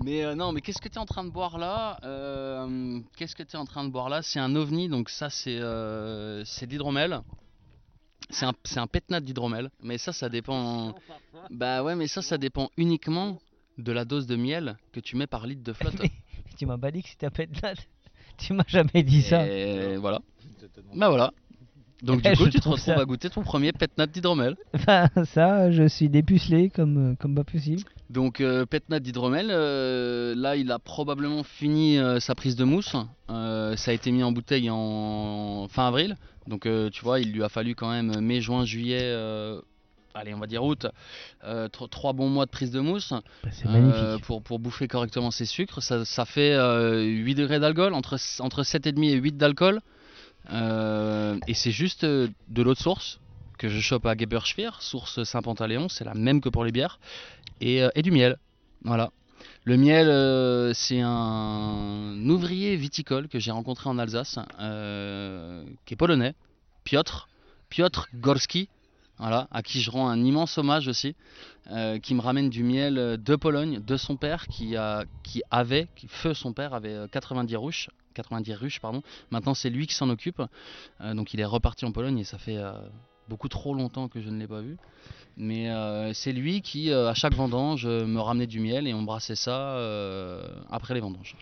mais 0.04 0.24
euh, 0.24 0.34
non, 0.34 0.52
mais 0.52 0.62
qu'est-ce 0.62 0.82
que 0.82 0.90
tu 0.90 0.96
es 0.96 1.00
en 1.00 1.06
train 1.06 1.24
de 1.24 1.30
boire 1.30 1.60
là 1.60 2.00
Euh, 2.04 3.00
Qu'est-ce 3.16 3.36
que 3.36 3.44
tu 3.44 3.56
es 3.56 3.60
en 3.60 3.66
train 3.66 3.84
de 3.84 3.90
boire 3.90 4.10
là? 4.10 4.24
C'est 4.24 4.40
un 4.40 4.56
ovni, 4.56 4.90
donc 4.90 5.10
ça 5.10 5.30
c'est 5.30 5.60
euh, 5.60 6.44
c'est 6.46 6.66
un, 8.48 8.54
c'est 8.64 8.80
un 8.80 8.88
pétnat 8.88 9.20
d'hydromel, 9.20 9.70
mais 9.84 10.00
ça, 10.00 10.14
ça 10.14 10.30
dépend. 10.30 10.96
Bah 11.52 11.84
ouais, 11.84 11.96
mais 11.96 12.08
ça, 12.08 12.24
ça 12.24 12.40
dépend 12.40 12.72
uniquement 12.78 13.38
de 13.78 13.92
la 13.92 14.06
dose 14.06 14.28
de 14.28 14.36
miel 14.36 14.78
que 14.92 15.00
tu 15.00 15.16
mets 15.16 15.28
par 15.28 15.48
litre 15.48 15.64
de 15.64 15.74
flotte. 15.74 15.96
Tu 16.58 16.68
m'as 16.68 16.78
pas 16.78 16.92
dit 16.92 17.02
que 17.02 17.10
c'était 17.10 17.26
un 17.26 17.32
pet 17.32 17.50
là. 17.64 17.74
Tu 18.38 18.54
m'as 18.54 18.64
jamais 18.68 19.02
dit 19.04 19.22
ça. 19.24 19.48
Et 19.48 19.98
voilà. 19.98 20.20
Bah 20.96 21.10
voilà. 21.10 21.32
Donc 22.04 22.22
du 22.22 22.30
Eh, 22.30 22.36
coup, 22.36 22.46
je 22.46 22.50
tu 22.50 22.58
te 22.58 22.62
trouve 22.62 22.74
retrouves 22.74 22.96
ça- 22.96 23.00
à 23.02 23.06
goûter 23.06 23.30
ton 23.30 23.42
premier 23.44 23.72
pétnat 23.72 24.06
d'hydromel. 24.08 24.56
Enfin, 24.74 25.08
ça, 25.26 25.72
je 25.72 25.88
suis 25.88 26.10
dépucelé 26.10 26.70
comme, 26.70 27.14
euh, 27.14 27.16
comme 27.16 27.34
pas 27.34 27.44
possible. 27.44 27.82
Donc 28.10 28.42
euh, 28.42 28.66
Petnat 28.68 29.00
d'hydromel, 29.00 29.48
euh, 29.50 30.36
là 30.36 30.56
il 30.58 30.72
a 30.72 30.78
probablement 30.80 31.42
fini 31.44 31.98
euh, 31.98 32.20
sa 32.20 32.36
prise 32.36 32.56
de 32.56 32.64
mousse. 32.66 32.96
Ça 33.30 33.92
a 33.92 33.94
été 33.94 34.12
mis 34.12 34.22
en 34.24 34.32
bouteille 34.32 34.70
en 34.70 35.68
fin 35.70 35.88
avril. 35.88 36.16
Donc 36.48 36.68
tu 36.92 37.04
vois, 37.04 37.20
il 37.20 37.32
lui 37.32 37.42
a 37.44 37.50
fallu 37.50 37.74
quand 37.74 37.90
même 37.90 38.20
mai, 38.20 38.42
juin, 38.42 38.66
juillet, 38.66 39.02
allez 40.14 40.34
on 40.34 40.40
va 40.40 40.48
dire 40.48 40.64
août, 40.64 40.88
euh, 41.44 41.68
tro- 41.70 41.88
trois 41.88 42.14
bons 42.14 42.30
mois 42.30 42.46
de 42.46 42.52
prise 42.52 42.72
de 42.72 42.80
mousse. 42.80 43.12
Bah, 43.12 43.50
c'est 43.52 43.68
euh, 43.68 43.72
magnifique. 43.72 44.26
pour, 44.26 44.42
pour 44.42 44.60
bouffer 44.60 44.88
correctement 44.88 45.32
ses 45.32 45.46
sucres. 45.46 45.82
Ça, 45.82 46.06
ça 46.06 46.26
fait 46.26 46.54
euh, 46.54 47.02
8 47.04 47.36
degrés 47.36 47.60
d'alcool, 47.60 47.94
entre, 47.94 48.18
entre 48.40 48.64
7,5 48.64 49.04
et 49.04 49.14
8 49.14 49.38
d'alcool. 49.38 49.82
Euh, 50.52 51.38
et 51.48 51.54
c'est 51.54 51.72
juste 51.72 52.04
euh, 52.04 52.28
de 52.50 52.62
l'eau 52.64 52.74
de 52.74 52.80
source 52.80 53.20
que 53.58 53.70
je 53.70 53.80
chope 53.80 54.06
à 54.06 54.16
Geberschwir, 54.18 54.82
source 54.82 55.24
Saint-Pantaléon, 55.24 55.88
c'est 55.88 56.04
la 56.04 56.14
même 56.16 56.42
que 56.42 56.50
pour 56.50 56.66
les 56.66 56.72
bières, 56.72 57.00
et, 57.62 57.82
et 57.96 58.02
du 58.02 58.12
miel. 58.12 58.38
Voilà. 58.84 59.12
Le 59.64 59.78
miel, 59.78 60.10
euh, 60.10 60.74
c'est 60.74 61.00
un 61.02 62.18
ouvrier 62.28 62.76
viticole 62.76 63.30
que 63.30 63.40
j'ai 63.40 63.52
rencontré 63.52 63.90
en 63.90 63.98
Alsace, 64.00 64.38
euh, 64.60 65.64
qui 65.86 65.94
est 65.94 65.98
polonais, 65.98 66.34
Piotr, 66.84 67.30
Piotr 67.70 68.08
Gorski, 68.16 68.68
voilà, 69.20 69.48
à 69.52 69.62
qui 69.62 69.80
je 69.82 69.92
rends 69.92 70.10
un 70.10 70.24
immense 70.24 70.58
hommage 70.58 70.88
aussi, 70.88 71.16
euh, 71.72 72.00
qui 72.00 72.16
me 72.16 72.22
ramène 72.22 72.50
du 72.50 72.64
miel 72.64 72.98
euh, 72.98 73.18
de 73.18 73.36
Pologne, 73.36 73.80
de 73.86 73.98
son 73.98 74.18
père, 74.18 74.48
qui, 74.48 74.76
a, 74.76 75.06
qui 75.24 75.42
avait, 75.52 75.88
qui, 75.96 76.08
feu 76.08 76.34
son 76.34 76.54
père 76.54 76.74
avait 76.74 76.94
euh, 76.94 77.08
90 77.08 77.56
ruches, 77.56 77.90
90 78.16 78.54
ruches 78.54 78.80
pardon. 78.80 79.02
Maintenant 79.32 79.54
c'est 79.54 79.70
lui 79.70 79.88
qui 79.88 79.96
s'en 79.96 80.10
occupe, 80.10 80.42
Euh, 81.02 81.14
donc 81.14 81.34
il 81.34 81.40
est 81.40 81.46
reparti 81.46 81.86
en 81.86 81.92
Pologne 81.92 82.20
et 82.20 82.24
ça 82.24 82.38
fait 82.38 82.58
euh, 82.58 82.74
beaucoup 83.30 83.50
trop 83.50 83.74
longtemps 83.74 84.08
que 84.08 84.22
je 84.22 84.30
ne 84.30 84.40
l'ai 84.40 84.48
pas 84.48 84.62
vu. 84.62 84.78
Mais 85.38 85.70
euh, 85.70 86.14
c'est 86.14 86.32
lui 86.32 86.62
qui, 86.62 86.92
euh, 86.92 87.10
à 87.10 87.14
chaque 87.14 87.34
vendange, 87.34 87.86
euh, 87.86 88.06
me 88.06 88.20
ramenait 88.20 88.48
du 88.48 88.60
miel 88.60 88.88
et 88.88 88.94
on 88.94 89.02
brassait 89.02 89.36
ça 89.36 89.76
euh, 89.78 90.46
après 90.70 90.94
les 90.94 91.00
vendanges. 91.00 91.36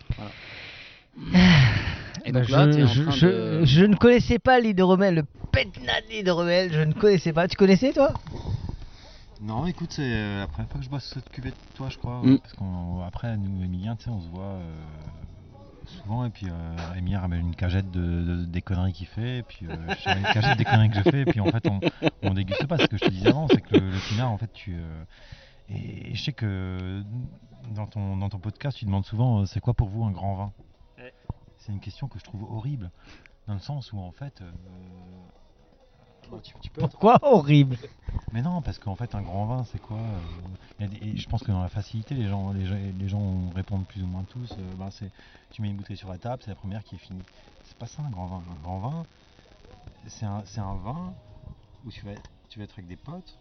Et 2.24 2.32
Bah, 2.32 2.40
donc 2.40 2.48
là, 2.48 2.70
je, 2.70 3.26
de... 3.26 3.86
ne 3.86 3.96
connaissais 3.96 4.38
pas 4.38 4.60
l'hydromel, 4.60 5.14
le 5.16 5.24
pétnat 5.50 6.00
d'hydromel, 6.08 6.72
je 6.72 6.80
ne 6.80 6.92
connaissais 6.92 7.32
pas. 7.32 7.48
Tu 7.48 7.56
connaissais 7.56 7.92
toi? 7.92 8.12
Non, 9.40 9.66
écoute, 9.66 9.92
c'est 9.92 10.02
euh, 10.04 10.40
la 10.40 10.46
première 10.46 10.70
fois 10.70 10.78
que 10.78 10.84
je 10.84 10.90
bois 10.90 11.00
cette 11.00 11.28
cuvée 11.30 11.50
de 11.50 11.56
toi, 11.74 11.88
je 11.88 11.98
crois. 11.98 12.20
Mm. 12.22 12.38
Parce 12.38 12.54
qu'après, 12.54 13.36
nous, 13.36 13.64
Emilien, 13.64 13.96
tu 13.96 14.04
sais, 14.04 14.10
on 14.10 14.20
se 14.20 14.28
voit 14.28 14.42
euh, 14.42 14.84
souvent. 15.84 16.24
Et 16.24 16.30
puis, 16.30 16.46
euh, 16.48 16.94
Emilien 16.96 17.20
ramène 17.20 17.40
une 17.40 17.56
cagette 17.56 17.90
de, 17.90 18.00
de- 18.00 18.44
des 18.44 18.62
conneries 18.62 18.92
qu'il 18.92 19.08
fait. 19.08 19.38
Et 19.38 19.42
puis, 19.42 19.66
euh, 19.66 19.74
je 19.88 20.10
une 20.10 20.22
cagette 20.32 20.58
des 20.58 20.64
conneries 20.64 20.90
que 20.90 20.96
je 20.96 21.10
fais. 21.10 21.20
Et 21.22 21.24
puis, 21.24 21.40
en 21.40 21.46
fait, 21.46 21.66
on, 21.68 21.80
on 22.22 22.34
déguste 22.34 22.66
pas. 22.66 22.78
Ce 22.78 22.86
que 22.86 22.96
je 22.96 23.04
te 23.04 23.10
disais 23.10 23.28
avant, 23.28 23.48
c'est 23.48 23.60
que 23.62 23.74
le, 23.74 23.90
le 23.90 23.98
pinard, 24.08 24.30
en 24.30 24.38
fait, 24.38 24.50
tu. 24.52 24.74
euh, 24.76 25.04
et 25.68 26.14
je 26.14 26.22
sais 26.22 26.32
que 26.32 27.02
dans 27.74 27.86
ton, 27.86 28.16
dans 28.16 28.28
ton 28.28 28.38
podcast, 28.38 28.78
tu 28.78 28.84
demandes 28.84 29.06
souvent 29.06 29.40
euh, 29.40 29.46
c'est 29.46 29.60
quoi 29.60 29.74
pour 29.74 29.88
vous 29.88 30.04
un 30.04 30.10
grand 30.12 30.36
vin? 30.36 30.52
C'est 31.62 31.72
une 31.72 31.80
question 31.80 32.08
que 32.08 32.18
je 32.18 32.24
trouve 32.24 32.42
horrible, 32.42 32.90
dans 33.46 33.54
le 33.54 33.60
sens 33.60 33.92
où 33.92 33.98
en 33.98 34.10
fait. 34.10 34.40
euh, 34.40 34.50
tu, 36.42 36.54
tu 36.60 36.70
peux 36.70 36.80
être- 36.82 36.90
Pourquoi 36.90 37.18
horrible? 37.22 37.76
Mais 38.32 38.42
non, 38.42 38.62
parce 38.62 38.78
qu'en 38.80 38.96
fait, 38.96 39.14
un 39.14 39.22
grand 39.22 39.46
vin, 39.46 39.64
c'est 39.64 39.80
quoi 39.80 39.98
euh, 40.80 40.88
des- 40.88 40.96
et 40.96 41.16
Je 41.16 41.28
pense 41.28 41.42
que 41.42 41.52
dans 41.52 41.62
la 41.62 41.68
facilité, 41.68 42.14
les 42.16 42.26
gens, 42.28 42.52
les 42.52 42.66
gens, 42.66 42.74
les 42.74 43.08
gens 43.08 43.48
répondent 43.50 43.86
plus 43.86 44.02
ou 44.02 44.06
moins 44.06 44.24
tous. 44.24 44.52
euh, 44.58 44.74
ben, 44.76 44.90
c'est, 44.90 45.10
tu 45.52 45.62
mets 45.62 45.68
une 45.70 45.76
bouteille 45.76 45.96
sur 45.96 46.08
la 46.10 46.18
table, 46.18 46.42
c'est 46.44 46.50
la 46.50 46.56
première 46.56 46.82
qui 46.82 46.96
est 46.96 46.98
finie. 46.98 47.22
C'est 47.64 47.76
pas 47.76 47.86
ça 47.86 48.02
un 48.02 48.10
grand 48.10 48.26
vin. 48.26 48.42
Un 48.50 48.62
grand 48.62 48.78
vin, 48.80 49.06
c'est 50.08 50.26
un, 50.26 50.42
c'est 50.44 50.60
un 50.60 50.74
vin 50.76 51.14
où 51.84 51.90
tu 51.92 52.04
vas, 52.04 52.14
tu 52.48 52.58
vas 52.58 52.64
être 52.64 52.72
avec 52.72 52.88
des 52.88 52.96
potes, 52.96 53.38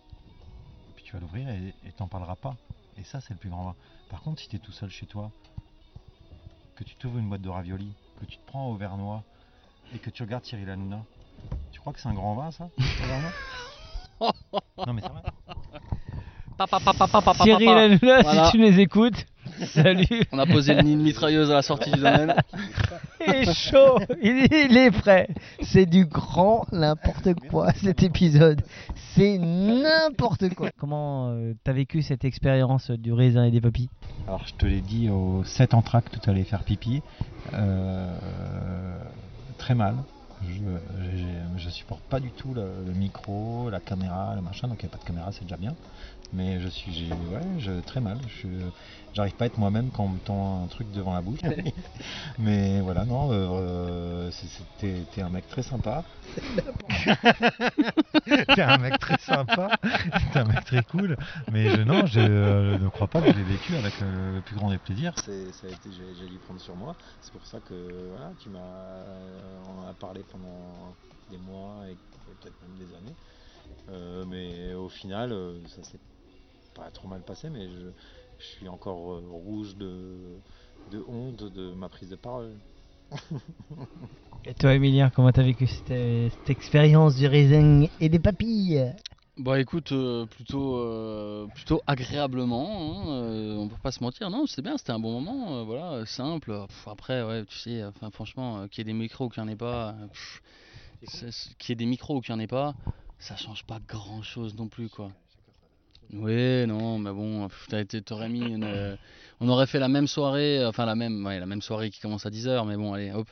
puis 0.95 1.03
tu 1.03 1.13
vas 1.13 1.19
l'ouvrir 1.19 1.49
et 1.49 1.73
et 1.87 1.91
t'en 1.93 2.07
parleras 2.07 2.35
pas. 2.35 2.55
Et 2.97 3.03
ça, 3.03 3.19
c'est 3.19 3.33
le 3.33 3.39
plus 3.39 3.49
grand 3.49 3.63
vin. 3.63 3.75
Par 4.09 4.21
contre, 4.21 4.41
si 4.41 4.47
tu 4.47 4.57
es 4.57 4.59
tout 4.59 4.71
seul 4.73 4.89
chez 4.91 5.07
toi, 5.07 5.31
que 6.75 6.83
tu 6.83 6.95
t'ouvres 6.95 7.17
une 7.19 7.29
boîte 7.29 7.41
de 7.41 7.49
raviolis, 7.49 7.93
que 8.21 8.25
tu 8.25 8.37
te 8.37 8.45
prends 8.45 8.67
au 8.69 8.75
Vernois 8.75 9.23
et 9.95 9.97
que 9.99 10.09
tu 10.09 10.23
regardes 10.23 10.45
Cyril 10.45 10.69
Hanouna, 10.69 11.01
tu 11.71 11.79
crois 11.79 11.91
que 11.93 11.99
c'est 11.99 12.09
un 12.09 12.13
grand 12.13 12.35
vin, 12.35 12.51
ça 12.51 12.69
Non, 14.21 14.93
mais 14.93 15.01
c'est 15.01 15.09
vrai. 15.09 15.21
Pa, 16.57 16.67
pa, 16.67 16.79
pa, 16.79 16.93
pa, 16.93 17.07
pa, 17.07 17.21
pa, 17.21 17.33
pa, 17.33 17.43
Cyril. 17.43 17.67
Hanouna, 17.69 18.21
Voilà. 18.21 18.45
si 18.45 18.51
tu 18.51 18.59
nous 18.59 18.79
écoutes, 18.79 19.25
salut. 19.65 20.05
On 20.31 20.37
a 20.37 20.45
posé 20.45 20.75
le 20.75 20.81
nid 20.83 20.95
de 20.95 21.01
mitrailleuse 21.01 21.49
à 21.49 21.55
la 21.55 21.61
sortie 21.63 21.89
du 21.91 21.97
domaine. 21.97 22.35
Il 23.27 23.33
est 23.33 23.53
chaud, 23.53 23.99
il 24.21 24.45
est, 24.51 24.65
il 24.65 24.77
est 24.77 24.89
prêt. 24.89 25.27
C'est 25.61 25.85
du 25.85 26.05
grand 26.05 26.65
n'importe 26.71 27.35
quoi 27.51 27.71
cet 27.73 28.01
épisode. 28.01 28.61
C'est 29.13 29.37
n'importe 29.37 30.49
quoi. 30.55 30.69
Comment 30.79 31.29
euh, 31.29 31.53
t'as 31.63 31.71
vécu 31.73 32.01
cette 32.01 32.25
expérience 32.25 32.89
du 32.89 33.13
raisin 33.13 33.43
et 33.43 33.51
des 33.51 33.61
papilles 33.61 33.89
Alors 34.27 34.45
je 34.47 34.53
te 34.53 34.65
l'ai 34.65 34.81
dit 34.81 35.09
au 35.09 35.43
7 35.43 35.73
entractes, 35.73 36.17
tout 36.19 36.29
allait 36.29 36.43
faire 36.43 36.63
pipi. 36.63 37.01
Euh, 37.53 38.17
très 39.57 39.75
mal. 39.75 39.95
Je, 41.57 41.69
supporte 41.69 42.01
pas 42.03 42.19
du 42.19 42.31
tout 42.31 42.53
le, 42.53 42.91
micro, 42.93 43.69
la 43.69 43.79
caméra, 43.79 44.33
le 44.35 44.41
machin, 44.41 44.67
donc 44.67 44.81
il 44.81 44.85
n'y 44.85 44.91
a 44.91 44.91
pas 44.91 44.97
de 44.97 45.07
caméra, 45.07 45.31
c'est 45.31 45.43
déjà 45.43 45.57
bien. 45.57 45.75
Mais 46.33 46.59
je 46.59 46.67
suis 46.67 47.09
ouais, 47.09 47.59
je, 47.59 47.79
très 47.81 47.99
mal. 47.99 48.17
J'arrive 49.13 49.33
pas 49.33 49.45
à 49.45 49.47
être 49.47 49.57
moi-même 49.57 49.89
quand 49.91 50.05
on 50.05 50.09
me 50.09 50.19
tend 50.19 50.63
un 50.63 50.67
truc 50.67 50.91
devant 50.91 51.13
la 51.13 51.21
bouche. 51.21 51.39
Mais 52.39 52.79
voilà, 52.81 53.05
non, 53.05 53.29
euh, 53.31 54.00
t'es, 54.81 55.05
t'es 55.13 55.21
un 55.21 55.29
mec 55.29 55.47
très 55.47 55.61
sympa. 55.61 56.03
t'es 58.55 58.61
un 58.61 58.77
mec 58.79 58.97
très 58.99 59.17
sympa, 59.19 59.69
t'es 60.33 60.39
un 60.39 60.45
mec 60.45 60.65
très 60.65 60.83
cool. 60.83 61.15
Mais 61.51 61.69
je, 61.69 61.81
non, 61.81 62.05
je, 62.07 62.19
euh, 62.19 62.79
ne 62.79 62.89
crois 62.89 63.07
pas 63.07 63.21
que 63.21 63.31
je 63.31 63.37
l'ai 63.37 63.43
vécu 63.43 63.75
avec 63.75 63.93
euh, 64.01 64.35
le 64.35 64.41
plus 64.41 64.55
grand 64.55 64.71
des 64.71 64.79
plaisirs. 64.79 65.13
C'est, 65.23 65.51
ça 65.53 65.67
a 65.67 65.69
été, 65.69 65.91
j'ai, 65.91 66.15
j'ai 66.15 66.27
dû 66.27 66.39
prendre 66.39 66.59
sur 66.59 66.75
moi. 66.75 66.95
C'est 67.21 67.31
pour 67.31 67.45
ça 67.45 67.59
que 67.59 68.07
voilà, 68.09 68.33
tu 68.39 68.49
m'as, 68.49 69.05
on 69.67 69.79
en 69.79 69.87
a 69.87 69.93
parlé 69.93 70.23
pendant 70.23 70.95
des 71.29 71.37
mois 71.37 71.83
et, 71.87 71.91
et 71.91 72.35
peut-être 72.41 72.59
même 72.61 72.75
des 72.77 72.93
années. 72.95 73.15
Euh, 73.89 74.25
mais 74.25 74.73
au 74.73 74.89
final, 74.89 75.31
euh, 75.31 75.59
ça 75.67 75.83
s'est 75.83 75.99
pas 76.73 76.89
trop 76.91 77.07
mal 77.07 77.21
passé, 77.23 77.49
mais 77.49 77.69
je, 77.69 77.91
je 78.39 78.45
suis 78.45 78.67
encore 78.67 79.13
euh, 79.13 79.27
rouge 79.29 79.75
de, 79.75 80.39
de 80.87 81.03
honte 81.07 81.43
de 81.43 81.73
ma 81.73 81.89
prise 81.89 82.09
de 82.09 82.15
parole. 82.15 82.57
Et 84.45 84.53
toi, 84.53 84.73
Emilien, 84.73 85.11
comment 85.13 85.31
t'as 85.31 85.43
vécu 85.43 85.67
cette, 85.67 85.87
cette 85.87 86.49
expérience 86.49 87.15
du 87.15 87.27
raisin 87.27 87.85
et 87.99 88.09
des 88.09 88.19
papilles? 88.19 88.91
Bah 89.37 89.59
écoute, 89.59 89.91
euh, 89.91 90.25
plutôt, 90.25 90.75
euh, 90.77 91.47
plutôt 91.53 91.81
agréablement, 91.87 92.67
hein, 92.69 93.09
euh, 93.11 93.55
on 93.55 93.67
peut 93.67 93.75
pas 93.81 93.91
se 93.91 94.03
mentir, 94.03 94.29
non, 94.29 94.45
c'était 94.45 94.61
bien, 94.61 94.77
c'était 94.77 94.91
un 94.91 94.99
bon 94.99 95.11
moment, 95.19 95.57
euh, 95.57 95.63
voilà, 95.63 96.05
simple. 96.05 96.51
Pff, 96.67 96.87
après, 96.87 97.23
ouais, 97.23 97.45
tu 97.45 97.55
sais, 97.57 97.83
enfin 97.85 98.09
franchement, 98.11 98.59
euh, 98.59 98.67
qu'il 98.67 98.79
y 98.79 98.81
ait 98.81 98.93
des 98.93 98.97
micros 98.97 99.25
ou 99.25 99.29
qu'il 99.29 99.41
n'y 99.43 99.49
en 99.49 99.51
ait 99.51 99.55
pas, 99.55 99.95
pff, 100.11 100.41
c'est- 101.05 101.31
c'est- 101.31 101.55
qu'il 101.57 101.69
y 101.69 101.73
ait 101.73 101.75
des 101.75 101.85
micros 101.85 102.17
ou 102.17 102.21
qu'il 102.21 102.35
n'y 102.35 102.41
en 102.41 102.43
ait 102.43 102.47
pas, 102.47 102.75
ça 103.19 103.35
change 103.35 103.63
pas 103.63 103.79
grand 103.87 104.21
chose 104.21 104.55
non 104.55 104.67
plus, 104.67 104.89
quoi. 104.89 105.11
Oui, 106.13 106.67
non, 106.67 106.97
mais 106.99 107.11
bon, 107.11 107.47
pff, 107.47 107.67
t'as 107.69 107.79
été- 107.79 108.01
t'aurais 108.01 108.27
mis 108.27 108.41
une, 108.41 108.65
euh, 108.65 108.95
on 109.39 109.47
aurait 109.47 109.65
fait 109.65 109.79
la 109.79 109.87
même 109.87 110.07
soirée, 110.07 110.59
euh, 110.59 110.67
enfin 110.69 110.85
la 110.85 110.95
même, 110.95 111.25
ouais, 111.25 111.39
la 111.39 111.45
même 111.45 111.61
soirée 111.61 111.89
qui 111.89 112.01
commence 112.01 112.25
à 112.25 112.29
10h, 112.29 112.65
mais 112.65 112.75
bon, 112.75 112.93
allez, 112.93 113.11
hop, 113.13 113.27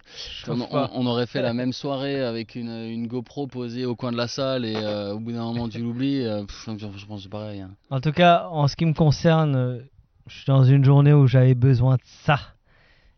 on, 0.47 0.55
Chauffe 0.55 0.61
on- 0.61 0.73
pas. 0.73 0.89
on 0.93 1.05
aurait 1.05 1.25
fait 1.27 1.41
la 1.41 1.53
même 1.53 1.73
soirée 1.73 2.21
avec 2.21 2.55
une, 2.55 2.69
une 2.69 3.07
GoPro 3.07 3.47
posée 3.47 3.85
au 3.85 3.95
coin 3.97 4.11
de 4.13 4.17
la 4.17 4.27
salle 4.29 4.63
et 4.65 4.75
euh, 4.77 5.13
au 5.13 5.19
bout 5.19 5.33
d'un 5.33 5.43
moment 5.43 5.67
tu 5.67 5.79
l'oublies. 5.79 6.25
euh, 6.25 6.45
pff, 6.45 6.69
je 6.79 6.87
je 6.97 7.05
pense 7.05 7.17
que 7.17 7.23
c'est 7.23 7.29
pareil. 7.29 7.59
hein. 7.61 7.71
En 7.89 7.99
tout 7.99 8.13
cas, 8.13 8.47
en 8.49 8.67
ce 8.69 8.77
qui 8.77 8.85
me 8.85 8.93
concerne, 8.93 9.55
euh, 9.55 9.79
je 10.27 10.35
suis 10.37 10.45
dans 10.45 10.63
une 10.63 10.85
journée 10.85 11.11
où 11.13 11.27
j'avais 11.27 11.55
besoin 11.55 11.95
de 11.95 12.01
ça. 12.05 12.39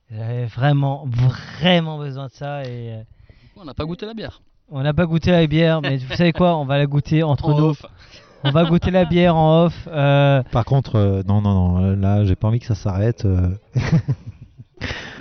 J'avais 0.10 0.46
vraiment, 0.46 1.06
vraiment 1.60 1.98
besoin 2.00 2.28
de 2.28 2.32
ça 2.32 2.64
et 2.64 2.94
euh, 2.96 3.04
On 3.56 3.64
n'a 3.64 3.74
pas 3.76 3.86
goûté 3.86 4.06
la 4.08 4.14
bière. 4.16 4.42
on 4.70 4.82
n'a 4.82 4.94
pas 4.94 5.06
goûté 5.06 5.30
la 5.32 5.46
bière, 5.46 5.82
mais 5.82 5.98
vous 5.98 6.16
savez 6.16 6.34
quoi 6.34 6.58
On 6.58 6.66
va 6.66 6.78
la 6.80 6.88
goûter 6.88 7.22
entre 7.24 7.46
En 7.50 7.58
nous. 7.60 7.66
off. 7.66 7.86
On 8.44 8.52
va 8.52 8.66
goûter 8.66 8.92
la 8.92 9.06
bière 9.06 9.36
en 9.36 9.66
off. 9.66 9.88
euh, 9.88 10.42
Par 10.52 10.66
contre, 10.66 10.96
euh, 10.96 11.24
non, 11.28 11.42
non, 11.42 11.54
non, 11.80 11.96
là, 11.96 12.26
j'ai 12.26 12.36
pas 12.36 12.48
envie 12.48 12.60
que 12.60 12.66
ça 12.66 12.76
s'arrête. 12.76 13.26
euh. 13.26 13.50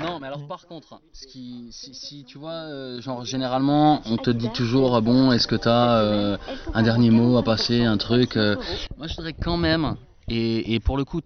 Non, 0.00 0.18
mais 0.18 0.28
alors 0.28 0.46
par 0.46 0.66
contre, 0.66 1.02
ce 1.12 1.26
qui, 1.26 1.68
si, 1.70 1.92
si 1.92 2.24
tu 2.24 2.38
vois, 2.38 2.52
euh, 2.52 3.02
genre 3.02 3.26
généralement, 3.26 4.00
on 4.06 4.16
te 4.16 4.30
dit 4.30 4.48
toujours, 4.50 5.02
bon, 5.02 5.32
est-ce 5.32 5.46
que 5.46 5.54
t'as 5.56 5.98
euh, 6.00 6.38
un 6.72 6.82
dernier 6.82 7.10
mot 7.10 7.36
à 7.36 7.42
passer, 7.42 7.84
un 7.84 7.98
truc. 7.98 8.38
euh, 8.38 8.56
Moi, 8.96 9.06
je 9.06 9.14
dirais 9.16 9.34
quand 9.34 9.58
même, 9.58 9.96
et, 10.28 10.72
et 10.74 10.80
pour 10.80 10.96
le 10.96 11.04
coup, 11.04 11.20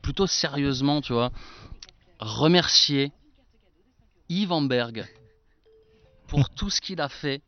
plutôt 0.00 0.28
sérieusement, 0.28 1.00
tu 1.00 1.12
vois, 1.12 1.30
remercier 2.20 3.10
Yves 4.28 4.52
Amberg 4.52 5.04
pour 6.28 6.48
tout 6.50 6.70
ce 6.70 6.80
qu'il 6.80 7.00
a 7.00 7.08
fait, 7.08 7.42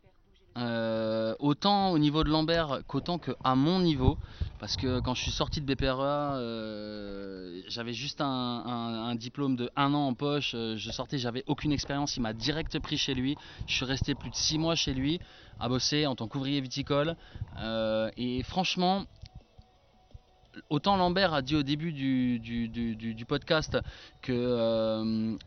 euh, 0.57 1.35
autant 1.39 1.91
au 1.91 1.99
niveau 1.99 2.23
de 2.23 2.29
Lambert 2.29 2.79
qu'autant 2.87 3.17
que 3.17 3.31
à 3.43 3.55
mon 3.55 3.79
niveau. 3.79 4.17
Parce 4.59 4.77
que 4.77 5.01
quand 5.01 5.13
je 5.13 5.21
suis 5.21 5.31
sorti 5.31 5.59
de 5.59 5.65
BPREA, 5.65 6.35
euh, 6.37 7.61
j'avais 7.67 7.91
juste 7.91 8.21
un, 8.21 9.13
diplôme 9.15 9.55
de 9.55 9.69
un 9.75 9.93
an 9.93 10.07
en 10.07 10.13
poche. 10.13 10.53
euh, 10.55 10.77
je 10.77 10.91
sortais, 10.91 11.17
j'avais 11.17 11.43
aucune 11.47 11.73
expérience. 11.73 12.15
Il 12.15 12.21
m'a 12.21 12.33
direct 12.33 12.79
pris 12.79 12.97
chez 12.97 13.13
lui. 13.13 13.35
Je 13.67 13.75
suis 13.75 13.85
resté 13.85 14.15
plus 14.15 14.29
de 14.29 14.35
six 14.35 14.57
mois 14.57 14.75
chez 14.75 14.93
lui 14.93 15.19
à 15.59 15.67
bosser 15.67 16.05
en 16.05 16.15
tant 16.15 16.27
qu'ouvrier 16.27 16.61
viticole. 16.61 17.15
Et 18.17 18.43
franchement, 18.43 19.05
autant 20.69 20.95
Lambert 20.95 21.33
a 21.33 21.41
dit 21.41 21.55
au 21.55 21.63
début 21.63 21.91
du, 21.91 23.25
podcast 23.27 23.77
que 24.21 25.37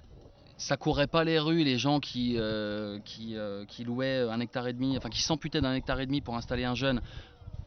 ça 0.59 0.77
courait 0.77 1.07
pas 1.07 1.25
les 1.25 1.39
rues, 1.39 1.65
les 1.65 1.79
gens 1.79 2.01
qui, 2.01 2.35
euh, 2.37 2.99
qui, 3.05 3.37
euh, 3.37 3.65
qui 3.65 3.85
louaient 3.85 4.29
un 4.29 4.41
hectare 4.41 4.69
et 4.69 4.73
demi, 4.75 4.97
enfin 4.99 5.09
qui 5.09 5.23
s'amputaient 5.23 5.61
d'un 5.61 5.75
hectare 5.75 6.01
et 6.01 6.07
demi 6.07 6.21
pour 6.21 6.37
installer 6.37 6.65
un 6.65 6.75
jeune. 6.75 7.01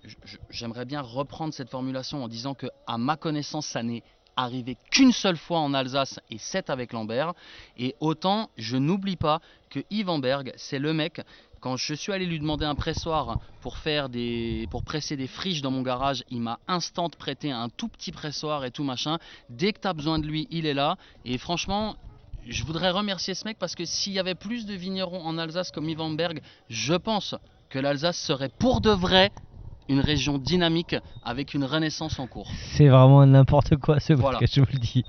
Je- 0.03 0.15
je- 0.25 0.37
J'aimerais 0.49 0.85
bien 0.85 1.01
reprendre 1.01 1.53
cette 1.53 1.69
formulation 1.69 2.23
en 2.23 2.27
disant 2.27 2.53
que, 2.53 2.67
à 2.87 2.97
ma 2.97 3.15
connaissance, 3.17 3.65
ça 3.65 3.81
n'est 3.81 4.03
arrivé 4.35 4.77
qu'une 4.91 5.11
seule 5.11 5.37
fois 5.37 5.59
en 5.59 5.73
Alsace 5.73 6.19
et 6.29 6.37
c'est 6.37 6.69
avec 6.69 6.93
Lambert. 6.93 7.33
Et 7.77 7.95
autant, 7.99 8.49
je 8.57 8.77
n'oublie 8.77 9.17
pas 9.17 9.41
que 9.69 9.79
Yves 9.89 10.09
Amberg, 10.09 10.53
c'est 10.55 10.79
le 10.79 10.93
mec. 10.93 11.21
Quand 11.59 11.77
je 11.77 11.93
suis 11.93 12.11
allé 12.11 12.25
lui 12.25 12.39
demander 12.39 12.65
un 12.65 12.73
pressoir 12.73 13.39
pour 13.61 13.77
faire 13.77 14.09
des, 14.09 14.67
pour 14.71 14.83
presser 14.83 15.15
des 15.15 15.27
friches 15.27 15.61
dans 15.61 15.69
mon 15.69 15.83
garage, 15.83 16.23
il 16.31 16.41
m'a 16.41 16.59
instant 16.67 17.07
prêté 17.09 17.51
un 17.51 17.69
tout 17.69 17.87
petit 17.87 18.11
pressoir 18.11 18.65
et 18.65 18.71
tout 18.71 18.83
machin. 18.83 19.19
Dès 19.49 19.71
que 19.71 19.79
tu 19.81 19.87
as 19.87 19.93
besoin 19.93 20.17
de 20.17 20.25
lui, 20.25 20.47
il 20.49 20.65
est 20.65 20.73
là. 20.73 20.97
Et 21.23 21.37
franchement, 21.37 21.95
je 22.47 22.63
voudrais 22.63 22.89
remercier 22.91 23.33
ce 23.33 23.45
mec 23.45 23.57
parce 23.59 23.75
que 23.75 23.85
s'il 23.85 24.13
y 24.13 24.19
avait 24.19 24.35
plus 24.35 24.65
de 24.65 24.73
vignerons 24.73 25.21
en 25.21 25.37
Alsace 25.37 25.71
comme 25.71 25.87
Yves 25.89 26.01
Amberg, 26.01 26.41
je 26.69 26.93
pense 26.93 27.35
que 27.69 27.79
l'Alsace 27.79 28.17
serait 28.17 28.49
pour 28.59 28.81
de 28.81 28.89
vrai 28.91 29.31
une 29.89 29.99
région 29.99 30.37
dynamique 30.37 30.95
avec 31.23 31.53
une 31.53 31.65
renaissance 31.65 32.17
en 32.19 32.27
cours. 32.27 32.49
C'est 32.73 32.87
vraiment 32.87 33.25
n'importe 33.25 33.75
quoi 33.77 33.99
ce 33.99 34.13
Voilà. 34.13 34.37
podcast, 34.39 34.55
je 34.55 34.61
vous 34.61 34.67
le 34.73 34.79
dis. 34.79 35.03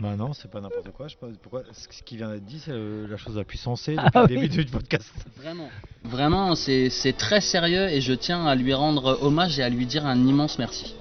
Bah 0.00 0.14
non, 0.16 0.32
c'est 0.32 0.50
pas 0.50 0.60
n'importe 0.60 0.90
quoi. 0.92 1.08
Je 1.08 1.14
sais 1.14 1.18
pas 1.20 1.26
pourquoi. 1.42 1.62
Ce 1.72 2.02
qui 2.04 2.16
vient 2.16 2.30
d'être 2.30 2.44
dit, 2.44 2.60
c'est 2.60 2.70
euh, 2.72 3.06
la 3.08 3.16
chose 3.16 3.36
la 3.36 3.44
plus 3.44 3.58
sensée 3.58 3.96
Ah 4.14 4.22
depuis 4.22 4.34
le 4.34 4.40
oui. 4.42 4.48
début 4.48 4.64
du 4.64 4.70
podcast. 4.70 5.12
Vraiment. 5.36 5.68
Vraiment, 6.04 6.54
c'est 6.54 6.88
c'est 6.90 7.12
très 7.14 7.40
sérieux 7.40 7.88
et 7.88 8.00
je 8.00 8.12
tiens 8.12 8.46
à 8.46 8.54
lui 8.54 8.74
rendre 8.74 9.18
hommage 9.22 9.58
et 9.58 9.62
à 9.62 9.68
lui 9.68 9.86
dire 9.86 10.06
un 10.06 10.24
immense 10.26 10.58
merci. 10.58 10.94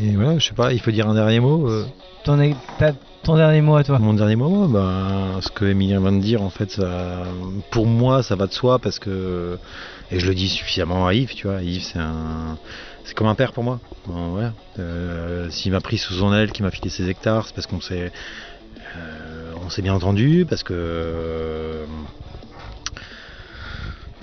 Et 0.00 0.10
voilà, 0.16 0.38
je 0.38 0.46
sais 0.48 0.54
pas, 0.54 0.72
il 0.72 0.80
faut 0.80 0.90
dire 0.90 1.08
un 1.08 1.14
dernier 1.14 1.40
mot. 1.40 1.68
euh, 1.68 1.86
Ton, 2.24 2.40
é- 2.40 2.54
ta- 2.78 2.94
ton 3.22 3.36
dernier 3.36 3.60
mot 3.60 3.76
à 3.76 3.84
toi. 3.84 3.98
Mon 3.98 4.14
dernier 4.14 4.36
mot, 4.36 4.66
bah, 4.66 5.38
ce 5.40 5.48
que 5.50 5.64
Emilien 5.66 6.00
vient 6.00 6.12
de 6.12 6.20
dire, 6.20 6.42
en 6.42 6.50
fait, 6.50 6.70
ça, 6.70 7.22
pour 7.70 7.86
moi, 7.86 8.22
ça 8.22 8.34
va 8.34 8.46
de 8.46 8.52
soi 8.52 8.78
parce 8.78 8.98
que, 8.98 9.58
et 10.10 10.18
je 10.18 10.26
le 10.26 10.34
dis 10.34 10.48
suffisamment 10.48 11.06
à 11.06 11.14
Yves, 11.14 11.34
tu 11.34 11.46
vois, 11.46 11.62
Yves, 11.62 11.82
c'est 11.82 11.98
un, 11.98 12.58
c'est 13.04 13.14
comme 13.14 13.26
un 13.26 13.34
père 13.34 13.52
pour 13.52 13.62
moi. 13.64 13.80
Bon, 14.06 14.30
voilà. 14.30 14.52
Euh, 14.78 15.48
S'il 15.50 15.72
m'a 15.72 15.80
pris 15.80 15.98
sous 15.98 16.14
son 16.14 16.32
aile, 16.34 16.50
qu'il 16.52 16.64
m'a 16.64 16.70
filé 16.70 16.88
ses 16.90 17.08
hectares, 17.08 17.46
c'est 17.46 17.54
parce 17.54 17.66
qu'on 17.66 17.80
s'est, 17.80 18.10
euh, 18.96 19.52
on 19.64 19.70
s'est 19.70 19.82
bien 19.82 19.94
entendu, 19.94 20.46
parce 20.48 20.62
que, 20.62 21.84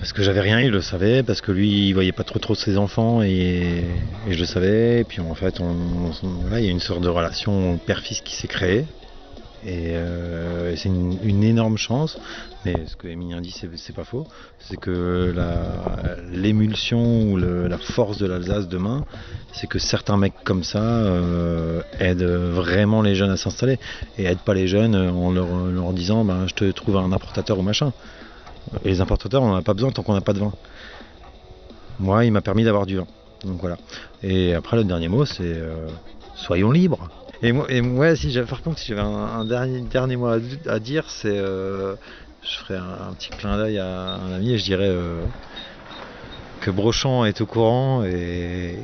parce 0.02 0.12
que 0.12 0.24
j'avais 0.24 0.40
rien, 0.40 0.58
il 0.58 0.72
le 0.72 0.80
savait, 0.80 1.22
parce 1.22 1.40
que 1.40 1.52
lui, 1.52 1.86
il 1.86 1.92
voyait 1.92 2.10
pas 2.10 2.24
trop 2.24 2.40
trop 2.40 2.56
ses 2.56 2.76
enfants 2.76 3.22
et, 3.22 3.84
je 4.28 4.36
le 4.36 4.44
savais. 4.46 4.98
Et 4.98 5.04
puis 5.04 5.20
en 5.20 5.34
fait, 5.36 5.60
on, 5.60 6.10
voilà, 6.40 6.58
il 6.58 6.66
y 6.66 6.68
a 6.68 6.72
une 6.72 6.80
sorte 6.80 7.02
de 7.02 7.08
relation 7.08 7.78
père-fils 7.78 8.20
qui 8.20 8.34
s'est 8.34 8.48
créée. 8.48 8.84
Et, 9.64 9.94
euh, 9.94 10.74
c'est 10.74 10.88
une, 10.88 11.44
énorme 11.44 11.76
chance. 11.76 12.18
Mais 12.64 12.84
ce 12.84 12.96
que 12.96 13.06
Emilien 13.06 13.40
dit, 13.40 13.52
c'est 13.52 13.94
pas 13.94 14.02
faux. 14.02 14.26
C'est 14.58 14.76
que 14.76 15.32
l'émulsion 16.32 17.30
ou 17.30 17.36
le- 17.36 17.68
la 17.68 17.78
force 17.78 18.18
de 18.18 18.26
l'Alsace 18.26 18.66
demain, 18.66 19.04
c'est 19.52 19.68
que 19.68 19.78
certains 19.78 20.16
mecs 20.16 20.42
comme 20.42 20.64
ça 20.64 20.82
euh, 20.82 21.80
aident 22.00 22.24
vraiment 22.24 23.02
les 23.02 23.14
jeunes 23.14 23.30
à 23.30 23.36
s'installer 23.36 23.78
et 24.18 24.24
aident 24.24 24.40
pas 24.40 24.54
les 24.54 24.66
jeunes 24.66 24.96
en 24.96 25.30
leur, 25.30 25.46
leur 25.70 25.92
disant 25.92 26.24
ben, 26.24 26.48
je 26.48 26.54
te 26.54 26.72
trouve 26.72 26.96
un 26.96 27.12
importateur 27.12 27.56
ou 27.56 27.62
machin. 27.62 27.92
Les 28.84 29.00
importateurs, 29.00 29.42
on 29.42 29.48
n'en 29.48 29.56
a 29.56 29.62
pas 29.62 29.74
besoin 29.74 29.90
tant 29.90 30.02
qu'on 30.02 30.14
n'a 30.14 30.20
pas 30.20 30.32
de 30.32 30.38
vin. 30.38 30.52
Moi, 31.98 32.24
il 32.24 32.32
m'a 32.32 32.40
permis 32.40 32.64
d'avoir 32.64 32.86
du 32.86 32.96
vin. 32.96 33.06
Donc 33.44 33.60
voilà. 33.60 33.76
Et 34.22 34.54
après, 34.54 34.76
le 34.76 34.84
dernier 34.84 35.08
mot, 35.08 35.24
c'est 35.24 35.42
euh, 35.42 35.88
soyons 36.34 36.70
libres. 36.70 37.08
Et 37.42 37.80
moi, 37.80 38.14
si 38.14 38.30
j'avais, 38.30 38.46
par 38.46 38.62
contre, 38.62 38.78
si 38.78 38.88
j'avais 38.88 39.00
un, 39.00 39.44
dernier, 39.44 39.80
dernier 39.80 40.16
mot 40.16 40.28
à, 40.28 40.78
dire, 40.78 41.10
c'est. 41.10 41.36
euh, 41.36 41.96
je 42.42 42.56
ferais 42.58 42.76
un, 42.76 43.12
petit 43.14 43.30
clin 43.30 43.56
d'œil 43.56 43.78
à 43.78 44.14
un 44.14 44.32
ami 44.34 44.52
et 44.52 44.58
je 44.58 44.64
dirais 44.64 44.88
euh, 44.88 45.24
que 46.60 46.70
Brochant 46.70 47.24
est 47.24 47.40
au 47.40 47.46
courant 47.46 48.04
et. 48.04 48.78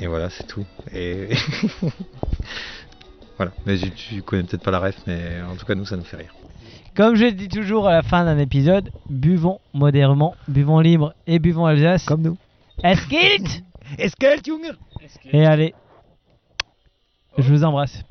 Et 0.00 0.06
voilà, 0.06 0.28
c'est 0.28 0.46
tout. 0.46 0.66
Et. 0.92 1.28
voilà. 3.38 3.52
Mais 3.64 3.78
tu 3.78 4.20
connais 4.22 4.42
peut-être 4.42 4.62
pas 4.62 4.70
la 4.70 4.80
ref, 4.80 4.96
mais 5.06 5.40
en 5.50 5.56
tout 5.56 5.64
cas, 5.64 5.74
nous, 5.74 5.86
ça 5.86 5.96
nous 5.96 6.04
fait 6.04 6.18
rire. 6.18 6.34
Comme 6.96 7.14
je 7.14 7.26
le 7.26 7.32
dis 7.32 7.48
toujours 7.48 7.86
à 7.86 7.92
la 7.92 8.02
fin 8.02 8.24
d'un 8.24 8.38
épisode, 8.38 8.90
buvons 9.08 9.60
modérément, 9.74 10.34
buvons 10.48 10.80
libre 10.80 11.14
et 11.26 11.38
buvons 11.38 11.66
Alsace. 11.66 12.04
Comme 12.04 12.22
nous. 12.22 12.36
Est-ce 12.82 13.06
Junge 14.44 14.76
Et 15.32 15.46
allez, 15.46 15.74
je 17.38 17.52
vous 17.52 17.64
embrasse. 17.64 18.04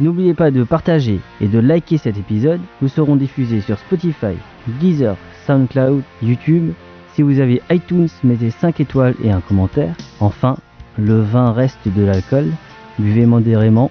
N'oubliez 0.00 0.34
pas 0.34 0.50
de 0.50 0.64
partager 0.64 1.20
et 1.40 1.46
de 1.46 1.58
liker 1.58 1.98
cet 1.98 2.16
épisode. 2.16 2.60
Nous 2.82 2.88
serons 2.88 3.14
diffusés 3.14 3.60
sur 3.60 3.78
Spotify, 3.78 4.34
Deezer, 4.80 5.16
SoundCloud, 5.46 6.02
YouTube. 6.22 6.72
Si 7.12 7.22
vous 7.22 7.38
avez 7.38 7.62
iTunes, 7.70 8.08
mettez 8.24 8.50
5 8.50 8.80
étoiles 8.80 9.14
et 9.22 9.30
un 9.30 9.40
commentaire. 9.40 9.94
Enfin, 10.18 10.56
le 10.98 11.20
vin 11.20 11.52
reste 11.52 11.86
de 11.86 12.02
l'alcool. 12.02 12.50
Buvez 12.98 13.26
modérément, 13.26 13.90